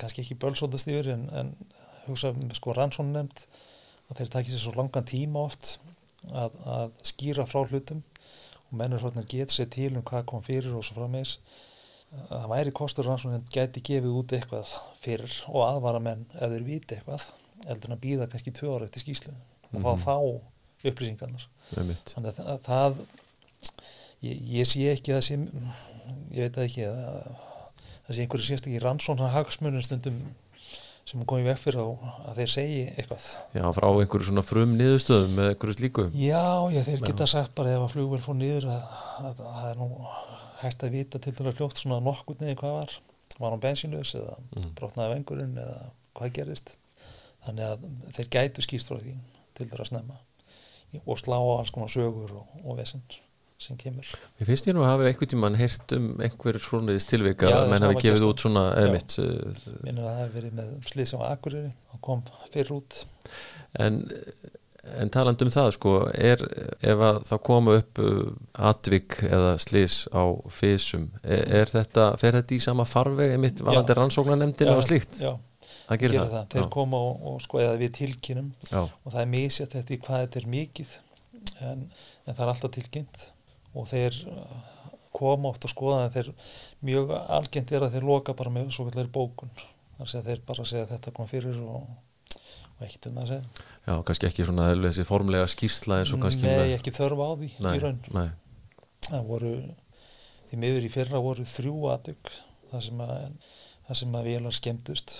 kannski 0.00 0.22
ekki 0.24 0.36
bölsóðast 0.40 0.88
yfir 0.88 1.10
en, 1.12 1.26
en 1.36 1.50
hugsa 2.06 2.30
um 2.32 2.48
sko 2.56 2.72
rannsónu 2.76 3.12
nefnd 3.12 3.42
að 4.10 4.16
þeir 4.22 4.30
takja 4.32 4.54
sér 4.54 4.62
svo 4.64 4.72
langan 4.78 5.04
tíma 5.04 5.42
oft 5.44 5.74
að, 6.32 6.54
að 6.64 6.94
skýra 7.10 7.44
frá 7.48 7.60
hlutum 7.68 8.00
og 8.70 8.72
mennur 8.80 9.02
hlutin 9.04 9.28
geta 9.28 9.52
sér 9.52 9.68
til 9.70 9.90
um 9.96 10.02
hvað 10.08 10.24
kom 10.30 10.42
fyrir 10.46 10.72
og 10.76 10.84
svo 10.86 10.96
frammeins 10.96 11.36
að 12.10 12.40
það 12.40 12.48
væri 12.54 12.72
kostur 12.80 13.06
rannsónu 13.06 13.36
nefnd 13.36 13.52
gæti 13.54 13.82
gefið 13.90 14.16
út 14.22 14.32
eitthvað 14.38 14.72
fyrir 15.02 15.36
og 15.52 15.60
aðvara 15.68 16.00
menn 16.02 16.24
ef 16.40 16.48
þeir 16.54 16.64
viti 16.66 16.96
eitthvað 16.96 17.28
eldur 17.68 17.90
en 17.92 17.98
að 17.98 18.02
býða 18.06 18.30
kannski 18.32 18.54
tvö 18.56 18.72
ára 18.78 18.88
eftir 18.88 19.04
skýslu 19.04 19.34
og 19.36 19.84
fá 19.84 19.92
Mhm. 19.92 20.02
þá 20.08 20.16
upplýsingarnar 20.84 21.46
þannig 21.74 22.40
að 22.44 22.60
það, 22.66 23.00
ég, 24.26 24.44
ég 24.60 24.68
sé 24.70 24.86
ekki 24.94 25.14
að 25.16 25.24
sé 25.26 25.38
ég 25.40 26.44
veit 26.46 26.54
það 26.56 26.66
ekki 26.68 26.86
að 26.88 27.00
það 28.06 28.14
sé 28.16 28.22
einhverju 28.24 28.46
sést 28.48 28.66
ekki 28.70 28.80
rannsóna 28.82 29.28
hagsmunum 29.34 29.84
stundum 29.86 30.16
sem 31.10 31.22
komið 31.26 31.46
veg 31.50 31.58
fyrir 31.58 31.80
á 31.82 31.86
að 32.30 32.40
þeir 32.40 32.50
segi 32.52 32.80
eitthvað 32.94 33.24
Já, 33.56 33.62
frá 33.74 33.86
einhverju 33.90 34.26
svona 34.28 34.44
frum 34.46 34.74
niðurstöðum 34.78 35.32
með 35.38 35.48
einhverju 35.52 35.76
slíku. 35.78 36.04
já, 36.14 36.42
já, 36.74 36.80
þeir 36.86 36.98
Já. 37.00 37.06
geta 37.08 37.26
sagt 37.30 37.54
bara 37.58 37.72
ef 37.76 37.84
að 37.86 37.94
flugvel 37.96 38.20
fór 38.24 38.36
niður 38.38 38.66
að, 38.70 38.98
að, 39.24 39.40
að 39.40 39.56
það 39.56 39.70
er 39.70 39.80
nú 39.80 39.88
hægt 40.60 40.84
að 40.86 40.94
vita 40.98 41.18
til 41.24 41.32
þess 41.34 41.50
að 41.50 41.56
fljótt 41.58 41.80
svona 41.80 41.98
nokkurt 42.04 42.42
niður 42.44 42.58
hvað 42.60 42.76
var 42.78 42.96
var 43.40 43.54
hann 43.54 43.62
bensinlaus 43.64 44.14
eða 44.18 44.36
Mm. 44.50 44.70
brotnaði 44.76 45.14
vengurinn 45.14 45.54
eða 45.62 45.76
hvað 46.18 46.32
gerist 46.36 46.74
þannig 47.46 47.64
að 47.70 47.84
þeir 48.18 48.28
gætu 48.36 48.64
skýrt 48.66 48.88
frá 48.90 48.98
því 49.00 49.14
til 49.56 49.66
þess 49.70 49.80
að 49.86 49.88
snemma 49.92 50.18
og 51.04 51.18
slá 51.20 51.38
á 51.38 51.50
alls 51.58 51.72
konar 51.74 51.92
sögur 51.92 52.32
og, 52.40 52.62
og 52.64 52.78
vesinn 52.80 53.04
sem 53.60 53.76
kemur. 53.76 54.06
Mér 54.38 54.48
finnst 54.48 54.68
ég 54.70 54.76
nú 54.76 54.84
að 54.84 54.94
hafa 54.94 55.08
einhvern 55.10 55.30
tímann 55.34 55.58
heyrt 55.60 55.92
um 55.96 56.06
einhver 56.24 56.58
svonaðis 56.64 57.06
tilvika 57.08 57.50
Já, 57.50 57.58
að 57.58 57.74
menn 57.74 57.84
hafi 57.84 58.04
gefið 58.06 58.24
út 58.30 58.44
svona 58.44 58.62
eða 58.72 58.88
Já. 58.88 58.94
mitt 58.94 59.16
uh, 59.20 59.66
minnir 59.84 60.06
að 60.06 60.08
það 60.08 60.22
hefur 60.22 60.38
verið 60.38 60.54
með 60.60 60.70
slið 60.92 61.10
sem 61.10 61.20
var 61.20 61.34
akkuriri 61.36 61.74
og 61.92 62.00
kom 62.06 62.22
fyrir 62.54 62.72
út. 62.78 63.00
En, 63.84 64.00
en 64.96 65.12
taland 65.12 65.44
um 65.44 65.52
það 65.52 65.68
sko 65.76 65.94
er 66.14 66.46
ef 66.80 67.04
að 67.10 67.20
það 67.28 67.44
koma 67.50 67.76
upp 67.82 68.02
uh, 68.06 68.24
atvik 68.70 69.18
eða 69.28 69.52
slis 69.60 70.00
á 70.08 70.24
fysum 70.56 71.10
er, 71.20 71.44
er 71.60 71.74
þetta, 71.74 72.10
fer 72.22 72.40
þetta 72.40 72.56
í 72.56 72.62
sama 72.64 72.88
farveg 72.88 73.36
einmitt 73.36 73.60
valandi 73.66 73.98
rannsóknarnemndin 74.00 74.72
og 74.72 74.86
slíkt? 74.88 75.20
já, 75.20 75.34
það 75.90 76.00
gerir 76.04 76.20
það, 76.20 76.32
það, 76.36 76.48
þeir 76.54 76.64
Já. 76.64 76.70
koma 76.78 77.02
og, 77.10 77.22
og 77.30 77.38
sko 77.44 77.60
eða 77.60 77.78
við 77.80 77.94
tilkynum 77.98 78.50
Já. 78.70 78.80
og 78.86 79.06
það 79.10 79.22
er 79.24 79.30
misjætt 79.34 79.78
eftir 79.80 80.02
hvað 80.06 80.24
þetta 80.24 80.40
er 80.40 80.50
mikið 80.56 80.96
en, 81.66 81.86
en 82.26 82.34
það 82.34 82.44
er 82.44 82.52
alltaf 82.54 82.74
tilkynnt. 82.76 83.24
Og 83.78 83.86
þeir 83.86 84.16
uh, 84.26 84.54
koma 85.14 85.50
oft 85.52 85.64
að 85.66 85.74
skoða 85.74 86.04
en 86.06 86.14
þeir 86.14 86.30
mjög 86.86 87.12
algengt 87.18 87.72
er 87.74 87.86
að 87.86 87.96
þeir 87.96 88.06
loka 88.08 88.34
bara 88.38 88.52
með 88.54 88.72
svo 88.74 88.86
kallar 88.88 89.10
bókun 89.12 89.52
þannig 89.54 90.14
að 90.20 90.30
þeir 90.30 90.42
bara 90.48 90.66
segja 90.68 90.88
þetta 90.90 91.12
kom 91.16 91.28
fyrir 91.30 91.58
og, 91.60 91.84
og 92.78 92.84
ekkert 92.86 93.10
um 93.10 93.18
það 93.18 93.24
að 93.24 93.32
segja. 93.34 93.64
Já, 93.86 93.94
kannski 94.08 94.28
ekki 94.30 94.46
svona 94.48 94.68
þessi 94.86 95.06
formlega 95.08 95.48
skýrsla 95.50 96.00
eins 96.00 96.14
og 96.16 96.22
kannski 96.24 96.46
Nei, 96.46 96.74
ekki 96.76 96.94
þörfa 96.96 97.26
á 97.26 97.32
því 97.36 97.50
nei, 97.58 97.72
í 97.76 97.82
raun. 97.84 97.98
nei, 98.16 98.28
það 99.08 99.26
voru 99.28 99.52
því 100.50 100.60
miður 100.64 100.86
í 100.86 100.92
fyrra 100.92 101.22
voru 101.22 101.46
þrjú 101.46 101.76
aðtök 101.92 102.32
það 102.70 102.86
sem 102.86 103.02
að, 103.04 103.20
það 103.90 103.98
sem 103.98 104.12
að 104.14 104.26
vélar 104.30 104.54
skemmtust 104.54 105.12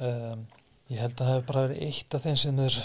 um, 0.00 0.44
ég 0.88 1.00
held 1.02 1.18
að 1.18 1.26
það 1.26 1.32
hefur 1.34 1.48
bara 1.50 1.64
verið 1.66 1.82
eitt 1.84 2.14
af 2.16 2.22
þeim 2.24 2.38
sem 2.40 2.60
er 2.64 2.78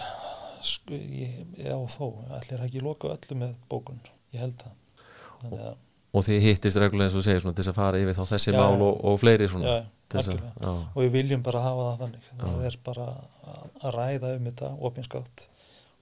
ég, 0.91 1.37
já 1.63 1.75
þó, 1.93 2.07
allir 2.35 2.63
ekki 2.65 2.81
loka 2.83 3.11
öllu 3.13 3.37
með 3.39 3.53
bókun, 3.71 4.01
ég 4.35 4.43
held 4.43 4.57
það. 4.59 5.05
Þannig 5.43 5.61
að, 5.69 5.77
og 6.09 6.25
þið 6.25 6.43
hittist 6.43 6.79
reglulega 6.81 7.07
eins 7.07 7.15
og 7.19 7.23
segir 7.23 7.43
svona 7.45 7.55
til 7.55 7.63
þess 7.63 7.71
að 7.71 7.79
fara 7.79 8.01
yfir 8.01 8.17
þá 8.17 8.23
þessi 8.33 8.51
Já, 8.51 8.57
mál 8.57 8.83
og, 8.83 8.97
og 9.07 9.21
fleiri 9.21 9.47
svona 9.51 9.75
já, 9.77 9.77
að, 10.19 10.33
og 10.73 10.99
við 10.99 11.13
viljum 11.13 11.45
bara 11.45 11.63
hafa 11.63 11.85
það 11.85 12.03
þannig. 12.03 12.27
Það 12.41 12.65
er 12.71 12.77
bara 12.89 13.07
að 13.53 13.95
ræða 13.95 14.33
um 14.35 14.49
þetta 14.49 14.73
opinskátt, 14.89 15.45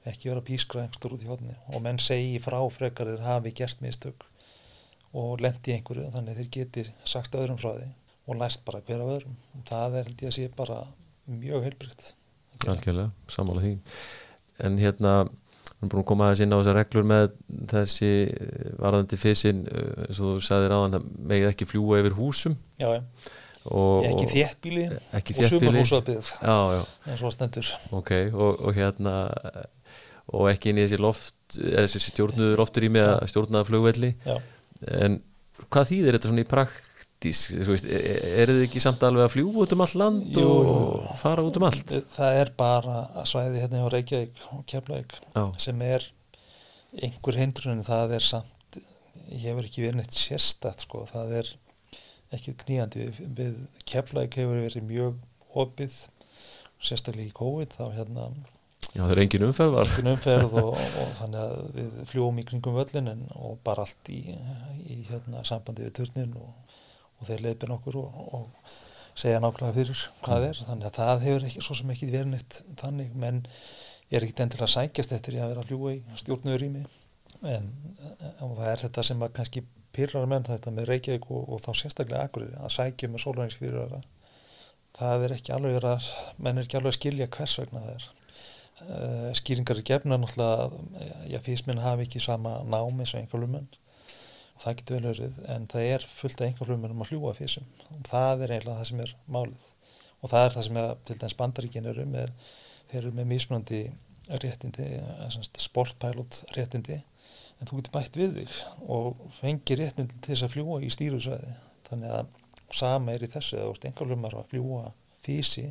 ekki 0.08 0.32
vera 0.32 0.46
pískra 0.48 0.86
einhverstur 0.86 1.14
út 1.14 1.28
í 1.28 1.30
hodni 1.30 1.54
og 1.70 1.86
menn 1.86 2.02
segi 2.02 2.42
frá 2.42 2.58
frekar 2.74 3.12
þeir 3.12 3.26
hafi 3.28 3.54
gert 3.62 3.86
mistök 3.86 4.26
og 5.18 5.44
lendi 5.44 5.76
einhverju 5.76 6.10
þannig 6.16 6.40
þeir 6.40 6.52
geti 6.56 6.86
sagt 7.06 7.36
öðrum 7.38 7.60
frá 7.60 7.74
því 7.76 7.92
og 8.28 8.40
læst 8.42 8.64
bara 8.68 8.82
hver 8.84 9.02
af 9.04 9.12
öðrum. 9.18 9.36
Það 9.70 9.98
er 10.02 10.08
held 10.10 10.24
ég 10.26 10.32
að 10.32 10.38
sé 10.38 10.48
bara 10.58 10.80
mjög 11.28 11.64
heilbritt 11.68 12.14
algjörlega, 12.68 13.12
sammála 13.30 13.62
því. 13.62 13.74
En 14.66 14.78
hérna 14.82 15.12
við 15.28 15.84
erum 15.84 15.92
búin 15.92 16.02
að 16.02 16.08
koma 16.10 16.28
aðeins 16.28 16.42
inn 16.42 16.56
á 16.56 16.60
þessar 16.60 16.78
reglur 16.80 17.06
með 17.06 17.34
þessi 17.70 18.10
eh, 18.34 18.70
varðandi 18.82 19.20
fysin 19.22 19.60
eins 19.68 20.22
og 20.24 20.32
þú 20.40 20.46
sagðir 20.48 20.74
áðan 20.74 20.96
það 20.98 21.10
megið 21.34 21.50
ekki 21.52 21.68
fljúa 21.70 22.00
yfir 22.02 22.16
húsum. 22.18 22.56
Já, 22.82 22.88
já. 22.98 23.04
og, 23.68 24.08
ekki 24.08 24.26
og- 24.26 24.34
ekki 25.20 25.36
og 25.38 25.38
já, 26.80 26.82
eins 27.12 27.24
og 27.30 27.36
stendur. 27.36 27.72
Ok 28.00 28.12
og, 28.34 28.52
og 28.66 28.74
hérna 28.80 29.16
og 30.34 30.50
ekki 30.52 30.74
inn 30.74 30.82
í 30.82 30.88
þessi 30.88 31.00
loft 31.04 31.60
eða 31.62 31.86
þessi 31.86 32.02
stjórnuður 32.10 32.58
loftur 32.64 32.88
í 32.88 32.92
með 32.98 33.12
að 33.14 33.30
stjórnaða 33.32 33.70
flugvelli. 33.70 34.14
Já. 34.26 34.38
en 35.06 35.22
hvað 35.70 35.92
þýðir 35.92 36.18
þetta 36.18 36.32
svona 36.32 36.44
í 36.44 36.50
praktís 36.50 36.97
þú 37.24 37.72
veist, 37.72 37.88
er, 37.90 38.26
er 38.44 38.52
þið 38.52 38.64
ekki 38.68 38.82
samt 38.84 39.04
alveg 39.08 39.26
að 39.26 39.34
fljúa 39.34 39.64
út 39.64 39.74
um 39.74 39.84
allt 39.86 39.98
land 39.98 40.38
Jú, 40.38 40.46
og 40.48 41.08
fara 41.22 41.46
út 41.46 41.58
um 41.58 41.66
allt? 41.68 41.94
Það 42.14 42.42
er 42.44 42.52
bara 42.58 42.98
svæði 43.28 43.64
hérna 43.64 43.82
á 43.82 43.94
Reykjavík 43.94 44.44
og 44.54 44.66
Keflavík 44.70 45.16
sem 45.62 45.82
er 45.86 46.06
einhver 46.98 47.40
hindrun 47.40 47.82
það 47.86 48.18
er 48.20 48.28
samt 48.28 48.80
ég 49.28 49.50
hefur 49.50 49.66
ekki 49.68 49.84
verið 49.84 50.02
neitt 50.02 50.16
sérstætt 50.16 50.86
sko, 50.86 51.04
það 51.10 51.34
er 51.42 51.50
ekki 52.38 52.54
knýjandi 52.62 53.10
við, 53.38 53.58
Keflavík 53.90 54.38
hefur 54.38 54.62
verið 54.68 54.88
mjög 54.88 55.18
opið 55.58 55.98
sérstaklega 56.78 57.32
í 57.32 57.36
COVID 57.36 57.74
þá 57.80 57.86
hérna 57.98 58.30
já 58.94 59.02
það 59.02 59.14
er 59.16 59.22
engin 59.24 59.46
umferð 59.48 59.74
var. 59.74 59.90
engin 59.90 60.12
umferð 60.14 60.58
og, 60.62 60.74
og, 60.76 60.90
og 61.02 61.14
þannig 61.18 61.42
að 61.44 61.78
við 61.80 61.96
fljúum 62.12 62.42
í 62.42 62.46
kringum 62.48 62.78
völlin 62.78 63.10
og 63.36 63.58
bara 63.66 63.88
allt 63.88 64.12
í, 64.14 64.22
í 64.86 65.02
hérna, 65.10 65.42
sambandi 65.48 65.88
við 65.88 65.96
turnin 66.02 66.38
og, 66.38 66.78
og 67.18 67.30
þeir 67.30 67.44
leiðbinn 67.46 67.76
okkur 67.78 68.00
og, 68.02 68.22
og 68.38 68.78
segja 69.18 69.42
nákvæmlega 69.42 69.78
fyrir 69.80 70.06
hvað 70.26 70.48
er. 70.52 70.62
Þannig 70.68 70.90
að 70.90 70.98
það 71.00 71.26
hefur 71.26 71.48
ekki, 71.50 71.66
svo 71.66 71.78
sem 71.80 71.94
ekki 71.94 72.12
verið 72.12 72.32
neitt 72.36 72.62
þannig 72.82 73.16
menn 73.18 73.44
er 74.08 74.24
ekkit 74.24 74.44
endilega 74.46 74.72
sækjast 74.72 75.16
eftir 75.18 75.40
að 75.42 75.52
vera 75.52 75.64
að 75.64 75.72
fljúa 75.72 75.96
í 75.98 76.20
stjórnuður 76.22 76.68
í 76.68 76.70
mig 76.78 76.98
en 77.46 77.72
og 78.42 78.54
það 78.58 78.70
er 78.72 78.84
þetta 78.86 79.04
sem 79.06 79.26
að 79.26 79.34
kannski 79.38 79.64
pyrrar 79.94 80.30
menn 80.30 80.46
þetta 80.48 80.74
með 80.74 80.88
Reykjavík 80.92 81.26
og, 81.34 81.50
og 81.54 81.62
þá 81.62 81.72
sérstaklega 81.82 82.28
akkurir 82.28 82.54
að 82.62 82.74
sækja 82.78 83.10
með 83.12 83.24
sólvæningsfyrir 83.26 83.98
það 84.98 85.26
er 85.26 85.36
ekki 85.38 85.54
alveg 85.56 85.84
að 85.86 86.08
menn 86.38 86.58
er 86.58 86.68
ekki 86.68 86.80
alveg 86.80 86.94
að 86.94 87.00
skilja 87.00 87.30
hvers 87.36 87.58
vegna 87.62 87.84
það 87.84 87.98
er. 87.98 88.08
Uh, 88.78 89.30
skýringar 89.38 89.80
er 89.80 89.86
gefna 89.90 90.20
náttúrulega 90.22 91.38
að 91.38 91.46
físminn 91.48 91.82
hafi 91.82 92.06
ekki 92.06 92.22
sama 92.22 92.60
námi 92.70 93.06
og 93.08 93.16
einhverjum 93.18 93.58
og 94.58 94.64
það 94.64 94.78
getur 94.80 94.98
vel 94.98 95.12
verið 95.12 95.42
en 95.54 95.66
það 95.70 95.88
er 95.94 96.06
fullt 96.10 96.42
af 96.42 96.48
einhverjum 96.48 96.86
um 96.90 97.04
að 97.04 97.12
fljúa 97.12 97.34
físum 97.38 97.68
og 97.94 98.08
það 98.10 98.44
er 98.46 98.54
eiginlega 98.56 98.80
það 98.80 98.90
sem 98.90 99.04
er 99.04 99.14
málið. 99.36 99.68
Og 100.18 100.32
það 100.32 100.46
er 100.46 100.56
það 100.56 100.66
sem 100.66 100.80
er, 100.82 100.96
til 101.06 101.18
dæmis 101.22 101.38
bandaríkin 101.38 101.90
eru 101.92 102.06
með, 102.10 102.32
þeir 102.90 103.02
eru 103.04 103.12
með 103.20 103.30
mismunandi 103.30 103.82
réttindi, 104.42 104.88
eh, 104.98 105.28
sem 105.36 105.46
sportpilot 105.62 106.42
réttindi 106.58 106.98
en 106.98 107.70
þú 107.70 107.80
getur 107.80 107.94
bætt 107.94 108.18
við 108.18 108.40
þig 108.42 108.58
og 108.98 109.22
fengi 109.38 109.78
réttindi 109.78 110.18
til 110.18 110.34
þess 110.34 110.48
að 110.48 110.56
fljúa 110.56 110.82
í 110.82 110.92
stýrusvæði. 110.94 111.54
Þannig 111.88 112.16
að 112.18 112.34
sama 112.74 113.14
er 113.14 113.24
í 113.24 113.32
þessu 113.32 113.62
ert 113.62 113.86
einhverjum 113.88 114.26
að 114.28 114.42
fljúa 114.50 114.90
físi 115.26 115.70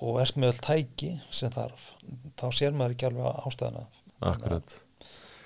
og 0.00 0.20
ert 0.22 0.40
með 0.40 0.54
all 0.54 0.64
tæki 0.64 1.14
sem 1.34 1.52
þarf 1.52 1.92
þá 2.40 2.46
sér 2.54 2.76
maður 2.76 2.96
ekki 2.96 3.08
alveg 3.10 3.40
ástæðana 3.44 3.86
akkurat 4.32 4.76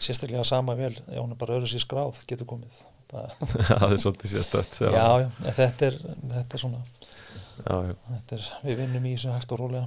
sérstaklega 0.06 0.44
sama 0.48 0.74
vel 0.78 0.92
ef 0.96 1.18
hún 1.20 1.32
er 1.34 1.38
bara 1.40 1.58
öðru 1.58 1.70
sér 1.70 1.84
skráð 1.84 2.20
getur 2.30 2.48
komið 2.52 2.80
það, 3.12 3.32
það 3.68 3.86
er 3.92 4.02
svolítið 4.06 4.34
sérstætt 4.36 4.76
já, 4.82 4.90
já, 4.96 5.30
en 5.30 5.56
þetta 5.60 5.88
er, 5.90 5.98
þetta 6.34 6.58
er 6.58 6.62
svona 6.64 6.82
já, 6.82 7.76
já. 7.86 7.94
þetta 8.10 8.36
er, 8.38 8.46
við 8.66 8.78
vinnum 8.82 9.06
í 9.08 9.14
þessu 9.16 9.32
hægt 9.36 9.52
og 9.56 9.60
rólega 9.62 9.86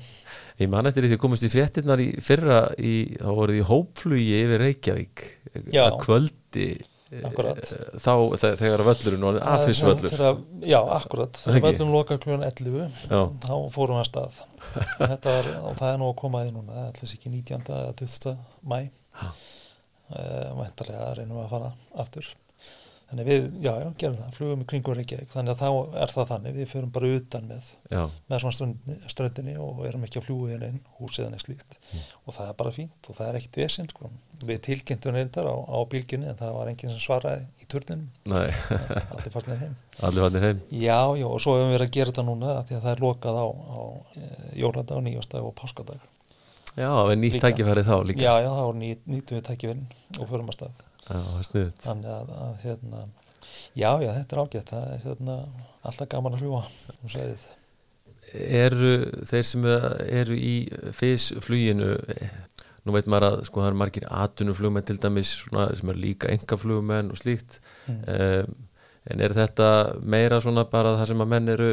Ég 0.62 0.70
man 0.72 0.88
eftir 0.88 1.04
því 1.08 1.14
þið 1.16 1.22
komist 1.26 1.44
í 1.48 1.52
fréttinnar 1.52 2.00
í 2.04 2.10
fyrra 2.24 2.60
í, 2.80 2.96
þá 3.20 3.30
voruð 3.42 3.58
í 3.62 3.64
hópflugi 3.72 4.36
yfir 4.44 4.62
Reykjavík 4.66 5.24
Já. 5.76 5.86
að 5.90 5.98
kvöldi 6.06 6.68
Akkurat. 7.26 7.60
eh, 7.62 8.00
þá 8.02 8.12
þe- 8.42 8.56
þegar 8.60 8.82
völlurinn 8.84 9.26
var 9.28 9.36
afisvöllur 9.56 10.10
Þegar- 10.12 10.40
já, 10.68 10.80
akkurat, 10.98 11.38
þegar 11.38 11.62
völlum 11.68 11.92
loka 11.94 12.18
kljóðan 12.20 12.48
11 12.50 12.98
Já. 13.12 13.22
þá 13.46 13.54
fórum 13.76 14.00
við 14.00 14.02
að 14.02 14.10
stað 14.10 14.40
þetta 15.14 15.36
var, 15.36 15.50
og 15.70 15.78
það 15.80 15.92
er 15.94 16.00
nú 16.02 16.10
að 16.10 16.16
koma 16.24 16.42
að 16.42 16.48
því 16.50 16.56
núna 16.58 16.74
það 16.76 16.82
er 16.82 16.90
alltaf 16.90 17.14
ekki 17.20 17.32
19. 17.36 17.62
eða 17.78 17.94
20. 18.02 18.34
mæ 18.74 18.80
Já. 18.90 19.30
Væntalega 20.10 21.14
reynum 21.18 21.40
við 21.40 21.46
að 21.46 21.54
fara 21.56 21.72
aftur. 22.04 22.34
Þannig 23.06 23.28
við, 23.30 23.44
já, 23.62 23.70
já, 23.78 23.90
gerum 24.02 24.16
það 24.18 24.36
flugum 24.36 24.62
í 24.64 24.66
kringum 24.70 24.96
Reykjavík, 24.98 25.28
þannig 25.30 25.54
að 25.54 25.60
þá 25.62 26.00
er 26.02 26.12
það 26.12 26.30
þannig 26.32 26.56
við 26.56 26.70
förum 26.72 26.94
bara 26.96 27.10
utan 27.20 27.44
með 27.52 27.68
með 28.32 28.42
svona 28.42 28.96
ströndinni, 29.14 29.54
og 29.62 29.84
erum 29.86 30.08
ekki 30.08 30.20
að 30.20 30.26
fljúa 30.26 30.50
hérna 30.50 30.70
inn 30.74 30.80
húsið 30.98 31.28
en 31.28 31.44
slíkt. 31.44 31.78
Og 32.26 32.34
það 32.34 32.50
er 32.50 32.58
bara 32.64 32.72
fínt 32.74 33.12
og 33.12 33.20
það 33.20 33.30
er 33.30 33.38
ekkit 33.40 33.60
vesinn 33.62 33.92
sko. 33.92 34.10
við 34.46 34.60
tilkynntum 34.66 35.16
reyndar 35.16 35.48
á, 35.48 35.54
á 35.54 35.80
bílginni 35.90 36.28
en 36.32 36.42
það 36.42 36.58
var 36.58 36.74
enginn 36.74 36.92
sem 36.96 37.06
svaraði 37.06 37.46
í 37.62 37.70
turninum. 37.72 38.10
Nei, 38.26 38.50
allir 39.14 39.32
farnir 39.38 39.62
heim. 39.62 39.78
Allir 40.02 40.26
fannir 40.26 40.50
heim. 40.50 40.66
Já, 40.74 41.00
já, 41.22 41.28
og 41.30 41.40
svo 41.46 41.56
hefum 41.60 41.70
við 41.70 41.78
verið 41.78 41.88
að 41.88 41.96
gera 42.00 42.12
þetta 42.12 42.28
núna 42.28 42.58
því 42.66 42.80
að 42.80 42.84
það 42.90 42.92
er 42.96 43.06
lokað 43.06 43.40
á, 43.40 43.48
á 43.54 43.82
jóladag, 44.66 45.06
nýjastag 45.06 45.46
og 45.46 45.56
páskadag 45.62 46.15
Já, 46.76 46.90
það 46.92 47.12
er 47.12 47.20
nýtt 47.22 47.38
Líka. 47.38 47.50
tækifæri 47.50 47.84
þá 47.88 47.96
líka. 48.04 48.24
Já, 48.26 48.34
já, 48.44 48.50
þá 48.52 48.80
ný, 48.80 48.90
nýtum 49.08 49.38
við 49.38 49.46
tækifinn 49.50 49.84
og 50.20 50.32
förum 50.32 50.50
að 50.52 50.58
stað. 50.58 50.82
Já, 51.06 51.20
það 51.20 51.38
er 51.40 51.48
sniðut 51.50 51.86
þannig 51.86 52.16
að, 52.16 52.34
að 52.46 52.56
hérna, 52.66 53.04
já, 53.76 53.90
já, 54.04 54.10
þetta 54.18 54.36
er 54.36 54.42
ágætt. 54.42 54.74
Það 54.74 54.90
er 54.96 55.06
hérna, 55.06 55.38
alltaf 55.86 56.10
gaman 56.12 56.36
að 56.36 56.44
fljúa 56.44 56.64
um 56.96 57.14
sæðið 57.14 57.46
Eru 58.36 58.92
þeir 59.30 59.46
sem 59.46 59.66
eru 59.70 60.36
í 60.36 60.56
fysfluginu 60.98 61.92
nú 62.86 62.94
veit 62.94 63.08
maður 63.10 63.28
að 63.30 63.44
sko 63.48 63.62
það 63.62 63.70
eru 63.70 63.80
margir 63.82 64.06
atunuflugmenn 64.14 64.86
til 64.86 64.98
dæmis 65.02 65.32
svona, 65.40 65.68
sem 65.78 65.90
eru 65.94 66.02
líka 66.02 66.30
engaflugmenn 66.34 67.12
og 67.14 67.22
slíkt. 67.22 67.60
Mm. 67.90 68.02
um, 68.16 68.58
en 69.06 69.22
er 69.22 69.36
þetta 69.38 69.68
meira 70.02 70.40
svona 70.42 70.64
bara 70.70 70.96
það 70.98 71.10
sem 71.12 71.24
að 71.24 71.32
menn 71.34 71.52
eru 71.54 71.70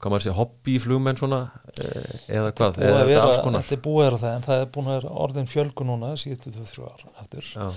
hvað 0.00 0.10
maður 0.10 0.24
sé 0.24 0.34
hobbyflugmenn 0.34 1.20
svona 1.20 1.40
eh, 1.78 2.14
eða 2.34 2.50
hvað, 2.50 2.80
búið 2.80 2.88
að 2.88 2.94
er 2.94 2.96
þetta 2.98 3.10
vera, 3.12 3.26
alls 3.28 3.42
konar? 3.44 3.62
þetta 3.66 3.76
er 3.76 3.84
búið 3.84 4.00
að 4.00 4.08
vera 4.08 4.22
það 4.24 4.38
en 4.38 4.46
það 4.48 4.62
er 4.62 4.72
búin 4.74 4.88
að 4.88 4.98
vera 4.98 5.12
orðin 5.26 5.52
fjölgu 5.52 5.86
núna 5.86 6.10
síðustu 6.18 6.54
þú 6.54 6.66
þrjú 6.70 6.88
ár 6.88 7.04
aftur. 7.22 7.50
Já, 7.54 7.68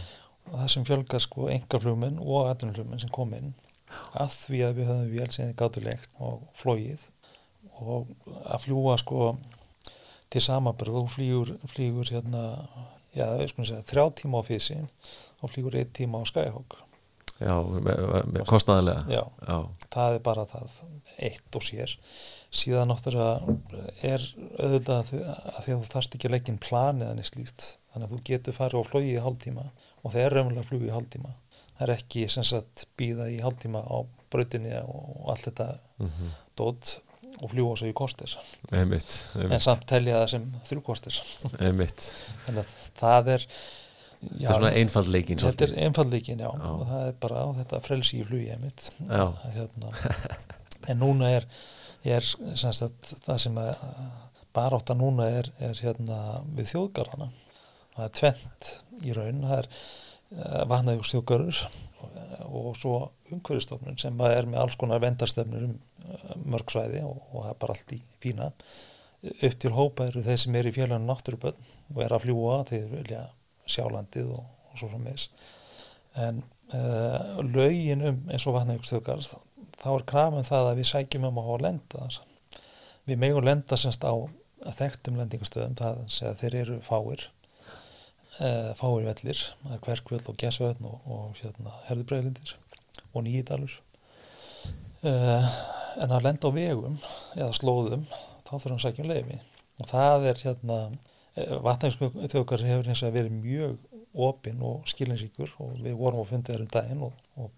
og 0.47 0.55
það 0.55 0.71
sem 0.73 0.87
fjölgar 0.87 1.23
sko 1.23 1.49
engaflugmenn 1.53 2.17
og 2.23 2.49
atvinnuflugmenn 2.49 3.03
sem 3.03 3.13
kom 3.13 3.35
inn 3.37 3.53
að 4.17 4.33
því 4.33 4.63
að 4.65 4.79
við 4.79 4.89
höfum 4.91 5.13
vél 5.13 5.29
sem 5.35 5.51
þið 5.51 5.59
gáttu 5.61 5.83
leikt 5.85 6.09
og 6.23 6.41
flóið 6.57 7.05
og 7.77 8.09
að 8.47 8.65
fljúa 8.65 8.97
sko 8.99 9.29
til 10.33 10.43
samabröð 10.43 11.03
og 11.03 11.13
flýgur, 11.13 11.53
flýgur 11.71 12.09
hérna, 12.11 12.43
já, 13.15 13.29
við 13.37 13.53
skulum 13.53 13.69
segja 13.69 13.85
þrjá 13.87 14.05
tíma 14.17 14.41
á 14.41 14.47
físi 14.47 14.79
og 14.81 15.53
flýgur 15.53 15.77
einn 15.79 15.93
tíma 15.95 16.19
á 16.19 16.23
Skyhawk 16.27 16.79
Já, 17.37 17.53
með, 17.85 18.03
með 18.33 18.45
kostnæðilega 18.49 19.13
Já, 19.13 19.21
Já, 19.45 19.57
það 19.93 20.15
er 20.17 20.23
bara 20.25 20.45
það 20.49 20.77
eitt 21.27 21.57
og 21.57 21.65
sér. 21.65 21.95
Síðan 22.57 22.91
náttúrulega 22.91 23.57
er 24.07 24.23
auðvitað 24.57 24.93
að 24.97 25.09
því 25.09 25.21
að 25.51 25.67
þú 25.67 25.89
þarft 25.91 26.15
ekki 26.17 26.29
að 26.29 26.35
leggja 26.35 26.53
inn 26.53 26.61
plan 26.63 27.01
eða 27.03 27.17
neitt 27.17 27.31
slíkt. 27.31 27.67
Þannig 27.91 28.07
að 28.07 28.13
þú 28.13 28.21
getur 28.29 28.57
farið 28.57 28.81
og 28.81 28.87
flogið 28.91 29.17
í 29.17 29.25
hálftíma 29.25 29.65
og 29.67 30.13
það 30.13 30.21
er 30.23 30.37
raunverulega 30.37 30.69
flugið 30.69 30.87
í 30.87 30.95
hálftíma. 30.95 31.33
Það 31.77 31.83
er 31.87 31.93
ekki 31.97 32.23
sem 32.33 32.47
sagt 32.47 32.85
býða 32.97 33.27
í 33.33 33.41
hálftíma 33.43 33.83
á 33.83 33.97
brautinni 34.33 34.73
og 34.79 35.27
allt 35.33 35.49
þetta 35.49 35.67
mhm, 36.01 36.31
dót 36.57 36.95
og 37.37 37.51
fljúa 37.51 37.75
svo 37.77 37.89
í 37.89 37.95
kortir 37.97 38.31
einmitt, 38.73 39.11
en 39.35 39.43
einmitt, 39.43 39.61
samt 39.61 39.83
telja 39.89 40.23
það 40.23 40.31
sem 40.31 40.45
þrjú 40.69 40.83
kortir 40.87 41.19
einmitt. 41.61 42.07
Þannig 42.47 42.63
að 42.63 42.71
það 42.97 43.29
er 43.35 43.45
Þetta 44.17 44.49
er 44.49 44.55
svona 44.57 44.69
einfaldleikin 44.79 45.41
þetta 45.41 45.65
er 45.67 45.73
einfaldleikin, 45.85 46.39
já, 46.41 46.49
Já. 46.49 46.69
og 46.73 46.85
það 46.89 47.03
er 47.07 47.17
bara 47.21 47.41
þetta 47.59 47.81
frelsi 47.85 48.21
í 48.21 48.25
flugi. 48.25 48.71
Að, 49.13 49.43
hérna, 49.53 49.91
en 50.93 50.99
núna 51.03 51.29
er, 51.37 51.45
er 52.17 52.25
sagt, 52.57 53.13
það 53.27 53.43
sem 53.43 53.59
að 53.61 53.83
barátta 54.57 54.97
núna 54.97 55.29
er, 55.37 55.51
er 55.61 55.77
hérna 55.83 56.41
við 56.57 56.71
þjóðgarðana. 56.73 57.29
Það 57.93 58.05
er 58.07 58.15
tvent 58.19 58.71
í 59.05 59.15
raun. 59.17 59.45
Það 59.45 59.59
er 59.59 59.69
uh, 59.69 60.63
vatnaðjúkstjóðgarður 60.73 61.61
og, 62.01 62.59
og 62.63 62.75
svo 62.79 62.97
umhverfistofnun 63.29 64.01
sem 64.01 64.25
er 64.27 64.49
með 64.49 64.63
alls 64.63 64.77
konar 64.79 65.03
vendarstefnur 65.03 65.69
um 65.69 65.77
uh, 65.77 66.35
mörg 66.45 66.73
svæði 66.73 67.03
og, 67.05 67.21
og 67.31 67.43
það 67.43 67.51
er 67.53 67.59
bara 67.63 67.77
allt 67.77 67.97
í 67.97 68.01
fína. 68.23 68.51
Upp 69.27 69.57
til 69.61 69.73
hópa 69.73 70.09
eru 70.09 70.21
þeir 70.25 70.41
sem 70.41 70.57
eru 70.57 70.71
í 70.71 70.75
félaginu 70.75 71.09
náttúruböld 71.09 71.69
og 71.93 72.03
er 72.05 72.13
að 72.13 72.25
fljúa 72.27 72.59
þeir 72.69 72.85
vilja 72.91 73.23
sjálandið 73.71 74.33
og, 74.35 74.43
og 74.71 74.79
svo 74.79 74.89
frá 74.91 75.01
meðs 75.01 75.29
en 76.17 76.41
uh, 76.73 77.37
lögin 77.45 78.03
um 78.09 78.19
eins 78.31 78.47
og 78.49 78.57
vatnajökulsþjókar 78.57 79.23
þá 79.77 79.89
er 79.93 80.05
krafum 80.09 80.45
það 80.47 80.71
að 80.71 80.79
við 80.81 80.89
sækjum 80.91 81.27
um 81.29 81.39
að 81.43 81.63
lenda 81.67 82.03
þar. 82.03 82.19
Við 83.07 83.19
megum 83.21 83.45
lenda 83.45 83.77
semst 83.79 84.03
á 84.03 84.13
þekktum 84.77 85.19
lendingastöðum 85.19 85.77
það 85.79 85.99
sé 86.11 86.27
að 86.27 86.39
þeir 86.41 86.55
eru 86.63 86.77
fáir 86.85 87.27
uh, 88.41 88.71
fáir 88.79 89.05
vellir 89.05 89.43
það 89.61 89.75
er 89.75 89.83
kverkvöld 89.85 90.31
og 90.31 90.39
gæsvöðn 90.41 90.89
og, 90.89 90.97
og 91.05 91.41
hérna, 91.41 91.75
herðubreilindir 91.87 92.55
og 93.13 93.23
nýjidalur. 93.25 93.77
Uh, 95.05 95.51
en 96.01 96.13
að 96.13 96.25
lenda 96.25 96.49
á 96.49 96.57
vegum 96.57 96.97
eða 97.37 97.53
slóðum 97.55 98.07
þá 98.47 98.51
þurfum 98.57 98.73
við 98.73 98.77
að 98.79 98.83
sækja 98.87 99.05
um 99.05 99.11
leifi 99.11 99.39
og 99.77 99.89
það 99.91 100.27
er 100.31 100.41
hérna 100.41 100.79
vatnægskjóðgar 101.65 102.65
hefur 102.65 102.89
hins 102.89 103.03
vegar 103.05 103.15
verið 103.19 103.37
mjög 103.37 103.77
opinn 104.27 104.61
og 104.65 104.87
skilinsíkur 104.89 105.51
og 105.61 105.77
við 105.83 105.95
vorum 105.99 106.23
að 106.23 106.31
fundið 106.31 106.55
þér 106.55 106.63
um 106.63 106.73
daginn 106.73 107.05
og, 107.05 107.23
og 107.37 107.51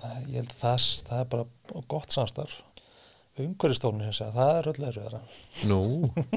það, 0.00 0.16
ég 0.30 0.38
held 0.38 0.52
að 0.52 0.60
það, 0.60 0.86
það 1.08 1.20
er 1.22 1.30
bara 1.34 1.84
gott 1.90 2.14
samstarf. 2.14 2.56
Umhverjastofnun 3.36 4.06
hins 4.06 4.22
vegar, 4.22 4.36
það 4.36 4.58
er 4.58 4.68
öll 4.70 4.86
erfiðara. 4.88 5.18
Nú, 5.68 5.80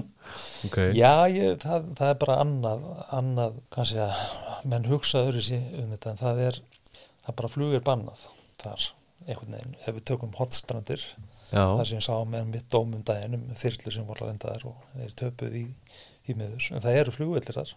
ok. 0.68 0.80
Já, 0.98 1.14
ég, 1.32 1.54
það, 1.62 1.92
það 2.00 2.10
er 2.10 2.20
bara 2.26 2.40
annað, 2.44 2.88
annað 3.16 3.62
kannski 3.76 4.02
að 4.04 4.68
menn 4.74 4.90
hugsa 4.90 5.24
öðru 5.28 5.44
sér 5.46 5.80
um 5.80 5.94
þetta 5.94 6.12
en 6.12 6.22
það 6.26 6.44
er, 6.50 6.62
það 7.24 7.38
bara 7.40 7.54
flugir 7.54 7.86
bannað 7.86 8.26
þar, 8.60 8.90
einhvern 9.28 9.56
veginn, 9.56 9.78
ef 9.86 9.96
við 9.96 10.08
tökum 10.12 10.36
hotstrandir, 10.36 11.06
Já, 11.50 11.64
þar 11.64 11.88
sem 11.88 12.02
ég 12.02 12.06
sá 12.06 12.14
með 12.30 12.52
mitt 12.52 12.68
dómum 12.74 13.06
daginn 13.08 13.38
um 13.40 13.48
þyrlu 13.58 13.94
sem 13.96 14.06
voru 14.06 14.26
að 14.26 14.34
lenda 14.34 14.52
þar 14.52 14.68
og 14.70 14.84
þeir 14.98 15.16
töpuð 15.24 15.56
í, 15.62 15.64
í 16.32 16.38
miður, 16.40 16.70
en 16.74 16.84
það 16.86 17.00
eru 17.02 17.16
flugvellir 17.16 17.60
þar. 17.60 17.74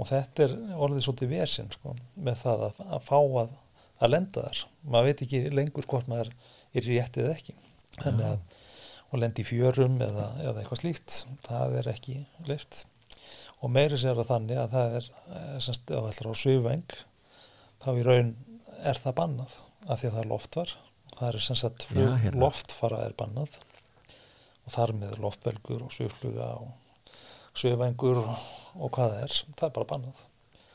Og 0.00 0.08
þetta 0.08 0.46
er 0.46 0.54
orðið 0.82 1.04
svolítið 1.06 1.32
vesinn 1.34 1.72
sko, 1.74 1.94
með 2.16 2.40
það 2.42 2.66
að, 2.68 2.80
að 2.96 3.08
fá 3.08 3.18
að, 3.20 3.56
að 4.02 4.12
lenda 4.14 4.46
þar, 4.46 4.62
maður 4.94 5.08
veit 5.08 5.24
ekki 5.26 5.42
lengur 5.52 5.88
hvort 5.90 6.10
maður 6.10 6.32
er 6.72 6.88
réttið 6.88 7.26
eða 7.26 7.36
ekki. 7.36 7.56
Þannig 7.98 8.28
að, 8.30 8.54
og 9.12 9.20
lendi 9.20 9.44
í 9.44 9.48
fjörum 9.48 9.98
eða, 10.00 10.30
eða 10.46 10.62
eitthvað 10.62 10.80
slíkt, 10.80 11.18
það 11.44 11.76
er 11.82 11.90
ekki 11.92 12.22
leift 12.48 12.86
og 13.62 13.70
meiri 13.70 13.94
sér 14.00 14.18
að 14.18 14.30
þannig 14.32 14.58
að 14.58 14.72
það 14.72 14.94
er 14.98 15.04
eh, 15.12 15.58
semst, 15.62 15.84
ef 15.86 15.92
það 15.92 16.08
ætlar 16.08 16.32
á 16.32 16.36
svifeng 16.40 16.94
þá 17.84 17.90
í 17.92 18.06
raun 18.08 18.32
er 18.82 18.98
það 18.98 19.14
bannað 19.20 19.52
af 19.86 20.00
því 20.00 20.08
að 20.08 20.16
það 20.16 20.22
er 20.22 20.30
loftvar 20.32 20.72
það 21.22 21.28
er 21.28 21.44
sem 21.44 21.58
sagt 21.58 21.86
flug, 21.88 22.08
Já, 22.08 22.16
hérna. 22.24 22.40
loftfara 22.42 23.02
er 23.06 23.14
bannað. 23.18 23.56
Og 24.62 24.74
þar 24.74 24.94
með 24.98 25.18
loftbelgur 25.22 25.84
og 25.86 25.94
svifluga 25.94 26.52
og 26.60 26.70
svifengur 27.54 28.20
og, 28.22 28.90
hvað 28.92 29.14
það 29.16 29.24
er, 29.26 29.34
það 29.58 29.66
er 29.68 29.74
bara 29.78 29.88
bannað. 29.94 30.20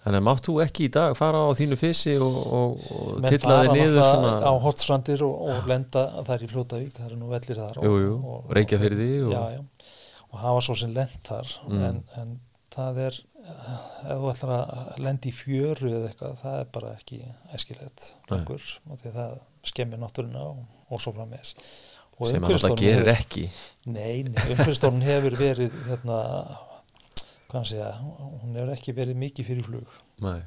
Þannig 0.07 0.21
að 0.21 0.25
mátt 0.29 0.45
þú 0.47 0.53
ekki 0.63 0.85
í 0.87 0.91
dag 0.95 1.15
fara 1.19 1.39
á 1.43 1.49
þínu 1.57 1.77
fysi 1.81 2.13
og, 2.23 2.35
og, 2.57 2.83
og 2.95 3.07
menn 3.19 3.33
tilla 3.33 3.57
þig 3.59 3.67
fara 3.67 3.73
niður 3.75 3.97
svona? 4.05 4.33
á 4.47 4.51
Hortstrandir 4.63 5.23
og, 5.27 5.39
og 5.51 5.65
lenda 5.67 6.03
þar 6.29 6.45
í 6.45 6.49
Fljótavík, 6.51 6.91
það 6.95 7.07
eru 7.09 7.17
nú 7.19 7.31
vellir 7.33 7.59
þar 7.59 7.79
Jú, 7.83 7.95
jú, 8.05 8.13
og, 8.35 8.45
Reykjafirði 8.55 9.09
og- 9.25 9.33
já, 9.35 9.41
já, 9.57 9.89
og 10.31 10.37
hafa 10.45 10.61
svo 10.67 10.75
sem 10.79 10.93
lent 10.95 11.17
þar 11.27 11.51
Mm. 11.67 11.83
en, 11.89 11.99
en 12.21 12.39
það 12.77 13.01
er 13.07 13.19
ef 13.47 14.21
þú 14.21 14.29
ætlar 14.31 14.53
að 14.53 14.97
lenda 15.03 15.27
í 15.27 15.33
fjöru 15.35 15.91
eða 15.97 16.07
eitthvað, 16.11 16.33
það 16.43 16.57
er 16.61 16.65
bara 16.77 16.89
ekki 16.97 17.19
æskilegt 17.55 18.07
Nei. 18.29 18.39
okkur, 18.39 18.65
og 18.91 18.99
því 19.01 19.11
að 19.11 19.19
það 19.21 19.37
skemmir 19.71 20.01
náttúruna 20.01 20.41
og, 20.53 20.63
og 20.91 21.01
svo 21.03 21.13
frammeðis 21.15 21.53
sem 22.27 22.41
hann 22.43 22.53
alltaf 22.55 22.73
gerir 22.79 23.09
ekki. 23.11 23.43
Nei, 23.85 24.23
nei 24.25 24.47
umhverfistofnun 24.53 25.03
hefur 25.05 25.35
verið 25.37 25.75
hérna, 25.87 26.17
segja 27.67 27.91
hún 28.01 28.55
hefur 28.57 28.73
ekki 28.73 28.95
verið 28.97 29.19
mikið 29.21 29.49
fyrir 29.51 29.67
flug. 29.67 29.97
Nei, 30.25 30.41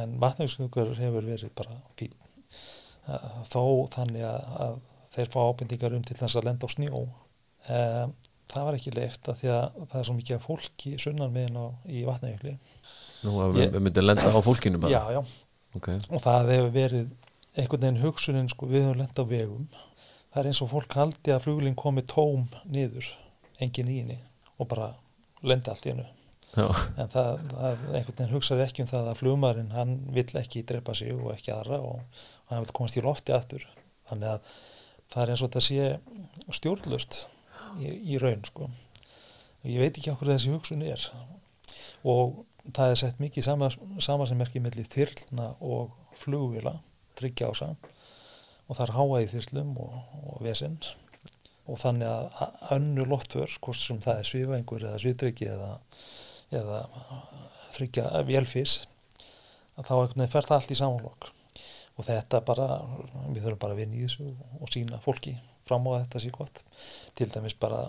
en 0.00 0.16
vatnaukskugur 0.22 0.94
hefur 0.98 1.26
verið 1.26 1.52
bara 1.58 1.76
fín. 1.98 2.14
Þó 3.50 3.88
þannig 3.90 4.24
að, 4.26 4.80
þeir 5.14 5.30
fá 5.32 5.40
ábendingar 5.42 5.96
um 5.96 6.02
til 6.06 6.16
þess 6.18 6.38
að 6.38 6.48
lenda 6.48 6.66
á 6.66 6.70
snjó. 6.70 7.04
Um, 7.70 8.12
það 8.50 8.66
var 8.66 8.78
ekki 8.78 8.92
leift 8.96 9.28
að 9.30 9.40
því 9.40 9.52
að 9.54 9.78
það 9.80 9.98
er 10.00 10.08
svo 10.08 10.16
mikið 10.16 10.36
af 10.36 10.46
fólki 10.46 10.92
sunnan 11.02 11.34
meðin 11.34 11.58
í 11.90 12.04
vatnajökli. 12.06 12.56
Nú 13.26 13.36
að 13.44 13.58
við 13.58 13.78
myndum 13.82 14.06
lenda 14.06 14.32
á 14.32 14.40
fólkinu 14.42 14.80
bara? 14.82 14.92
Já, 14.94 15.18
já, 15.18 15.22
Ok, 15.78 15.86
og 16.10 16.22
það 16.24 16.48
hefur 16.50 16.72
verið 16.74 17.10
einhvern 17.54 17.84
veginn 17.84 18.02
hugsunin 18.02 18.48
sko, 18.50 18.66
við 18.70 18.88
höfum 18.88 19.02
lenda 19.02 19.22
á 19.22 19.30
vegum. 19.30 19.68
Það 20.30 20.40
er 20.40 20.48
eins 20.50 20.62
og 20.64 20.70
fólk 20.72 20.96
haldi 20.98 21.34
að 21.34 21.44
flugulinn 21.44 21.78
komi 21.78 22.02
tóm 22.06 22.48
niður, 22.70 23.06
engin 23.62 23.90
í 23.90 24.00
henni 24.00 24.18
og 24.58 24.68
bara 24.70 24.92
lenda 25.46 25.74
allt 25.74 25.86
í 25.86 25.94
hennu 25.94 26.08
en 26.58 27.10
það, 27.10 27.42
það 27.52 27.82
einhvern 27.94 28.16
veginn 28.16 28.32
hugsaði 28.34 28.64
ekki 28.64 28.82
um 28.82 28.90
það 28.90 29.08
að 29.10 29.18
flugmaðurinn 29.20 29.74
hann 29.74 29.92
vill 30.14 30.30
ekki 30.40 30.64
drepa 30.66 30.94
sig 30.98 31.12
og 31.14 31.30
ekki 31.34 31.52
aðra 31.54 31.78
og, 31.78 32.00
og 32.46 32.54
hann 32.54 32.64
vil 32.64 32.74
komast 32.74 32.98
í 32.98 33.04
lofti 33.04 33.34
aftur. 33.34 33.66
Þannig 34.10 34.32
að 34.32 34.54
það 35.12 35.22
er 35.22 35.32
eins 35.32 35.42
og 35.44 35.50
þetta 35.50 35.62
sé 35.66 36.56
stjórnlust 36.58 37.18
í, 37.78 37.92
í 38.14 38.18
raun 38.22 38.42
sko. 38.48 38.70
Og 39.60 39.68
ég 39.70 39.84
veit 39.84 39.94
ekki 39.94 40.10
okkur 40.14 40.32
þessi 40.32 40.54
hugsun 40.54 40.82
er. 40.86 41.04
Og 42.08 42.40
það 42.74 42.94
er 42.94 43.00
sett 43.04 43.22
mikið 43.22 43.46
sama, 43.46 43.70
sama 44.02 44.26
sem 44.26 44.40
merkið 44.40 44.66
melli 44.66 44.86
þyrlna 44.90 45.52
og 45.62 45.94
flugvila 46.18 46.74
tryggja 47.20 47.52
ása. 47.52 47.76
Og 48.66 48.74
það 48.74 48.84
er 48.88 48.96
háa 48.98 49.22
í 49.22 49.30
þyrlum 49.30 49.72
og, 49.84 49.94
og 50.24 50.42
vesinn 50.46 50.80
og 51.70 51.78
þannig 51.78 52.10
að 52.10 52.72
önnur 52.76 53.10
loftför, 53.12 53.52
hvort 53.62 53.78
sem 53.78 54.00
það 54.02 54.22
er 54.22 54.30
svifaengur 54.30 54.86
eða 54.88 55.02
svitryggi 55.02 55.50
eða 55.52 55.74
eða 56.50 56.80
þryggja 57.74 58.24
vélfís 58.26 58.80
þá 59.80 59.92
fer 60.28 60.46
það 60.46 60.56
allt 60.56 60.72
í 60.74 60.78
samanlokk 60.78 61.30
og 62.00 62.06
þetta 62.06 62.40
bara, 62.46 62.66
við 63.30 63.44
þurfum 63.44 63.60
bara 63.62 63.76
að 63.76 63.82
vinna 63.82 63.98
í 63.98 64.06
þessu 64.06 64.30
og 64.60 64.72
sína 64.72 65.00
fólki 65.04 65.34
fram 65.68 65.86
á 65.92 66.00
þetta 66.00 66.22
sé 66.22 66.32
gott. 66.34 66.62
Til 67.14 67.28
dæmis 67.30 67.56
bara 67.60 67.82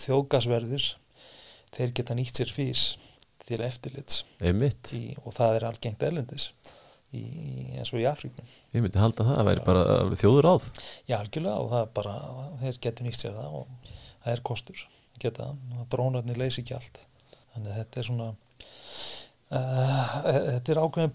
þjóðgasverðir 0.00 0.86
þeir 1.76 1.94
geta 1.98 2.16
nýtt 2.16 2.40
sér 2.40 2.52
fís 2.54 2.84
til 3.44 3.60
eftirlits. 3.66 4.24
Í, 4.96 5.02
og 5.22 5.34
það 5.36 5.58
er 5.58 5.66
algengt 5.68 6.06
erlendis 6.06 6.50
í, 7.16 7.24
eins 7.78 7.92
og 7.94 8.02
í 8.02 8.06
Afríku. 8.10 8.44
Ég 8.74 8.84
myndi 8.84 9.00
halda 9.02 9.26
það, 9.26 9.38
það 9.38 9.48
væri 9.50 9.64
bara 9.66 9.84
þjóður 10.20 10.50
áð 10.52 10.68
Já, 11.08 11.16
algjörlega 11.18 11.56
og 11.56 11.72
það 11.72 11.82
er 11.82 11.92
bara, 12.00 12.14
þeir 12.62 12.80
getur 12.86 13.08
nýtt 13.08 13.20
sér 13.20 13.38
það 13.38 13.56
og 13.60 13.90
það 13.94 14.32
er 14.34 14.44
kostur, 14.50 14.84
geta 15.22 15.48
það, 15.48 15.82
drónarnir 15.94 16.40
leysi 16.40 16.62
ekki 16.64 16.76
allt. 16.78 17.02
Þannig 17.54 17.72
að 17.72 17.80
þetta 17.80 18.00
er 18.00 18.08
svona, 18.10 18.28
uh, 19.50 20.16
þetta 20.54 20.74
er 20.74 20.82
ákveðin 20.84 21.14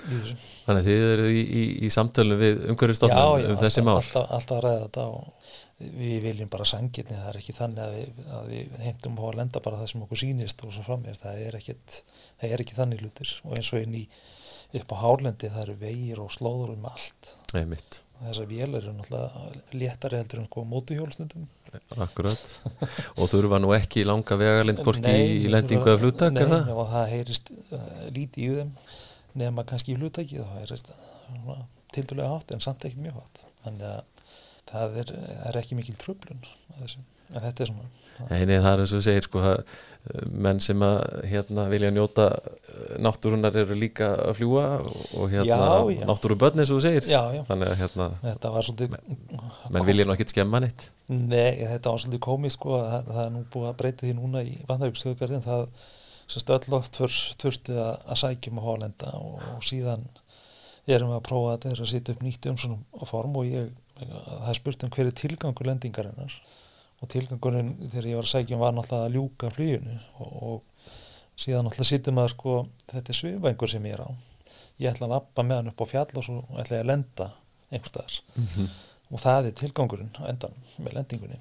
þessu. 0.00 0.36
Þannig 0.64 0.80
að 0.80 0.88
þið 0.88 1.06
eru 1.10 1.26
í, 1.30 1.40
í, 1.42 1.64
í 1.84 1.90
samtölum 1.92 2.40
við 2.40 2.62
umhverfistofnum 2.72 3.50
um 3.50 3.60
þessi 3.60 3.84
mál? 3.84 3.98
Alltaf, 3.98 4.30
alltaf 4.36 4.56
að 4.56 4.64
ræða 4.66 4.86
þetta 4.86 5.06
og 5.10 5.50
við 5.80 6.16
viljum 6.24 6.50
bara 6.52 6.66
sangirni, 6.68 7.16
það 7.16 7.28
er 7.30 7.38
ekki 7.40 7.56
þannig 7.56 7.84
að 7.84 7.94
við, 7.96 8.24
að 8.36 8.50
við 8.52 8.82
heimtum 8.84 9.16
á 9.16 9.24
að 9.28 9.38
lenda 9.40 9.62
bara 9.64 9.80
það 9.80 9.92
sem 9.92 10.04
okkur 10.04 10.20
sýnist 10.22 10.64
og 10.66 10.74
svo 10.74 10.84
frammeist, 10.84 11.24
það 11.24 11.44
er 11.46 11.56
ekki, 11.60 11.76
það 12.40 12.54
er 12.54 12.64
ekki 12.64 12.76
þannig 12.76 13.04
hlutir. 13.04 13.32
Og 13.48 13.56
eins 13.56 13.72
og 13.72 13.84
inn 13.84 13.96
í 13.96 14.04
upp 14.78 14.94
á 14.94 14.96
hárlendi 15.02 15.50
það 15.50 15.64
eru 15.64 15.76
vegir 15.80 16.22
og 16.22 16.30
slóður 16.34 16.74
um 16.76 16.86
allt. 16.90 17.32
Einmitt, 17.58 18.00
þessar 18.20 18.48
vélar 18.50 18.84
eru 18.84 18.94
náttúrulega 18.98 19.76
léttari 19.82 20.20
heldur 20.20 20.42
en 20.42 20.48
sko 20.50 20.64
mótuhjólstundum 20.70 21.48
akkurat. 22.06 22.44
Og 23.18 23.30
þurfa 23.30 23.60
nú 23.62 23.74
ekki 23.76 24.06
langa 24.06 24.38
vegalind 24.38 24.82
Nei, 25.02 25.46
í 25.46 25.50
lendingu 25.52 25.86
eða 25.88 26.02
fluttak 26.04 26.34
Nei, 26.36 26.44
það? 26.46 26.72
og 26.74 26.90
það 26.94 27.12
heyrist 27.14 27.52
uh, 27.56 27.90
lítið 28.14 28.46
í 28.46 28.50
þeim 28.58 28.72
nema 29.40 29.66
kannski 29.66 29.94
í 29.94 30.00
hlutaki 30.00 30.40
þá 30.40 30.56
heyrist 30.58 30.90
það 30.90 31.66
tildulega 31.94 32.34
hátt 32.34 32.54
en 32.54 32.62
samt 32.62 32.84
ekki 32.86 33.02
mjög 33.02 33.20
hátt. 33.20 33.44
Þannig 33.64 33.86
að 33.90 34.26
það 34.70 35.00
er, 35.02 35.14
er 35.50 35.58
ekki 35.60 35.78
mikil 35.78 35.96
tröflun 35.98 36.44
að 36.74 36.84
þessu. 36.84 37.06
En 37.30 37.44
þetta 37.46 37.64
er 37.64 37.72
svona 37.72 37.88
Nei, 38.28 38.42
það 38.44 38.70
er 38.72 38.82
eins 38.84 38.92
og 38.96 39.04
segir 39.04 39.24
sko 39.24 39.40
að 39.40 39.60
menn 40.32 40.60
sem 40.64 40.80
að 40.84 41.02
hérna 41.28 41.66
vilja 41.70 41.90
njóta 41.92 42.26
uh, 42.32 42.94
náttúrunar 43.04 43.56
eru 43.62 43.76
líka 43.76 44.08
að 44.16 44.38
fljúa 44.38 44.64
og, 44.80 45.00
og 45.20 45.32
hérna 45.32 45.68
náttúrubönn 46.08 46.62
eins 46.62 46.72
og 46.72 46.80
þú 46.80 46.84
segir. 46.86 47.08
Já, 47.10 47.20
já, 47.36 47.42
þannig 47.48 47.72
að 47.72 47.82
hérna 47.82 48.08
svolítið 48.64 48.96
menn 49.74 49.88
vilja 49.88 50.06
nú 50.08 50.14
ekkit 50.16 50.34
skemma 50.34 50.62
neitt. 50.64 50.86
Nei, 51.10 51.60
þetta 51.60 51.92
var 51.92 52.02
svolítið 52.04 52.22
komið 52.26 52.54
sko 52.56 52.76
að 52.78 52.86
það, 52.94 53.10
það 53.10 53.22
er 53.24 53.34
nú 53.34 53.42
búið 53.54 53.68
að 53.70 53.76
breyta 53.82 54.06
því 54.06 54.14
núna 54.16 54.44
í 54.46 54.56
vandhægustöðgarinn 54.70 55.44
það 55.44 55.66
sem 56.30 56.44
stöðloft 56.44 57.00
þurfti 57.00 57.76
að, 57.76 57.94
að 58.06 58.20
sækjum 58.22 58.60
á 58.62 58.66
Hólenda 58.68 59.12
og, 59.18 59.36
og 59.56 59.64
síðan 59.66 60.06
erum 60.90 61.12
við 61.12 61.18
að 61.18 61.26
prófa 61.26 61.50
að 61.50 61.56
þetta 61.56 61.72
er 61.74 61.84
að 61.84 61.92
setja 61.92 62.14
upp 62.14 62.24
nýtt 62.24 62.50
um 62.50 62.58
svona 62.62 63.08
form 63.10 63.36
og 63.40 63.48
ég, 63.50 63.70
það 64.00 64.50
er 64.52 64.58
spurt 64.58 64.86
um 64.86 64.92
hver 64.94 65.10
er 65.10 65.16
tilgangur 65.18 65.68
lendingarinnar 65.68 66.36
og 67.00 67.08
tilgangurinn 67.12 67.72
þegar 67.86 68.10
ég 68.10 68.18
var 68.20 68.28
að 68.28 68.32
sækjum 68.34 68.60
var 68.60 68.74
náttúrulega 68.76 69.08
að 69.08 69.16
ljúka 69.16 69.52
fluginu. 69.54 69.96
Og, 70.20 70.34
og 70.50 71.40
síðan 71.40 71.66
náttúrulega 71.66 71.90
sittum 71.90 72.18
maður 72.18 72.34
sko 72.34 72.56
þetta 72.92 73.14
er 73.14 73.20
sviðvengur 73.20 73.72
sem 73.72 73.88
ég 73.88 73.96
er 73.96 74.04
á. 74.04 74.08
Ég 74.80 74.92
ætla 74.92 75.08
að 75.08 75.14
lappa 75.16 75.44
með 75.44 75.60
hann 75.60 75.72
upp 75.72 75.82
á 75.84 75.86
fjall 75.94 76.20
og 76.20 76.26
svo 76.26 76.38
ætla 76.60 76.78
ég 76.80 76.84
að 76.84 76.90
lenda 76.92 77.32
einhvers 77.70 77.94
staðar. 77.94 78.20
Og 79.10 79.18
það 79.18 79.48
er 79.48 79.56
tilgangurinn 79.58 80.12
á 80.20 80.22
endan 80.30 80.54
með 80.78 80.96
lendingunni. 80.98 81.40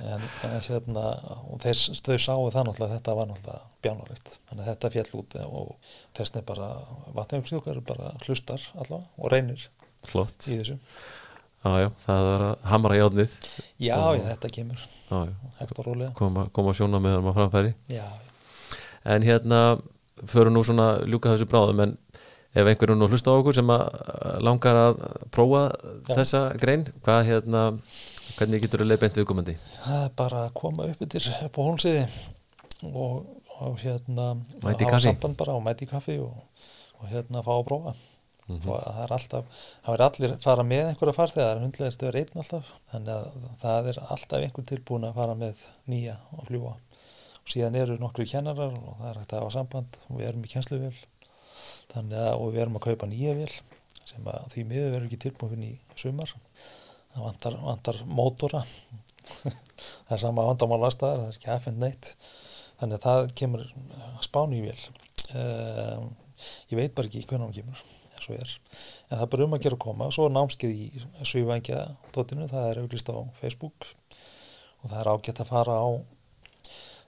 En, 0.00 0.22
en 0.46 0.94
og 0.96 1.56
þeir, 1.60 1.80
þau 2.06 2.18
sáu 2.22 2.44
það 2.52 2.68
náttúrulega 2.68 2.94
þetta 2.94 3.16
var 3.18 3.28
náttúrulega 3.28 3.70
bjánulegt 3.84 4.30
þannig 4.48 4.62
að 4.62 4.70
þetta 4.70 4.90
fjall 4.94 5.20
út 5.20 5.36
og 5.44 5.90
þess 6.16 6.36
er 6.36 6.46
bara 6.48 6.68
vatnægumstjókar 7.16 7.82
bara 7.84 8.12
hlustar 8.24 8.64
allavega 8.76 9.08
og 9.18 9.32
reynir 9.32 9.66
flott, 10.08 10.48
í 10.48 10.56
þessu 10.60 10.78
já 11.64 11.72
já, 11.84 11.88
það 12.06 12.28
er 12.34 12.44
að 12.48 12.66
hamra 12.72 12.96
í 12.96 13.02
átnið 13.04 13.34
já, 13.80 13.94
Og- 13.98 14.16
já 14.18 14.24
þetta 14.30 14.50
kemur. 14.56 14.84
Já, 15.10 15.18
já, 15.26 15.32
hægt 15.60 15.78
og 15.78 15.86
rólega. 15.86 16.12
Koma, 16.14 16.46
koma 16.52 16.72
sjóna 16.76 17.00
með 17.02 17.16
þeim 17.18 17.28
að 17.30 17.38
framfæri. 17.40 17.72
Já, 17.90 18.04
en 19.04 19.22
hérna 19.26 19.60
förum 20.30 20.54
nú 20.56 20.62
svona 20.64 20.86
ljúka 21.08 21.32
þessu 21.34 21.48
bráðum 21.50 21.82
en 21.84 21.96
ef 22.54 22.66
einhverjum 22.66 22.98
nú 22.98 23.08
hlusta 23.08 23.30
á 23.32 23.38
okkur 23.40 23.54
sem 23.54 23.66
að 23.72 24.40
langar 24.42 24.74
að 24.76 25.02
prófa 25.30 25.62
Já. 26.08 26.14
þessa 26.18 26.40
grein, 26.60 26.84
hvað 27.04 27.20
hérna 27.28 27.64
hvernig 28.36 28.62
getur 28.64 28.82
þú 28.82 28.88
leiðbeint 28.90 29.18
viðkomandi? 29.20 29.54
Það 29.84 30.04
er 30.04 30.10
bara 30.16 30.44
að 30.46 30.54
koma 30.54 30.88
upp 30.90 31.04
yfir 31.06 31.28
upp 31.46 31.58
á 31.58 31.60
hólmsiði 31.60 32.02
og, 32.90 33.26
og 33.60 33.76
hérna 33.84 34.26
hafa 34.64 35.00
samband 35.04 35.36
bara 35.36 35.54
og 35.58 35.62
mæti 35.64 35.88
kaffi 35.90 36.18
og, 36.22 36.34
og 37.00 37.08
hérna 37.12 37.42
fá 37.44 37.52
að 37.58 37.66
prófa 37.68 37.94
Mhm. 38.46 38.68
og 38.68 38.80
það 38.82 39.02
er 39.04 39.12
alltaf, 39.16 39.64
það 39.84 39.94
er 39.94 40.04
allir 40.06 40.36
fara 40.42 40.62
með 40.66 40.88
einhverja 40.88 41.16
farþegar, 41.16 41.60
hundlegast 41.62 42.02
er 42.02 42.20
einn 42.20 42.42
alltaf 42.42 42.72
þannig 42.92 43.12
að 43.14 43.44
það 43.62 43.90
er 43.92 44.00
alltaf 44.06 44.46
einhver 44.46 44.66
tilbúin 44.70 45.06
að 45.06 45.18
fara 45.20 45.36
með 45.38 45.62
nýja 45.92 46.16
og 46.34 46.48
fljúa 46.48 46.74
og 46.74 47.52
síðan 47.52 47.78
eru 47.78 47.98
nokkru 48.00 48.26
kennarar 48.26 48.74
og 48.74 48.96
það 48.98 49.10
er 49.10 49.20
hægt 49.20 49.34
að 49.34 49.44
hafa 49.44 49.54
samband 49.58 50.00
og 50.08 50.18
við 50.18 50.28
erum 50.30 50.44
í 50.44 50.52
að 51.90 52.34
og 52.38 52.52
við 52.54 52.60
erum 52.62 52.76
að 52.78 52.86
kaupa 52.86 53.08
nýja 53.10 53.34
vél 53.38 53.52
sem 54.06 54.26
að 54.30 54.46
því 54.54 54.64
miður 54.68 54.92
verður 54.94 55.06
ekki 55.08 55.20
tilbúin 55.24 55.64
í 55.66 55.72
sumar. 55.98 56.32
Það 57.10 57.24
vantar, 57.26 57.56
vantar 57.62 58.02
mótora. 58.06 58.64
Það 60.06 60.14
er 60.16 60.22
sama 60.22 60.46
vandamál 60.46 60.80
aðstæðar, 60.86 61.20
það 61.20 61.28
er 61.28 61.36
ekki 61.36 61.50
aðfend 61.52 61.82
neitt. 61.82 62.08
Þannig 62.80 62.96
að 62.96 63.04
það 63.04 63.32
kemur 63.38 63.64
spáni 64.24 64.58
í 64.58 64.64
vél. 64.64 64.78
Um, 65.36 66.06
ég 66.72 66.78
veit 66.80 66.94
bara 66.96 67.10
ekki 67.10 67.26
hvernig 67.28 67.50
hann 67.50 67.58
kemur 67.60 67.82
og 68.28 68.36
er, 68.36 68.54
en 69.08 69.16
það 69.16 69.24
er 69.24 69.32
bara 69.34 69.46
um 69.46 69.56
að 69.56 69.64
gera 69.64 69.78
að 69.78 69.84
koma. 69.86 70.10
Svo 70.12 70.28
er 70.28 70.34
námskeið 70.36 70.76
í 70.76 71.04
svívængja 71.30 71.82
dotinu, 72.14 72.48
það 72.50 72.70
er 72.70 72.82
auglist 72.82 73.12
á 73.12 73.18
Facebook. 73.40 73.88
Og 74.80 74.90
það 74.90 75.00
er 75.00 75.12
ágætt 75.14 75.42
að 75.44 75.52
fara 75.52 75.76
á 75.80 75.88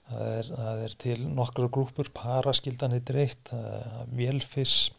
það 0.09 0.25
er, 0.31 0.49
það 0.57 0.83
er 0.87 0.97
til 1.05 1.19
nokkra 1.37 1.69
grúpur, 1.73 2.09
paraskildan 2.15 2.95
heitir 2.95 3.21
eitt, 3.23 3.53
uh, 3.55 4.03
vélfiss 4.13 4.91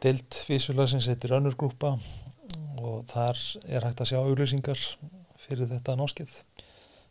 deild 0.00 0.36
físfélagsins 0.46 1.08
heitir 1.10 1.34
önnur 1.36 1.56
grúpa 1.60 1.94
og 2.80 3.02
þar 3.10 3.36
er 3.68 3.84
hægt 3.84 4.00
að 4.00 4.12
sjá 4.12 4.20
auglýsingar 4.22 4.80
fyrir 5.40 5.68
þetta 5.68 5.96
námskeið. 5.98 6.32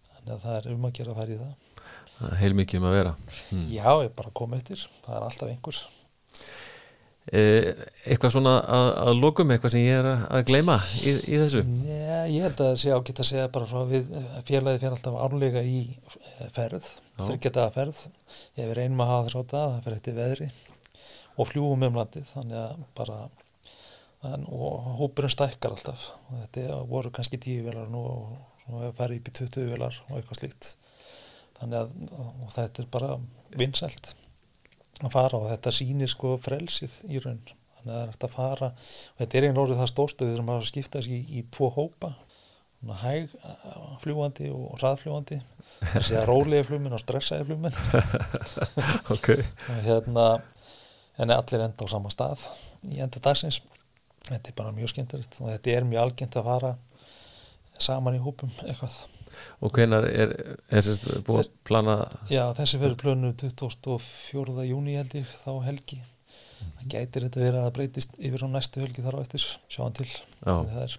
Þannig 0.10 0.34
að 0.36 0.46
það 0.46 0.58
er 0.58 0.72
um 0.74 0.88
að 0.88 0.96
gera 0.98 1.14
að 1.14 1.20
fara 1.22 1.36
í 1.36 1.40
það. 1.44 1.70
Heil 2.40 2.52
mikið 2.58 2.82
um 2.82 2.90
að 2.90 2.98
vera. 2.98 3.14
Hmm. 3.50 3.64
Já, 3.72 3.90
ég 4.04 4.12
bara 4.18 4.34
kom 4.36 4.56
eftir, 4.58 4.82
það 5.06 5.16
er 5.16 5.28
alltaf 5.30 5.52
einhver. 5.54 5.80
eh, 5.86 5.99
eitthvað 7.30 8.32
svona 8.34 8.56
að, 8.64 8.88
að 9.04 9.20
lokum 9.22 9.52
eitthvað 9.54 9.74
sem 9.76 9.84
ég 9.84 10.00
er 10.00 10.08
að, 10.10 10.40
gleyma 10.50 10.78
í, 11.06 11.12
í 11.30 11.38
þessu? 11.38 11.62
Nei, 11.68 12.32
ég 12.34 12.46
held 12.48 12.62
að 12.66 12.78
sé 12.82 12.94
ágætt 12.96 13.22
að 13.22 13.28
segja 13.30 13.52
bara 13.54 13.68
frá 13.70 13.84
við 13.90 14.08
félagið 14.48 14.80
fyrir 14.82 14.96
alltaf 14.96 15.18
árlega 15.26 15.62
í 15.62 15.82
eh, 15.92 16.48
ferð, 16.56 16.88
þryggjadaða 17.20 17.74
ferð. 17.76 18.00
Ef 18.56 18.64
við 18.64 18.74
reynum 18.80 19.04
að 19.06 19.12
hafa 19.12 19.28
þess 19.28 19.38
á 19.38 19.44
það, 19.54 19.68
það 19.76 19.84
fyrir 19.86 20.00
eftir 20.00 20.18
veðri 20.18 20.50
og 21.40 21.52
fljúum 21.52 21.86
um 21.88 22.00
landið 22.00 22.32
þannig 22.32 22.62
að 22.64 22.80
bara 22.98 23.20
en, 24.30 24.48
og 24.50 24.90
hópurinn 25.02 25.36
stækkar 25.36 25.76
alltaf. 25.76 26.08
Og 26.30 26.40
þetta 26.46 26.80
voru 26.90 27.14
kannski 27.14 27.42
tíu 27.42 27.68
velar 27.68 27.92
nú 27.94 28.06
og 28.10 28.80
hefur 28.80 28.98
farið 29.04 29.22
upp 29.22 29.30
í 29.30 29.36
20 29.44 29.70
velar 29.76 30.02
og 30.08 30.18
eitthvað 30.18 30.42
slíkt. 30.42 30.72
Þannig 31.60 31.84
að 31.84 32.50
þetta 32.56 32.84
er 32.84 32.92
bara 32.98 33.14
vinsælt 33.60 34.16
að 35.00 35.14
fara 35.14 35.40
og 35.40 35.50
þetta 35.52 35.74
sýnir 35.76 36.12
sko 36.12 36.36
frelsið 36.44 36.96
í 37.10 37.22
raun. 37.24 37.42
Þannig 37.80 37.94
að 37.94 37.96
það 37.96 38.02
er 38.02 38.12
hægt 38.12 38.26
að 38.28 38.34
fara 38.36 38.72
og 38.72 39.22
þetta 39.22 39.38
er 39.38 39.48
einhvern 39.48 39.64
orðið 39.64 39.82
það 39.82 39.92
stórt 39.94 40.22
að 40.22 40.28
við 40.28 40.36
þurfum 40.36 40.52
að 40.56 40.68
skipta 40.70 41.00
þessi 41.00 41.16
í, 41.16 41.22
í 41.40 41.46
tvo 41.56 41.70
hópa. 41.76 42.12
Hæg 43.00 43.34
uh, 43.44 43.96
fljúandi 44.00 44.50
og 44.56 44.78
hraðfljúandi 44.80 45.42
þessi 45.82 46.16
að 46.16 46.30
rólega 46.30 46.68
flugminn 46.70 46.96
og 46.96 47.02
stressaði 47.02 47.50
flugminn 47.50 47.76
ok, 49.16 49.28
og 49.36 49.82
hérna 49.84 50.28
en 51.20 51.34
allir 51.36 51.66
enda 51.66 51.84
á 51.84 51.88
sama 51.92 52.12
stað 52.14 52.46
í 52.88 53.02
enda 53.04 53.20
dagsins. 53.20 53.60
Þetta 54.30 54.52
er 54.52 54.56
bara 54.56 54.76
mjög 54.76 54.94
skemmtilegt 54.94 55.42
og 55.42 55.52
þetta 55.52 55.76
er 55.76 55.90
mjög 55.90 56.06
algengt 56.06 56.40
að 56.40 56.48
fara 56.54 56.72
saman 57.80 58.16
í 58.16 58.24
hópum 58.24 58.52
eitthvað 58.64 58.96
og 59.60 59.76
hvenar 59.76 60.08
er, 60.10 60.34
er 60.70 60.86
sérst, 60.86 61.10
búið 61.28 61.44
að 61.44 61.52
plana 61.68 61.98
Já, 62.32 62.46
þessi 62.58 62.82
verður 62.82 63.02
plönu 63.04 63.34
24. 63.42 64.66
júni 64.70 64.98
held 65.00 65.20
ég 65.20 65.36
þá 65.42 65.52
helgi. 65.68 66.02
Það 66.60 66.90
gætir 66.94 67.28
þetta 67.28 67.44
verið 67.44 67.60
að 67.60 67.68
það 67.68 67.76
breytist 67.78 68.18
yfir 68.20 68.44
á 68.44 68.48
næstu 68.52 68.82
helgi 68.84 69.06
þar 69.06 69.20
á 69.20 69.24
eftir 69.24 69.46
sjáum 69.72 69.96
til. 69.96 70.10
Það 70.42 70.82
er 70.86 70.98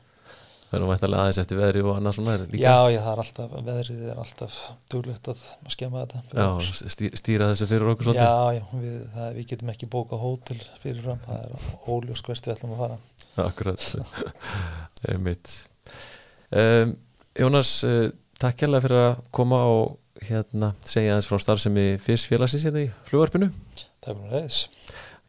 það 0.70 0.76
er 0.78 0.86
vættalega 0.86 1.22
aðeins 1.24 1.38
eftir 1.42 1.58
veðri 1.58 1.80
og 1.82 1.96
annað 1.98 2.16
svona 2.16 2.34
er 2.36 2.42
líka. 2.44 2.60
Já, 2.62 2.76
já, 2.94 2.98
það 3.02 3.12
er 3.12 3.22
alltaf, 3.24 3.54
veðrið 3.66 4.04
er 4.12 4.20
alltaf 4.22 4.58
duglegt 4.92 5.30
að 5.32 5.40
skemma 5.74 6.04
þetta. 6.04 6.20
Já, 6.30 6.92
stýra 7.18 7.48
þessu 7.50 7.68
fyrir 7.70 7.90
okkur 7.90 8.08
svolítið. 8.10 8.28
Já, 8.28 8.60
já 8.60 8.82
við, 8.84 9.00
það, 9.16 9.32
við 9.38 9.48
getum 9.50 9.72
ekki 9.74 9.88
bókað 9.90 10.22
hótel 10.22 10.58
fyrirfram, 10.82 11.22
það 11.26 11.42
er 11.48 11.72
óljós 11.96 12.22
hvert 12.28 12.46
við 12.46 12.54
ætlum 12.54 12.76
að 12.76 12.82
fara. 12.84 13.00
Akkurat. 13.48 13.88
Einmitt. 15.10 15.54
Um, 16.54 16.94
Jónas, 17.40 17.74
uh, 17.88 18.06
takk 18.41 18.64
hérlega 18.64 18.86
fyrir 18.86 19.05
að 19.05 19.20
koma 19.36 19.61
og 19.68 20.24
hérna 20.26 20.72
segja 20.88 21.14
aðeins 21.14 21.30
frá 21.30 21.41
starfsemi 21.45 21.86
fyrst 22.03 22.28
félagsins 22.30 22.66
hérna 22.66 22.86
í 22.86 22.91
Það 24.01 24.11
er 24.11 24.16
bara 24.16 24.30
reyðis 24.32 24.64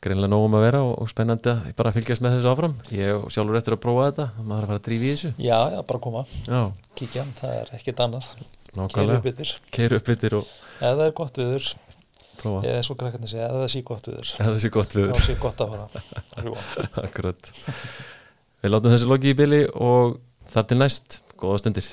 greinlega 0.01 0.31
nógum 0.33 0.55
að 0.57 0.63
vera 0.65 0.79
og, 0.81 0.95
og 1.03 1.09
spennandi 1.11 1.51
að 1.51 1.67
bara 1.77 1.91
fylgjast 1.93 2.23
með 2.25 2.39
þessu 2.39 2.49
áfram. 2.49 2.73
Ég 2.95 3.11
og 3.19 3.27
sjálfur 3.33 3.59
eftir 3.59 3.75
að 3.75 3.81
prófa 3.83 4.07
þetta 4.07 4.25
maður 4.39 4.49
þarf 4.49 4.63
að 4.63 4.71
fara 4.71 4.79
að 4.79 4.87
drífa 4.87 5.05
í 5.05 5.11
þessu. 5.11 5.31
Já, 5.37 5.57
já, 5.75 5.77
bara 5.91 6.01
koma, 6.05 6.23
Já, 6.47 6.61
kíkja, 6.97 7.25
það 7.37 7.53
er 7.59 7.71
ekkit 7.77 8.03
annað. 8.07 8.31
Keiru 8.31 8.79
nákvæmlega 8.79 9.19
upp 9.19 9.29
yfir, 9.31 9.53
Keiru 9.77 10.01
upp 10.01 10.11
yttir 10.15 10.37
og 10.39 10.51
eða 10.79 10.95
það 10.95 11.05
er 11.05 11.15
gott 11.21 11.39
viður. 11.41 11.69
Prófa. 12.41 12.61
Eða 12.65 12.83
svo 12.87 12.97
krakkarnir 12.97 13.29
segja, 13.29 13.51
eða 13.51 13.61
það 13.61 13.71
sé 13.75 13.83
gott 13.91 14.09
viður. 14.09 14.33
Eða 14.39 14.55
þessi 14.55 14.73
gott 14.73 14.97
viður. 14.97 15.23
Sé 15.27 15.37
gott 15.37 15.61
að 15.61 15.75
fara. 15.75 16.05
Að. 16.41 16.93
Akkurat. 17.03 17.51
Við 18.63 18.73
látum 18.73 18.95
þessu 18.95 19.11
loki 19.11 19.35
í 19.35 19.37
byli 19.37 19.65
og 19.77 20.17
þar 20.55 20.71
til 20.71 20.81
næst, 20.81 21.21
góða 21.37 21.61
stundir 21.61 21.91